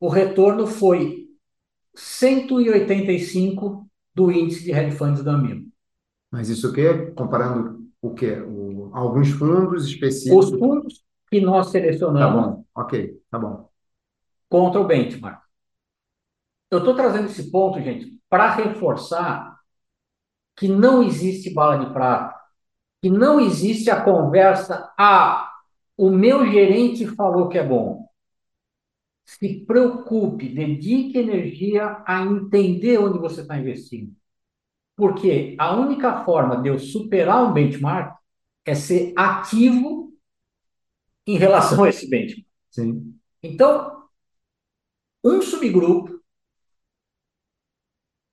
O 0.00 0.08
retorno 0.08 0.66
foi 0.66 1.28
185 1.94 3.88
do 4.14 4.30
índice 4.30 4.64
de 4.64 4.72
hedge 4.72 4.96
funds 4.96 5.22
da 5.22 5.36
Milo. 5.36 5.66
Mas 6.30 6.48
isso 6.48 6.70
o 6.70 6.72
quê? 6.72 7.12
Comparando 7.14 7.86
o 8.00 8.14
quê? 8.14 8.40
O, 8.40 8.61
alguns 8.92 9.30
fundos 9.30 9.86
específicos. 9.86 10.52
Os 10.52 10.58
fundos 10.58 11.04
que 11.30 11.40
nós 11.40 11.66
Tá 11.66 11.72
selecionamos 11.72 12.46
bom, 12.56 12.64
ok, 12.74 13.20
tá 13.30 13.38
bom. 13.38 13.68
contra 14.48 14.80
o 14.80 14.86
benchmark. 14.86 15.40
Eu 16.70 16.78
estou 16.78 16.94
trazendo 16.94 17.26
esse 17.26 17.50
ponto, 17.50 17.80
gente, 17.80 18.18
para 18.28 18.50
reforçar 18.54 19.58
que 20.56 20.68
não 20.68 21.02
existe 21.02 21.52
bala 21.52 21.84
de 21.84 21.92
prata, 21.92 22.34
que 23.00 23.10
não 23.10 23.40
existe 23.40 23.90
a 23.90 24.00
conversa, 24.02 24.90
ah, 24.98 25.50
o 25.96 26.10
meu 26.10 26.46
gerente 26.50 27.06
falou 27.06 27.48
que 27.48 27.58
é 27.58 27.66
bom. 27.66 28.06
Se 29.24 29.64
preocupe, 29.66 30.48
dedique 30.48 31.18
energia 31.18 32.02
a 32.06 32.22
entender 32.22 32.98
onde 32.98 33.18
você 33.18 33.40
está 33.42 33.58
investindo. 33.58 34.12
Porque 34.96 35.56
a 35.58 35.74
única 35.74 36.24
forma 36.24 36.60
de 36.60 36.68
eu 36.68 36.78
superar 36.78 37.42
um 37.44 37.52
benchmark 37.52 38.16
é 38.64 38.74
ser 38.74 39.12
ativo 39.16 40.12
em 41.26 41.36
relação 41.36 41.84
a 41.84 41.88
esse 41.88 42.08
benchmark. 42.08 42.46
Sim. 42.70 43.18
Então, 43.42 44.08
um 45.24 45.40
subgrupo 45.42 46.20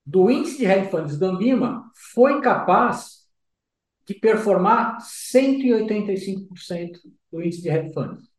do 0.06 0.30
índice 0.30 0.58
de 0.58 0.66
hedge 0.66 0.90
funds 0.90 1.18
da 1.18 1.28
Ambima 1.28 1.92
foi 2.14 2.42
capaz 2.42 3.28
de 4.08 4.16
performar 4.16 5.00
185% 5.02 7.00
do 7.32 7.42
índice 7.44 7.62
de 7.62 7.70
hedge 7.70 7.94
funds. 7.94 8.30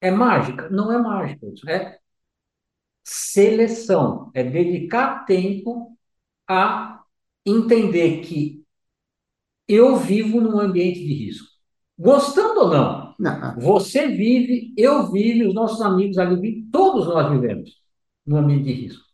É 0.00 0.10
mágica? 0.10 0.70
Não 0.70 0.92
é 0.92 0.98
mágica. 0.98 1.46
isso 1.48 1.68
É 1.68 1.98
seleção. 3.04 4.30
É 4.34 4.42
dedicar 4.44 5.24
tempo 5.24 5.96
a 6.48 7.02
entender 7.44 8.20
que 8.22 8.64
eu 9.68 9.96
vivo 9.96 10.40
num 10.40 10.58
ambiente 10.58 11.00
de 11.00 11.14
risco. 11.14 11.48
Gostando 11.98 12.60
ou 12.60 12.68
não, 12.70 13.14
Não, 13.18 13.58
você 13.58 14.08
vive, 14.08 14.72
eu 14.76 15.10
vivo, 15.10 15.48
os 15.48 15.54
nossos 15.54 15.80
amigos 15.80 16.18
ali 16.18 16.36
vivem, 16.36 16.68
todos 16.70 17.06
nós 17.06 17.30
vivemos 17.32 17.76
num 18.26 18.36
ambiente 18.38 18.64
de 18.64 18.72
risco. 18.72 19.04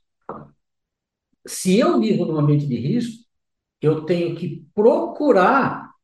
Se 1.46 1.78
eu 1.78 2.00
vivo 2.00 2.24
num 2.26 2.38
ambiente 2.38 2.66
de 2.66 2.76
risco, 2.76 3.24
eu 3.80 4.04
tenho 4.06 4.36
que 4.36 4.66
procurar 4.74 5.94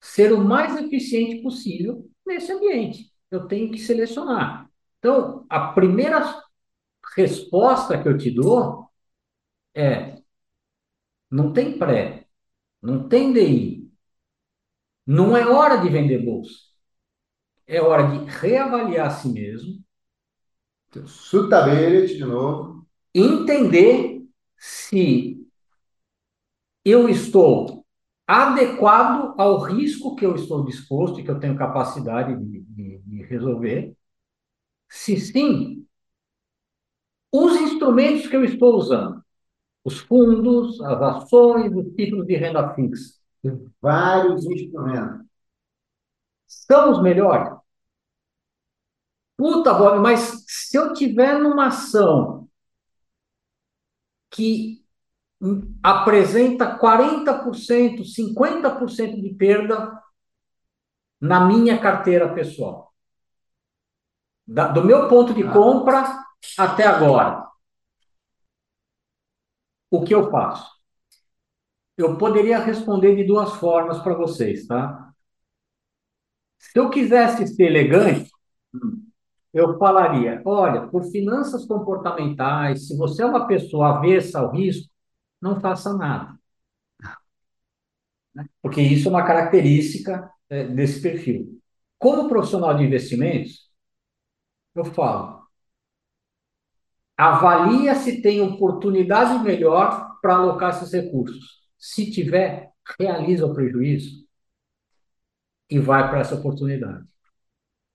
ser 0.00 0.32
o 0.32 0.42
mais 0.44 0.76
eficiente 0.76 1.42
possível 1.42 2.08
nesse 2.26 2.52
ambiente. 2.52 3.12
Eu 3.30 3.46
tenho 3.46 3.70
que 3.70 3.78
selecionar. 3.78 4.70
Então, 4.98 5.46
a 5.48 5.72
primeira 5.72 6.42
resposta 7.16 8.02
que 8.02 8.08
eu 8.08 8.18
te 8.18 8.30
dou 8.30 8.90
é: 9.74 10.22
não 11.30 11.52
tem 11.52 11.78
pré, 11.78 12.26
não 12.82 13.08
tem 13.08 13.32
DI, 13.32 13.92
não 15.06 15.36
é 15.36 15.46
hora 15.46 15.78
de 15.78 15.88
vender 15.88 16.24
bolsa. 16.24 16.54
É 17.68 17.80
hora 17.80 18.02
de 18.08 18.24
reavaliar 18.40 19.06
a 19.06 19.10
si 19.10 19.28
mesmo, 19.28 19.80
Suitability 21.06 22.18
de 22.18 22.24
novo. 22.26 22.86
entender 23.14 24.22
se 24.58 25.46
eu 26.84 27.08
estou 27.08 27.84
adequado 28.26 29.34
ao 29.38 29.58
risco 29.60 30.14
que 30.16 30.24
eu 30.26 30.34
estou 30.34 30.64
disposto 30.64 31.20
e 31.20 31.24
que 31.24 31.30
eu 31.30 31.40
tenho 31.40 31.56
capacidade 31.56 32.36
de, 32.36 32.60
de- 32.62 32.98
de 32.98 33.22
resolver. 33.24 33.94
Se 34.90 35.16
sim, 35.20 35.86
os 37.32 37.56
instrumentos 37.60 38.26
que 38.26 38.36
eu 38.36 38.44
estou 38.44 38.76
usando, 38.76 39.17
os 39.84 39.98
fundos, 40.00 40.80
as 40.82 41.00
ações, 41.02 41.72
os 41.74 41.94
títulos 41.94 42.26
de 42.26 42.36
renda 42.36 42.74
fixa, 42.74 43.14
Vários 43.80 44.44
instrumentos. 44.46 45.26
são 46.46 46.90
os 46.92 47.02
melhores? 47.02 47.56
Puta, 49.36 49.72
Bob, 49.72 50.00
mas 50.00 50.44
se 50.48 50.76
eu 50.76 50.92
tiver 50.92 51.38
numa 51.38 51.68
ação 51.68 52.48
que 54.30 54.84
apresenta 55.82 56.76
40%, 56.76 58.04
50% 58.04 59.20
de 59.22 59.30
perda 59.34 60.02
na 61.20 61.46
minha 61.46 61.78
carteira 61.80 62.34
pessoal. 62.34 62.92
Da- 64.46 64.68
do 64.68 64.82
meu 64.84 65.08
ponto 65.08 65.32
de 65.32 65.44
Ah. 65.44 65.52
compra 65.52 66.24
até 66.58 66.84
agora. 66.86 67.47
O 69.90 70.02
que 70.04 70.14
eu 70.14 70.30
faço? 70.30 70.68
Eu 71.96 72.16
poderia 72.16 72.58
responder 72.58 73.14
de 73.16 73.24
duas 73.24 73.54
formas 73.56 73.98
para 73.98 74.14
vocês, 74.14 74.66
tá? 74.66 75.12
Se 76.58 76.78
eu 76.78 76.90
quisesse 76.90 77.46
ser 77.48 77.64
elegante, 77.64 78.30
eu 79.52 79.78
falaria: 79.78 80.42
olha, 80.44 80.86
por 80.88 81.04
finanças 81.04 81.64
comportamentais, 81.66 82.86
se 82.88 82.96
você 82.96 83.22
é 83.22 83.26
uma 83.26 83.46
pessoa 83.46 83.96
avessa 83.98 84.40
ao 84.40 84.52
risco, 84.52 84.90
não 85.40 85.60
faça 85.60 85.94
nada. 85.96 86.38
Né? 88.34 88.46
Porque 88.62 88.80
isso 88.80 89.08
é 89.08 89.10
uma 89.10 89.24
característica 89.26 90.30
eh, 90.50 90.64
desse 90.68 91.00
perfil. 91.02 91.60
Como 91.98 92.28
profissional 92.28 92.76
de 92.76 92.84
investimentos, 92.84 93.70
eu 94.74 94.84
falo: 94.84 95.37
avalia 97.18 97.96
se 97.96 98.22
tem 98.22 98.40
oportunidade 98.40 99.42
melhor 99.42 100.18
para 100.22 100.36
alocar 100.36 100.70
esses 100.70 100.92
recursos. 100.92 101.58
Se 101.76 102.10
tiver, 102.12 102.70
realiza 102.98 103.44
o 103.44 103.52
prejuízo 103.52 104.24
e 105.68 105.80
vai 105.80 106.08
para 106.08 106.20
essa 106.20 106.36
oportunidade. 106.36 107.04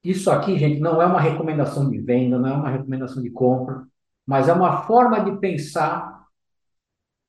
Isso 0.04 0.30
aqui, 0.30 0.60
gente, 0.60 0.82
não 0.82 1.02
é 1.02 1.06
uma 1.06 1.22
recomendação 1.22 1.90
de 1.90 2.00
venda, 2.00 2.38
não 2.38 2.50
é 2.50 2.54
uma 2.54 2.70
recomendação 2.70 3.24
de 3.24 3.32
compra, 3.32 3.88
mas 4.26 4.50
é 4.50 4.54
uma 4.54 4.84
forma 4.86 5.24
de 5.24 5.40
pensar 5.40 6.26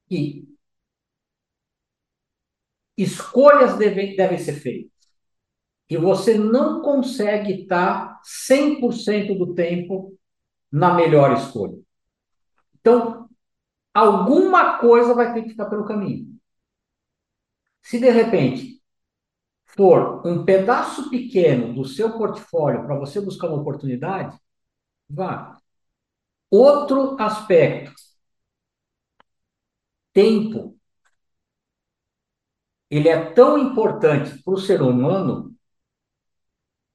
que 0.08 0.48
escolhas 2.96 3.76
devem, 3.78 4.16
devem 4.16 4.38
ser 4.38 4.54
feitas. 4.54 4.92
E 5.88 5.96
você 5.96 6.36
não 6.36 6.82
consegue 6.82 7.62
estar 7.62 8.20
100% 8.24 9.38
do 9.38 9.54
tempo 9.54 10.18
na 10.74 10.92
melhor 10.92 11.32
escolha. 11.34 11.78
Então, 12.80 13.28
alguma 13.94 14.78
coisa 14.78 15.14
vai 15.14 15.32
ter 15.32 15.42
que 15.42 15.50
ficar 15.50 15.66
pelo 15.66 15.86
caminho. 15.86 16.36
Se 17.80 18.00
de 18.00 18.10
repente 18.10 18.82
for 19.66 20.26
um 20.26 20.44
pedaço 20.44 21.10
pequeno 21.10 21.74
do 21.74 21.84
seu 21.84 22.18
portfólio 22.18 22.84
para 22.84 22.98
você 22.98 23.20
buscar 23.20 23.48
uma 23.48 23.60
oportunidade, 23.60 24.36
vá. 25.08 25.60
Outro 26.50 27.16
aspecto, 27.20 27.94
tempo. 30.12 30.76
Ele 32.90 33.08
é 33.08 33.32
tão 33.32 33.58
importante 33.58 34.42
para 34.42 34.54
o 34.54 34.58
ser 34.58 34.82
humano 34.82 35.54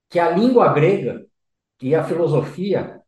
que 0.09 0.19
a 0.19 0.29
língua 0.31 0.73
grega 0.73 1.25
e 1.81 1.95
a 1.95 2.03
filosofia 2.03 2.98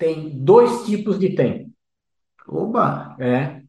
tem 0.00 0.30
dois 0.44 0.86
tipos 0.86 1.20
de 1.20 1.36
tempo. 1.36 1.70
Oba, 2.48 3.16
É, 3.20 3.62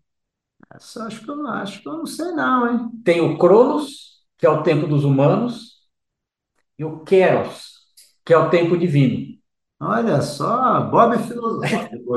essa 0.75 1.05
acho 1.05 1.23
que 1.23 1.29
eu 1.31 1.35
não 1.37 1.47
acho 1.51 1.81
que 1.81 1.87
eu 1.89 1.97
não 1.97 2.05
sei 2.05 2.31
não, 2.31 2.71
hein? 2.71 2.91
tem 3.05 3.21
o 3.21 3.37
Cronos, 3.37 4.23
que 4.37 4.45
é 4.45 4.49
o 4.49 4.63
tempo 4.63 4.87
dos 4.87 5.03
humanos, 5.03 5.81
e 6.77 6.83
o 6.85 7.03
Keros, 7.03 7.79
que 8.25 8.33
é 8.33 8.37
o 8.37 8.49
tempo 8.49 8.77
divino. 8.77 9.37
Olha 9.79 10.21
só, 10.21 10.81
Bob 10.89 11.15
é 11.15 11.19
filosófico. 11.19 12.15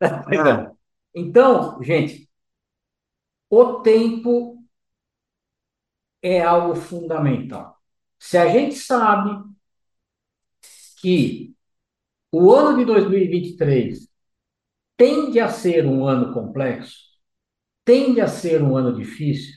É. 0.00 0.72
Então, 1.14 1.82
gente, 1.82 2.28
o 3.50 3.80
tempo 3.84 4.58
é 6.22 6.40
algo 6.42 6.74
fundamental. 6.74 7.76
Se 8.18 8.38
a 8.38 8.48
gente 8.48 8.74
sabe 8.76 9.30
que 11.00 11.51
o 12.32 12.52
ano 12.52 12.78
de 12.78 12.84
2023 12.84 14.08
tende 14.96 15.38
a 15.40 15.48
ser 15.48 15.86
um 15.86 16.06
ano 16.06 16.32
complexo, 16.32 16.96
tende 17.84 18.20
a 18.20 18.28
ser 18.28 18.62
um 18.62 18.76
ano 18.76 18.96
difícil, 18.96 19.54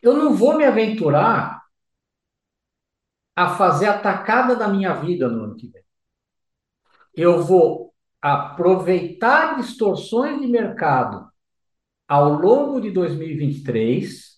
eu 0.00 0.16
não 0.16 0.34
vou 0.34 0.56
me 0.56 0.64
aventurar 0.64 1.62
a 3.34 3.56
fazer 3.56 3.86
a 3.86 3.98
tacada 3.98 4.54
da 4.56 4.68
minha 4.68 4.92
vida 4.94 5.28
no 5.28 5.44
ano 5.44 5.56
que 5.56 5.68
vem. 5.68 5.82
Eu 7.14 7.42
vou 7.42 7.94
aproveitar 8.20 9.56
distorções 9.56 10.40
de 10.40 10.46
mercado 10.46 11.30
ao 12.06 12.30
longo 12.34 12.80
de 12.80 12.90
2023 12.90 14.32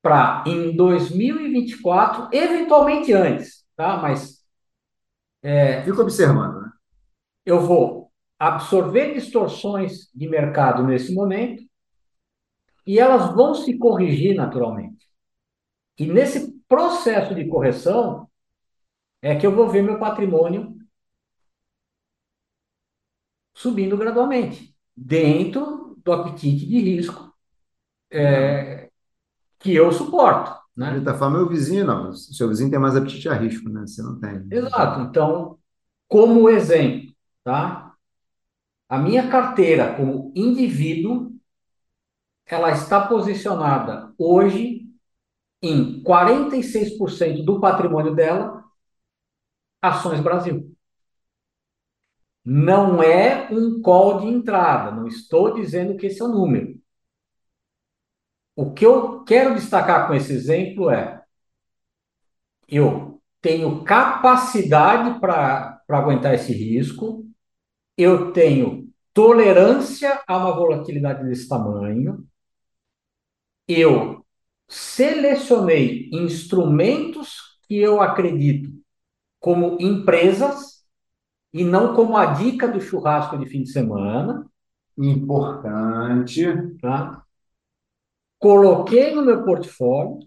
para 0.00 0.44
em 0.46 0.76
2024, 0.76 2.28
eventualmente 2.32 3.12
antes, 3.12 3.65
tá? 3.76 3.96
Mas 3.98 4.44
é, 5.42 5.82
fico 5.84 6.02
observando, 6.02 6.62
né? 6.62 6.70
Eu 7.44 7.60
vou 7.60 8.12
absorver 8.38 9.14
distorções 9.14 10.10
de 10.14 10.28
mercado 10.28 10.82
nesse 10.84 11.14
momento 11.14 11.62
e 12.86 12.98
elas 12.98 13.34
vão 13.34 13.54
se 13.54 13.76
corrigir 13.78 14.36
naturalmente. 14.36 15.06
E 15.98 16.06
nesse 16.06 16.52
processo 16.68 17.34
de 17.34 17.46
correção 17.48 18.28
é 19.22 19.36
que 19.36 19.46
eu 19.46 19.54
vou 19.54 19.68
ver 19.68 19.82
meu 19.82 19.98
patrimônio 19.98 20.76
subindo 23.54 23.96
gradualmente, 23.96 24.76
dentro 24.94 25.96
do 26.04 26.12
apetite 26.12 26.66
de 26.66 26.78
risco 26.78 27.34
é, 28.10 28.90
que 29.58 29.74
eu 29.74 29.92
suporto. 29.92 30.65
Né? 30.76 30.90
De 30.90 30.96
certa 30.96 31.14
forma, 31.14 31.38
meu 31.38 31.48
vizinho, 31.48 31.86
não. 31.86 32.12
Seu 32.12 32.48
vizinho 32.48 32.70
tem 32.70 32.78
mais 32.78 32.94
apetite 32.94 33.28
a 33.28 33.34
risco, 33.34 33.68
né? 33.68 33.86
Você 33.86 34.02
não 34.02 34.20
tem. 34.20 34.46
Exato. 34.50 35.00
Então, 35.00 35.58
como 36.06 36.48
exemplo, 36.50 37.12
tá? 37.42 37.94
A 38.88 38.98
minha 38.98 39.28
carteira 39.28 39.94
como 39.96 40.32
indivíduo, 40.36 41.32
ela 42.46 42.70
está 42.70 43.06
posicionada 43.06 44.12
hoje 44.18 44.86
em 45.62 46.02
46% 46.02 47.44
do 47.44 47.58
patrimônio 47.58 48.14
dela, 48.14 48.62
ações 49.82 50.20
Brasil. 50.20 50.72
Não 52.44 53.02
é 53.02 53.48
um 53.50 53.80
call 53.82 54.20
de 54.20 54.28
entrada, 54.28 54.92
não 54.92 55.08
estou 55.08 55.54
dizendo 55.54 55.96
que 55.96 56.06
esse 56.06 56.22
é 56.22 56.24
o 56.24 56.28
número. 56.28 56.78
O 58.56 58.72
que 58.72 58.86
eu 58.86 59.22
quero 59.24 59.54
destacar 59.54 60.08
com 60.08 60.14
esse 60.14 60.32
exemplo 60.32 60.90
é: 60.90 61.22
eu 62.68 63.20
tenho 63.40 63.84
capacidade 63.84 65.20
para 65.20 65.82
aguentar 65.88 66.34
esse 66.34 66.52
risco, 66.52 67.26
eu 67.96 68.32
tenho 68.32 68.88
tolerância 69.12 70.22
a 70.26 70.36
uma 70.38 70.52
volatilidade 70.54 71.22
desse 71.24 71.48
tamanho, 71.48 72.26
eu 73.68 74.24
selecionei 74.68 76.08
instrumentos 76.12 77.58
que 77.68 77.76
eu 77.78 78.00
acredito 78.00 78.70
como 79.38 79.76
empresas 79.80 80.84
e 81.52 81.64
não 81.64 81.94
como 81.94 82.16
a 82.16 82.26
dica 82.26 82.68
do 82.68 82.80
churrasco 82.80 83.38
de 83.38 83.46
fim 83.46 83.62
de 83.62 83.70
semana. 83.70 84.46
Importante. 84.98 86.44
Tá? 86.80 87.25
Coloquei 88.38 89.14
no 89.14 89.22
meu 89.22 89.44
portfólio. 89.44 90.18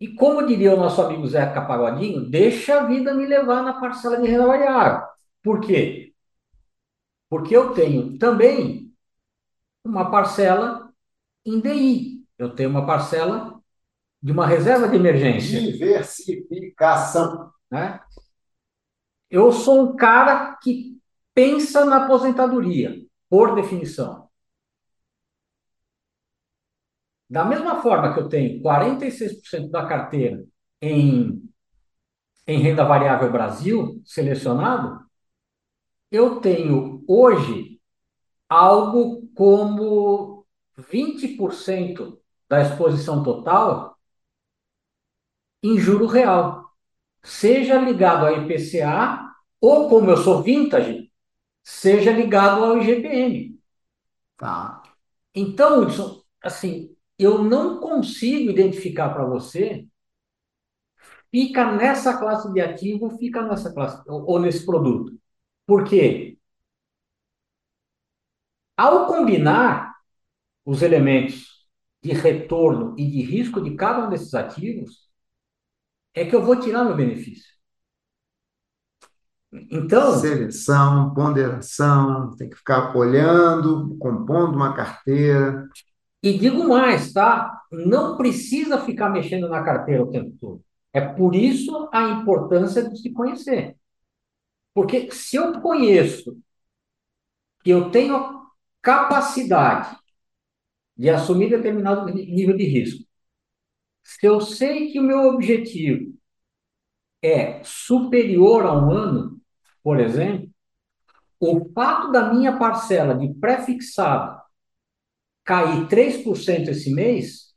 E 0.00 0.14
como 0.14 0.46
diria 0.46 0.74
o 0.74 0.78
nosso 0.78 1.02
amigo 1.02 1.26
Zé 1.26 1.44
Capagodinho, 1.52 2.28
deixa 2.28 2.80
a 2.80 2.86
vida 2.86 3.12
me 3.14 3.26
levar 3.26 3.62
na 3.62 3.80
parcela 3.80 4.20
de 4.20 4.28
renda 4.28 4.46
variável. 4.46 5.06
Por 5.42 5.60
quê? 5.60 6.14
Porque 7.28 7.56
eu 7.56 7.74
tenho 7.74 8.16
também 8.16 8.92
uma 9.84 10.10
parcela 10.10 10.92
em 11.44 11.60
DI, 11.60 12.24
eu 12.38 12.54
tenho 12.54 12.70
uma 12.70 12.86
parcela 12.86 13.60
de 14.22 14.32
uma 14.32 14.46
reserva 14.46 14.88
de 14.88 14.96
emergência. 14.96 15.60
Diversificação. 15.60 17.50
Né? 17.70 18.00
Eu 19.30 19.52
sou 19.52 19.82
um 19.82 19.96
cara 19.96 20.56
que 20.62 20.98
pensa 21.34 21.84
na 21.84 22.04
aposentadoria, 22.04 22.96
por 23.28 23.54
definição. 23.54 24.27
Da 27.28 27.44
mesma 27.44 27.82
forma 27.82 28.14
que 28.14 28.20
eu 28.20 28.28
tenho 28.28 28.60
46% 28.62 29.70
da 29.70 29.86
carteira 29.86 30.44
em, 30.80 31.42
em 32.46 32.58
renda 32.60 32.84
variável 32.84 33.30
Brasil 33.30 34.00
selecionado, 34.04 35.06
eu 36.10 36.40
tenho 36.40 37.04
hoje 37.06 37.80
algo 38.48 39.28
como 39.34 40.46
20% 40.76 42.20
da 42.48 42.62
exposição 42.62 43.22
total 43.22 43.98
em 45.62 45.78
juro 45.78 46.06
real, 46.06 46.70
seja 47.22 47.78
ligado 47.80 48.26
ao 48.26 48.42
IPCA 48.42 49.32
ou, 49.60 49.88
como 49.88 50.10
eu 50.10 50.16
sou 50.16 50.42
vintage, 50.42 51.12
seja 51.64 52.12
ligado 52.12 52.64
ao 52.64 52.78
IGPM. 52.78 53.60
Tá. 54.36 54.82
Então, 55.34 55.82
Hudson, 55.82 56.22
assim, 56.42 56.96
eu 57.18 57.42
não 57.42 57.80
consigo 57.80 58.50
identificar 58.50 59.10
para 59.10 59.24
você 59.24 59.86
fica 61.30 61.72
nessa 61.72 62.16
classe 62.16 62.52
de 62.52 62.60
ativo, 62.60 63.10
fica 63.18 63.42
nessa 63.42 63.72
classe 63.72 64.02
ou 64.08 64.38
nesse 64.38 64.64
produto. 64.64 65.18
Por 65.66 65.84
quê? 65.84 66.38
Ao 68.76 69.06
combinar 69.06 69.94
os 70.64 70.82
elementos 70.82 71.66
de 72.02 72.12
retorno 72.12 72.94
e 72.96 73.10
de 73.10 73.22
risco 73.22 73.60
de 73.60 73.74
cada 73.74 74.06
um 74.06 74.10
desses 74.10 74.32
ativos, 74.34 75.08
é 76.14 76.24
que 76.24 76.34
eu 76.34 76.42
vou 76.42 76.58
tirar 76.60 76.84
meu 76.84 76.96
benefício. 76.96 77.58
Então. 79.52 80.18
Seleção, 80.18 81.12
ponderação, 81.14 82.36
tem 82.36 82.48
que 82.50 82.56
ficar 82.56 82.94
olhando, 82.96 83.96
compondo 83.98 84.54
uma 84.54 84.74
carteira. 84.74 85.66
E 86.22 86.36
digo 86.36 86.68
mais, 86.68 87.12
tá? 87.12 87.62
Não 87.70 88.16
precisa 88.16 88.78
ficar 88.80 89.10
mexendo 89.10 89.48
na 89.48 89.62
carteira 89.62 90.02
o 90.02 90.10
tempo 90.10 90.36
todo. 90.40 90.64
É 90.92 91.00
por 91.00 91.34
isso 91.34 91.88
a 91.92 92.08
importância 92.08 92.88
de 92.88 92.98
se 92.98 93.12
conhecer. 93.12 93.76
Porque 94.74 95.10
se 95.12 95.36
eu 95.36 95.60
conheço 95.60 96.36
que 97.62 97.70
eu 97.70 97.90
tenho 97.90 98.42
capacidade 98.82 99.96
de 100.96 101.08
assumir 101.10 101.50
determinado 101.50 102.06
nível 102.06 102.56
de 102.56 102.64
risco. 102.64 103.04
Se 104.02 104.26
eu 104.26 104.40
sei 104.40 104.90
que 104.90 104.98
o 104.98 105.02
meu 105.02 105.28
objetivo 105.28 106.14
é 107.22 107.62
superior 107.64 108.64
a 108.66 108.72
um 108.72 108.90
ano, 108.90 109.40
por 109.82 110.00
exemplo, 110.00 110.48
o 111.40 111.70
fato 111.72 112.10
da 112.10 112.32
minha 112.32 112.58
parcela 112.58 113.14
de 113.14 113.32
pré-fixado 113.34 114.40
cair 115.48 115.88
3% 115.88 116.68
esse 116.68 116.92
mês 116.92 117.54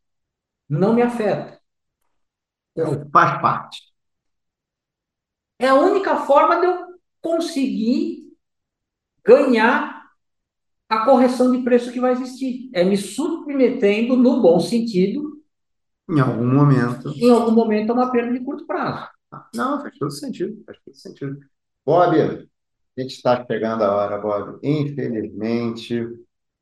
não 0.69 0.93
me 0.93 1.01
afeta. 1.01 1.59
Faz 3.11 3.41
parte. 3.41 3.81
É 5.59 5.67
a 5.67 5.75
única 5.75 6.15
forma 6.21 6.61
de 6.61 6.67
eu 6.67 6.85
conseguir 7.19 8.31
ganhar 9.25 10.09
a 10.87 11.03
correção 11.03 11.51
de 11.51 11.61
preço 11.63 11.91
que 11.91 11.99
vai 11.99 12.13
existir. 12.13 12.69
É 12.73 12.81
me 12.85 12.95
submetendo, 12.95 14.15
no 14.15 14.41
bom 14.41 14.61
sentido, 14.61 15.43
em 16.09 16.19
algum 16.21 16.47
momento. 16.47 17.09
Em 17.09 17.29
algum 17.29 17.51
momento, 17.51 17.89
a 17.91 17.93
uma 17.93 18.11
perda 18.11 18.31
de 18.31 18.43
curto 18.43 18.65
prazo. 18.65 19.09
Não, 19.53 19.81
faz 19.81 19.97
todo 19.97 20.11
sentido. 20.11 20.63
Faz 20.65 20.77
todo 20.83 20.95
sentido. 20.95 21.39
Bob, 21.85 22.19
a 22.19 23.01
gente 23.01 23.15
está 23.15 23.45
chegando 23.45 23.83
a 23.83 23.93
hora, 23.93 24.17
Bob. 24.17 24.59
Infelizmente, 24.63 26.07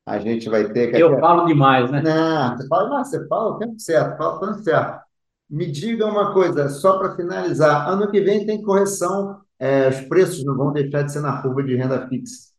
a 0.10 0.20
gente 0.20 0.50
vai 0.50 0.72
ter 0.72 0.92
que. 0.92 0.98
Eu 1.02 1.20
falo 1.20 1.46
demais, 1.46 1.90
né? 1.92 2.02
Não, 2.02 2.58
você 2.58 2.68
fala, 2.68 2.90
não, 2.90 3.04
você 3.04 3.28
fala 3.28 3.50
o 3.52 3.58
tempo 3.60 3.80
certo, 3.80 4.18
fala 4.18 4.36
o 4.36 4.40
tempo 4.40 4.64
certo. 4.64 5.02
Me 5.50 5.66
diga 5.72 6.06
uma 6.06 6.34
coisa, 6.34 6.70
só 6.70 6.98
para 6.98 7.16
finalizar: 7.16 7.90
ano 7.90 8.10
que 8.10 8.22
vem 8.22 8.46
tem 8.46 8.62
correção, 8.62 9.42
é, 9.58 9.90
os 9.90 10.02
preços 10.02 10.44
não 10.46 10.56
vão 10.56 10.74
deixar 10.74 11.04
de 11.04 11.12
ser 11.12 11.22
na 11.22 11.42
curva 11.42 11.64
de 11.64 11.76
renda 11.76 12.08
fixa 12.08 12.50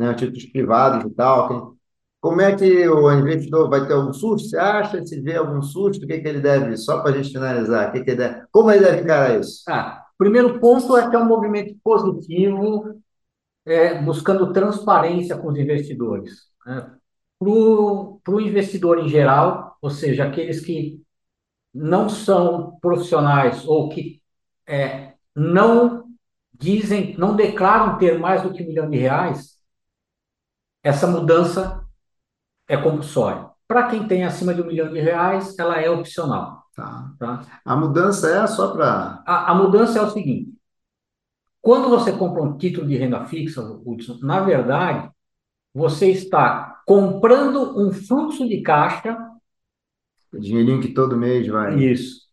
né, 0.00 0.14
títulos 0.14 0.46
privados 0.46 1.10
e 1.10 1.14
tal. 1.14 1.76
Como 2.20 2.40
é 2.40 2.54
que 2.54 2.88
o 2.88 3.12
investidor 3.12 3.68
vai 3.68 3.86
ter 3.86 3.92
algum 3.92 4.12
susto? 4.12 4.48
Você 4.48 4.58
acha? 4.58 5.04
Se 5.04 5.20
vê 5.20 5.36
algum 5.36 5.62
susto, 5.62 6.04
o 6.04 6.06
que, 6.06 6.18
que 6.18 6.28
ele 6.28 6.40
deve, 6.40 6.76
só 6.76 7.00
para 7.00 7.12
a 7.12 7.16
gente 7.16 7.32
finalizar, 7.32 7.88
o 7.88 7.92
que, 7.92 8.02
que 8.02 8.10
ele 8.10 8.18
deve, 8.18 8.42
como 8.50 8.70
ele 8.70 8.84
deve 8.84 9.02
encarar 9.02 9.38
isso? 9.38 9.62
Ah, 9.68 10.04
primeiro 10.18 10.58
ponto 10.58 10.96
é 10.96 11.08
que 11.08 11.16
é 11.16 11.18
um 11.18 11.26
movimento 11.26 11.74
positivo, 11.82 13.00
é, 13.64 14.02
buscando 14.02 14.52
transparência 14.52 15.36
com 15.36 15.48
os 15.48 15.58
investidores. 15.58 16.32
Né? 16.66 16.90
Para 17.40 18.34
o 18.34 18.40
investidor 18.40 18.98
em 18.98 19.08
geral, 19.08 19.76
ou 19.80 19.88
seja, 19.88 20.24
aqueles 20.24 20.60
que 20.60 21.02
não 21.72 22.08
são 22.08 22.78
profissionais 22.80 23.66
ou 23.66 23.88
que 23.88 24.20
é, 24.66 25.14
não 25.34 26.04
dizem, 26.52 27.16
não 27.16 27.34
declaram 27.34 27.96
ter 27.96 28.18
mais 28.18 28.42
do 28.42 28.52
que 28.52 28.62
um 28.62 28.66
milhão 28.66 28.90
de 28.90 28.98
reais, 28.98 29.56
essa 30.82 31.06
mudança 31.06 31.82
é 32.68 32.76
compulsória. 32.76 33.48
Para 33.66 33.88
quem 33.88 34.06
tem 34.06 34.24
acima 34.24 34.52
de 34.52 34.60
um 34.60 34.66
milhão 34.66 34.92
de 34.92 35.00
reais, 35.00 35.58
ela 35.58 35.80
é 35.80 35.88
opcional. 35.88 36.64
Tá. 36.74 37.12
Tá? 37.18 37.60
A 37.64 37.76
mudança 37.76 38.28
é 38.28 38.46
só 38.46 38.72
para. 38.72 39.22
A, 39.26 39.52
a 39.52 39.54
mudança 39.54 39.98
é 39.98 40.02
o 40.02 40.10
seguinte: 40.10 40.52
quando 41.60 41.88
você 41.88 42.12
compra 42.12 42.42
um 42.42 42.56
título 42.56 42.86
de 42.86 42.96
renda 42.96 43.24
fixa, 43.26 43.62
Hudson, 43.62 44.18
na 44.22 44.40
verdade, 44.40 45.10
você 45.72 46.10
está 46.10 46.82
comprando 46.86 47.78
um 47.78 47.92
fluxo 47.92 48.48
de 48.48 48.62
caixa. 48.62 49.16
O 50.32 50.38
dinheirinho 50.38 50.80
que 50.80 50.92
todo 50.92 51.16
mês 51.16 51.46
vai. 51.46 51.78
Isso. 51.78 52.28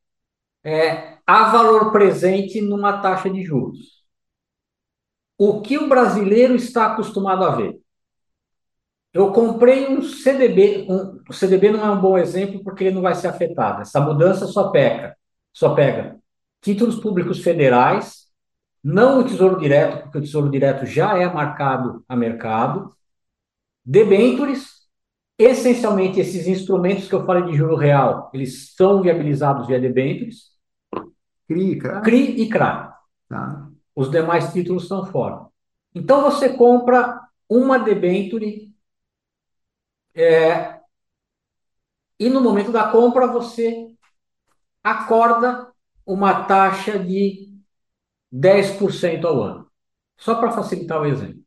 É, 0.64 1.18
a 1.26 1.52
valor 1.52 1.92
presente 1.92 2.62
numa 2.62 3.02
taxa 3.02 3.30
de 3.30 3.44
juros. 3.44 3.98
O 5.38 5.62
que 5.62 5.78
o 5.78 5.88
brasileiro 5.88 6.56
está 6.56 6.88
acostumado 6.88 7.44
a 7.44 7.56
ver? 7.56 7.80
Eu 9.14 9.32
comprei 9.32 9.88
um 9.88 10.02
CDB, 10.02 10.86
um, 10.90 11.22
o 11.30 11.34
CDB 11.34 11.72
não 11.72 11.86
é 11.86 11.90
um 11.90 12.02
bom 12.02 12.18
exemplo 12.18 12.64
porque 12.64 12.84
ele 12.84 12.96
não 12.96 13.02
vai 13.02 13.16
ser 13.16 13.28
afetado. 13.28 13.82
Essa 13.82 14.00
mudança 14.00 14.46
só 14.48 14.70
pega, 14.70 15.16
só 15.54 15.74
pega 15.74 16.20
títulos 16.62 17.00
públicos 17.00 17.40
federais, 17.42 18.28
não 18.84 19.20
o 19.20 19.24
Tesouro 19.24 19.60
Direto, 19.60 20.04
porque 20.04 20.18
o 20.18 20.22
Tesouro 20.22 20.50
Direto 20.50 20.86
já 20.86 21.18
é 21.18 21.32
marcado 21.32 22.04
a 22.08 22.16
mercado, 22.16 22.96
debêntures, 23.88 24.86
essencialmente 25.40 26.20
esses 26.20 26.46
instrumentos 26.46 27.08
que 27.08 27.16
eu 27.16 27.26
falei 27.26 27.44
de 27.44 27.56
juro 27.56 27.78
real, 27.78 28.30
eles 28.34 28.76
são 28.76 29.02
viabilizados 29.02 29.66
via 29.66 29.80
debêntures, 29.80 30.52
CRI, 31.48 31.80
CRA. 31.80 32.02
CRI 32.02 32.42
e 32.42 32.50
CRA. 32.50 32.98
Tá. 33.30 33.70
Os 33.96 34.12
demais 34.12 34.52
títulos 34.52 34.84
estão 34.84 35.06
fora. 35.06 35.48
Então 35.96 36.22
você 36.22 36.50
compra 36.50 37.22
uma 37.48 37.80
debenture 37.80 38.70
é, 40.14 40.82
e 42.20 42.30
no 42.30 42.42
momento 42.42 42.72
da 42.72 42.92
compra 42.92 43.28
você 43.28 43.96
acorda 44.84 45.72
uma 46.06 46.44
taxa 46.44 47.00
de 47.00 47.56
10% 48.34 49.24
ao 49.26 49.42
ano. 49.42 49.72
Só 50.18 50.36
para 50.36 50.52
facilitar 50.52 51.02
o 51.02 51.06
exemplo. 51.06 51.47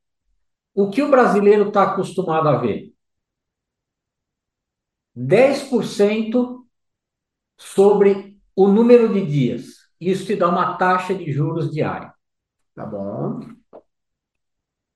O 0.74 0.90
que 0.90 1.00
o 1.02 1.10
brasileiro 1.10 1.68
está 1.68 1.82
acostumado 1.84 2.48
a 2.48 2.56
ver? 2.56 2.92
10% 5.14 6.66
sobre 7.56 8.38
o 8.56 8.68
número 8.68 9.12
de 9.12 9.24
dias. 9.26 9.66
Isso 10.00 10.26
te 10.26 10.36
dá 10.36 10.48
uma 10.48 10.76
taxa 10.76 11.14
de 11.14 11.32
juros 11.32 11.70
diária. 11.70 12.12
Tá 12.74 12.86
bom. 12.86 13.40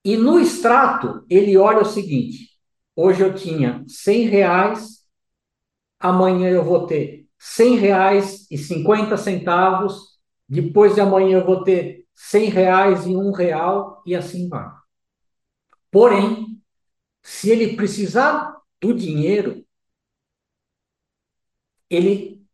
E 0.05 0.17
no 0.17 0.39
extrato, 0.39 1.25
ele 1.31 1.57
olha 1.57 1.81
o 1.81 1.85
seguinte: 1.85 2.49
hoje 2.95 3.23
eu 3.23 3.35
tinha 3.35 3.83
100 3.89 4.27
reais, 4.29 4.99
amanhã 5.99 6.51
eu 6.51 6.65
vou 6.65 6.87
ter 6.87 7.27
100 7.39 7.77
reais 7.77 8.47
e 8.51 8.59
50 8.59 9.17
centavos, 9.17 10.19
depois 10.49 10.95
de 10.95 11.01
amanhã 11.01 11.39
eu 11.41 11.47
vou 11.47 11.65
ter 11.65 12.07
100 12.15 12.49
reais 12.51 13.07
e 13.07 13.17
um 13.17 13.33
real, 13.33 14.03
e 14.07 14.15
assim 14.15 14.49
vai. 14.49 14.69
Porém, 15.95 16.61
se 17.23 17.51
ele 17.51 17.77
precisar 17.77 18.61
do 18.81 18.93
dinheiro, 18.93 19.65
ele 21.89 22.45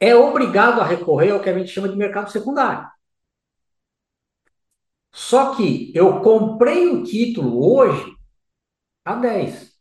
é 0.00 0.16
obrigado 0.16 0.80
a 0.80 0.86
recorrer 0.86 1.32
ao 1.32 1.40
que 1.40 1.50
a 1.50 1.58
gente 1.58 1.70
chama 1.70 1.90
de 1.90 1.94
mercado 1.94 2.30
secundário. 2.30 2.88
Só 5.12 5.54
que 5.54 5.92
eu 5.94 6.22
comprei 6.22 6.88
o 6.88 7.04
título 7.04 7.62
hoje 7.62 8.16
a 9.04 9.14
10. 9.16 9.72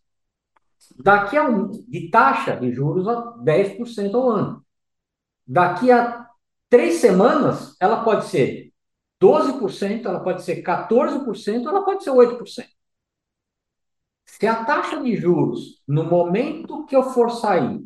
Daqui 0.98 1.38
a 1.38 1.48
um, 1.48 1.72
de 1.72 2.10
taxa 2.10 2.58
de 2.58 2.70
juros 2.74 3.08
a 3.08 3.32
10% 3.38 4.14
ao 4.14 4.30
ano. 4.30 4.66
Daqui 5.48 5.90
a 5.90 6.28
três 6.70 6.96
semanas, 6.96 7.78
ela 7.80 8.04
pode 8.04 8.26
ser 8.26 8.65
12%, 9.26 10.06
ela 10.08 10.20
pode 10.20 10.44
ser 10.44 10.62
14%, 10.62 11.68
ela 11.68 11.84
pode 11.84 12.04
ser 12.04 12.12
8%. 12.12 12.68
Se 14.26 14.46
a 14.46 14.64
taxa 14.66 15.02
de 15.02 15.16
juros, 15.16 15.82
no 15.88 16.04
momento 16.04 16.86
que 16.86 16.96
eu 16.96 17.04
for 17.04 17.32
sair, 17.32 17.84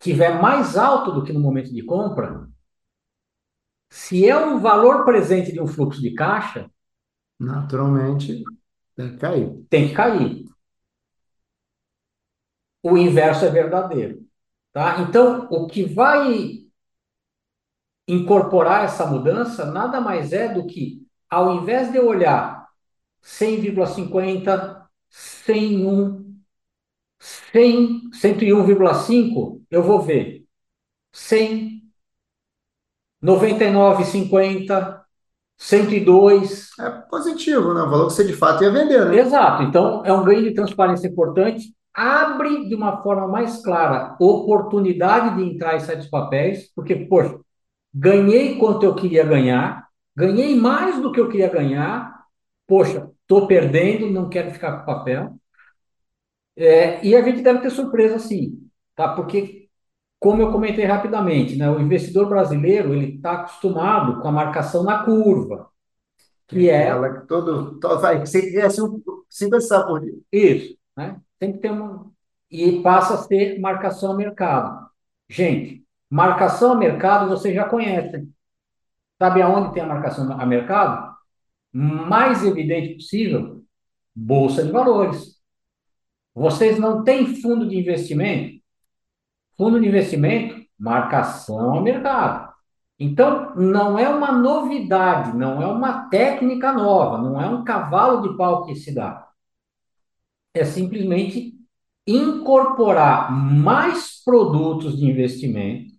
tiver 0.00 0.40
mais 0.40 0.76
alto 0.76 1.12
do 1.12 1.24
que 1.24 1.32
no 1.32 1.40
momento 1.40 1.72
de 1.72 1.82
compra, 1.84 2.48
se 3.90 4.28
é 4.28 4.36
um 4.36 4.58
valor 4.58 5.04
presente 5.04 5.52
de 5.52 5.60
um 5.60 5.66
fluxo 5.66 6.00
de 6.00 6.12
caixa, 6.14 6.70
Naturalmente, 7.38 8.42
tem 8.94 9.12
que 9.12 9.18
cair. 9.18 9.66
tem 9.68 9.88
que 9.88 9.94
cair. 9.94 10.44
O 12.82 12.96
inverso 12.96 13.44
é 13.44 13.50
verdadeiro. 13.50 14.24
Tá? 14.72 15.00
Então, 15.00 15.48
o 15.50 15.66
que 15.66 15.84
vai 15.84 16.63
incorporar 18.06 18.84
essa 18.84 19.06
mudança 19.06 19.64
nada 19.64 20.00
mais 20.00 20.32
é 20.32 20.48
do 20.48 20.66
que, 20.66 21.02
ao 21.28 21.54
invés 21.54 21.90
de 21.90 21.98
eu 21.98 22.06
olhar 22.06 22.68
100,50, 23.22 24.82
101, 25.08 26.34
100, 27.18 28.10
101,5, 28.12 29.62
eu 29.70 29.82
vou 29.82 30.00
ver 30.00 30.44
100, 31.12 31.82
99,50, 33.22 35.00
102. 35.56 36.70
É 36.78 36.90
positivo, 37.08 37.72
né? 37.72 37.82
O 37.82 37.90
valor 37.90 38.08
que 38.08 38.12
você 38.12 38.24
de 38.24 38.34
fato 38.34 38.62
ia 38.62 38.70
vender, 38.70 39.06
né? 39.06 39.18
Exato. 39.18 39.62
Então, 39.62 40.02
é 40.04 40.12
um 40.12 40.24
ganho 40.24 40.42
de 40.42 40.52
transparência 40.52 41.08
importante. 41.08 41.74
Abre 41.94 42.68
de 42.68 42.74
uma 42.74 43.02
forma 43.02 43.26
mais 43.28 43.62
clara 43.62 44.16
oportunidade 44.20 45.36
de 45.36 45.44
entrar 45.44 45.76
e 45.76 45.80
sair 45.80 45.96
dos 45.96 46.08
papéis, 46.08 46.70
porque, 46.74 46.96
poxa, 46.96 47.38
ganhei 47.94 48.58
quanto 48.58 48.84
eu 48.84 48.94
queria 48.94 49.24
ganhar, 49.24 49.88
ganhei 50.16 50.56
mais 50.56 51.00
do 51.00 51.12
que 51.12 51.20
eu 51.20 51.28
queria 51.28 51.48
ganhar, 51.48 52.24
poxa, 52.66 53.10
estou 53.22 53.46
perdendo, 53.46 54.10
não 54.10 54.28
quero 54.28 54.50
ficar 54.52 54.78
com 54.80 54.86
papel. 54.86 55.38
É, 56.56 57.04
e 57.04 57.16
a 57.16 57.22
gente 57.22 57.42
deve 57.42 57.60
ter 57.60 57.70
surpresa 57.70 58.18
sim, 58.18 58.68
tá? 58.94 59.14
Porque, 59.14 59.68
como 60.20 60.42
eu 60.42 60.52
comentei 60.52 60.84
rapidamente, 60.84 61.56
né, 61.56 61.70
o 61.70 61.80
investidor 61.80 62.28
brasileiro 62.28 62.94
ele 62.94 63.16
está 63.16 63.32
acostumado 63.34 64.20
com 64.20 64.28
a 64.28 64.32
marcação 64.32 64.84
na 64.84 65.04
curva, 65.04 65.70
que 66.48 66.70
é 66.70 66.88
Ela 66.88 67.20
todo, 67.26 67.78
todo 67.80 68.00
vai, 68.00 68.22
um 68.22 68.26
50 68.26 68.70
centavos 69.30 69.86
por. 69.86 70.02
Isso, 70.32 70.76
né? 70.96 71.20
Tem 71.38 71.52
que 71.52 71.58
ter 71.58 71.70
uma. 71.72 72.12
E 72.50 72.82
passa 72.82 73.14
a 73.14 73.18
ser 73.18 73.58
marcação 73.60 74.12
a 74.12 74.16
mercado. 74.16 74.88
Gente, 75.28 75.83
marcação 76.14 76.72
a 76.72 76.76
mercado 76.76 77.28
vocês 77.28 77.54
já 77.54 77.64
conhecem. 77.64 78.32
Sabe 79.20 79.42
aonde 79.42 79.74
tem 79.74 79.82
a 79.82 79.86
marcação 79.86 80.30
a 80.32 80.46
mercado? 80.46 81.14
Mais 81.72 82.44
evidente 82.44 82.94
possível, 82.94 83.64
Bolsa 84.14 84.64
de 84.64 84.70
Valores. 84.70 85.34
Vocês 86.32 86.78
não 86.78 87.02
têm 87.02 87.40
fundo 87.40 87.68
de 87.68 87.76
investimento? 87.76 88.62
Fundo 89.56 89.80
de 89.80 89.88
investimento, 89.88 90.64
marcação 90.78 91.78
a 91.78 91.80
mercado. 91.80 92.52
Então, 92.98 93.54
não 93.56 93.98
é 93.98 94.08
uma 94.08 94.30
novidade, 94.30 95.36
não 95.36 95.60
é 95.60 95.66
uma 95.66 96.08
técnica 96.08 96.72
nova, 96.72 97.18
não 97.18 97.40
é 97.40 97.48
um 97.48 97.64
cavalo 97.64 98.28
de 98.28 98.36
pau 98.36 98.64
que 98.64 98.76
se 98.76 98.94
dá 98.94 99.24
é 100.54 100.64
simplesmente 100.64 101.52
incorporar 102.06 103.32
mais 103.32 104.22
produtos 104.24 104.96
de 104.96 105.04
investimento 105.04 105.93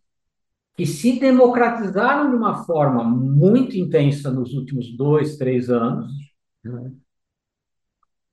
que 0.75 0.85
se 0.85 1.19
democratizaram 1.19 2.29
de 2.29 2.35
uma 2.35 2.65
forma 2.65 3.03
muito 3.03 3.77
intensa 3.77 4.29
nos 4.29 4.53
últimos 4.53 4.95
dois, 4.95 5.37
três 5.37 5.69
anos, 5.69 6.11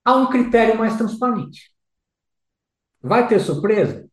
a 0.05 0.17
um 0.17 0.29
critério 0.29 0.77
mais 0.79 0.97
transparente. 0.97 1.71
Vai 3.01 3.29
ter 3.29 3.41
surpresa? 3.41 4.09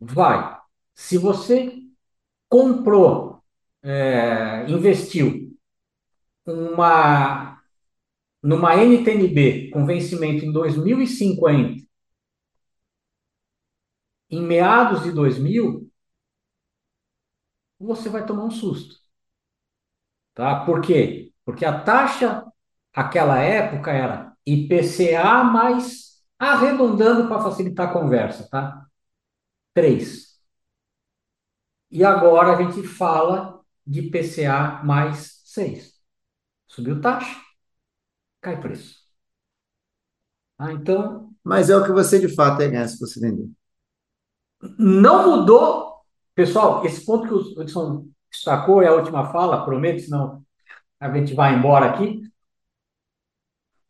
Vai. 0.00 0.58
Se 0.94 1.16
você 1.18 1.72
comprou, 2.48 3.42
é, 3.82 4.68
investiu 4.68 5.56
uma 6.46 7.58
numa 8.42 8.74
NTNB 8.76 9.70
com 9.70 9.84
vencimento 9.84 10.44
em 10.44 10.52
2050, 10.52 11.82
em 14.30 14.42
meados 14.42 15.02
de 15.02 15.12
2000, 15.12 15.87
você 17.78 18.08
vai 18.08 18.24
tomar 18.26 18.44
um 18.44 18.50
susto. 18.50 18.96
Tá? 20.34 20.64
Por 20.64 20.80
quê? 20.80 21.32
Porque 21.44 21.64
a 21.64 21.80
taxa, 21.80 22.44
aquela 22.92 23.38
época, 23.40 23.90
era 23.90 24.32
IPCA 24.46 25.44
mais, 25.44 26.22
arredondando 26.38 27.28
para 27.28 27.42
facilitar 27.42 27.88
a 27.88 27.92
conversa, 27.92 28.48
tá? 28.50 28.86
3. 29.74 30.38
E 31.90 32.04
agora 32.04 32.56
a 32.56 32.62
gente 32.62 32.86
fala 32.86 33.60
de 33.86 34.00
IPCA 34.00 34.82
mais 34.84 35.40
6. 35.44 35.94
Subiu 36.66 37.00
taxa 37.00 37.48
cai 38.40 38.60
preço. 38.60 38.96
Ah, 40.58 40.72
então, 40.72 41.30
mas 41.44 41.70
é 41.70 41.76
o 41.76 41.84
que 41.84 41.92
você 41.92 42.18
de 42.18 42.34
fato 42.34 42.62
ia 42.62 42.68
ganhar 42.68 42.88
se 42.88 42.98
você 42.98 43.20
vender. 43.20 43.48
Não 44.78 45.38
mudou. 45.38 45.87
Pessoal, 46.38 46.86
esse 46.86 47.04
ponto 47.04 47.26
que 47.26 47.34
o 47.34 47.62
Edson 47.62 48.06
destacou 48.30 48.80
é 48.80 48.86
a 48.86 48.94
última 48.94 49.32
fala, 49.32 49.64
prometo, 49.64 50.02
senão 50.02 50.40
a 51.00 51.10
gente 51.12 51.34
vai 51.34 51.56
embora 51.56 51.86
aqui. 51.86 52.22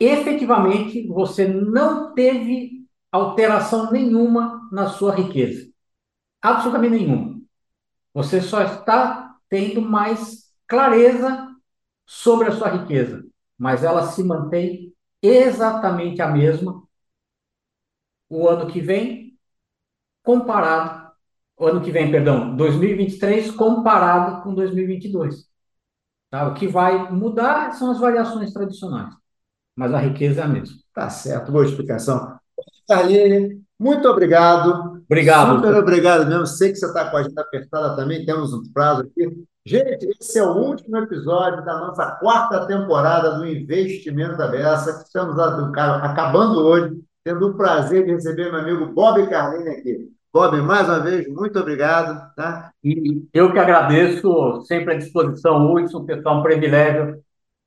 Efetivamente, 0.01 1.07
você 1.09 1.47
não 1.47 2.15
teve 2.15 2.89
alteração 3.13 3.93
nenhuma 3.93 4.67
na 4.73 4.89
sua 4.89 5.15
riqueza. 5.15 5.71
Absolutamente 6.41 6.97
nenhuma. 7.05 7.39
Você 8.15 8.41
só 8.41 8.63
está 8.63 9.37
tendo 9.51 9.83
mais 9.83 10.51
clareza 10.67 11.55
sobre 12.07 12.49
a 12.49 12.53
sua 12.53 12.71
riqueza, 12.71 13.27
mas 13.59 13.85
ela 13.85 14.07
se 14.07 14.25
mantém 14.25 14.95
exatamente 15.21 16.23
a 16.23 16.29
mesma 16.29 16.83
o 18.27 18.49
ano 18.49 18.73
que 18.73 18.81
vem, 18.81 19.39
comparado, 20.23 21.08
ano 21.67 21.81
que 21.81 21.91
vem, 21.91 22.11
perdão, 22.11 22.55
2023 22.57 23.51
comparado 23.51 24.43
com 24.43 24.55
2022. 24.55 25.47
Tá? 26.31 26.49
O 26.49 26.55
que 26.55 26.69
vai 26.69 27.11
mudar 27.11 27.73
são 27.73 27.91
as 27.91 27.99
variações 27.99 28.53
tradicionais, 28.53 29.15
mas 29.75 29.93
a 29.95 29.99
riqueza 29.99 30.43
é 30.43 30.45
a 30.45 30.49
mesma. 30.49 30.77
Tá 30.95 31.09
certo, 31.09 31.51
boa 31.51 31.65
explicação. 31.65 32.39
Carline, 32.89 33.63
muito 33.79 34.09
obrigado. 34.09 35.03
Obrigado. 35.05 35.57
Super 35.57 35.75
obrigado 35.77 36.27
mesmo. 36.27 36.47
Sei 36.47 36.71
que 36.71 36.77
você 36.77 36.87
está 36.87 37.11
com 37.11 37.17
a 37.17 37.21
agenda 37.21 37.41
apertada 37.41 37.97
também, 37.97 38.25
temos 38.25 38.53
um 38.53 38.63
prazo 38.73 39.03
aqui. 39.03 39.45
Gente, 39.65 40.09
esse 40.19 40.39
é 40.39 40.43
o 40.43 40.55
último 40.55 40.97
episódio 40.97 41.65
da 41.65 41.79
nossa 41.79 42.13
quarta 42.13 42.67
temporada 42.67 43.37
do 43.37 43.47
Investimento 43.47 44.37
da 44.37 44.49
Beça, 44.49 44.99
que 44.99 45.05
estamos 45.05 45.39
acabando 45.39 46.61
hoje, 46.61 46.99
tendo 47.23 47.49
o 47.49 47.55
prazer 47.55 48.07
de 48.07 48.13
receber 48.13 48.51
meu 48.51 48.61
amigo 48.61 48.87
Bob 48.95 49.27
Carlini 49.29 49.69
aqui. 49.69 50.18
Bob, 50.39 50.63
mais 50.63 50.89
uma 50.89 51.01
vez, 51.01 51.27
muito 51.27 51.59
obrigado. 51.59 52.33
Tá? 52.37 52.71
E 52.85 53.27
eu 53.35 53.51
que 53.51 53.59
agradeço, 53.59 54.63
sempre 54.67 54.95
à 54.95 54.97
disposição, 54.97 55.75
Hudson, 55.75 56.05
pessoal, 56.05 56.37
é 56.37 56.39
um 56.39 56.43
privilégio 56.45 57.21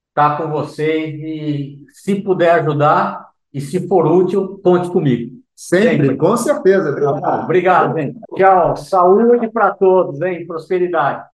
estar 0.08 0.38
com 0.38 0.50
vocês 0.50 1.20
e, 1.20 1.86
se 1.90 2.16
puder 2.16 2.62
ajudar, 2.62 3.28
e 3.54 3.60
se 3.60 3.86
for 3.90 4.08
útil, 4.08 4.58
conte 4.64 4.90
comigo. 4.90 5.42
Sempre, 5.54 6.08
sempre. 6.08 6.16
com 6.16 6.38
certeza. 6.38 6.92
Obrigado. 6.92 7.44
Obrigado, 7.44 7.98
gente. 8.00 8.20
Tchau. 8.38 8.78
Saúde 8.78 9.50
para 9.50 9.72
todos, 9.72 10.22
hein? 10.22 10.48
Prosperidade. 10.48 11.26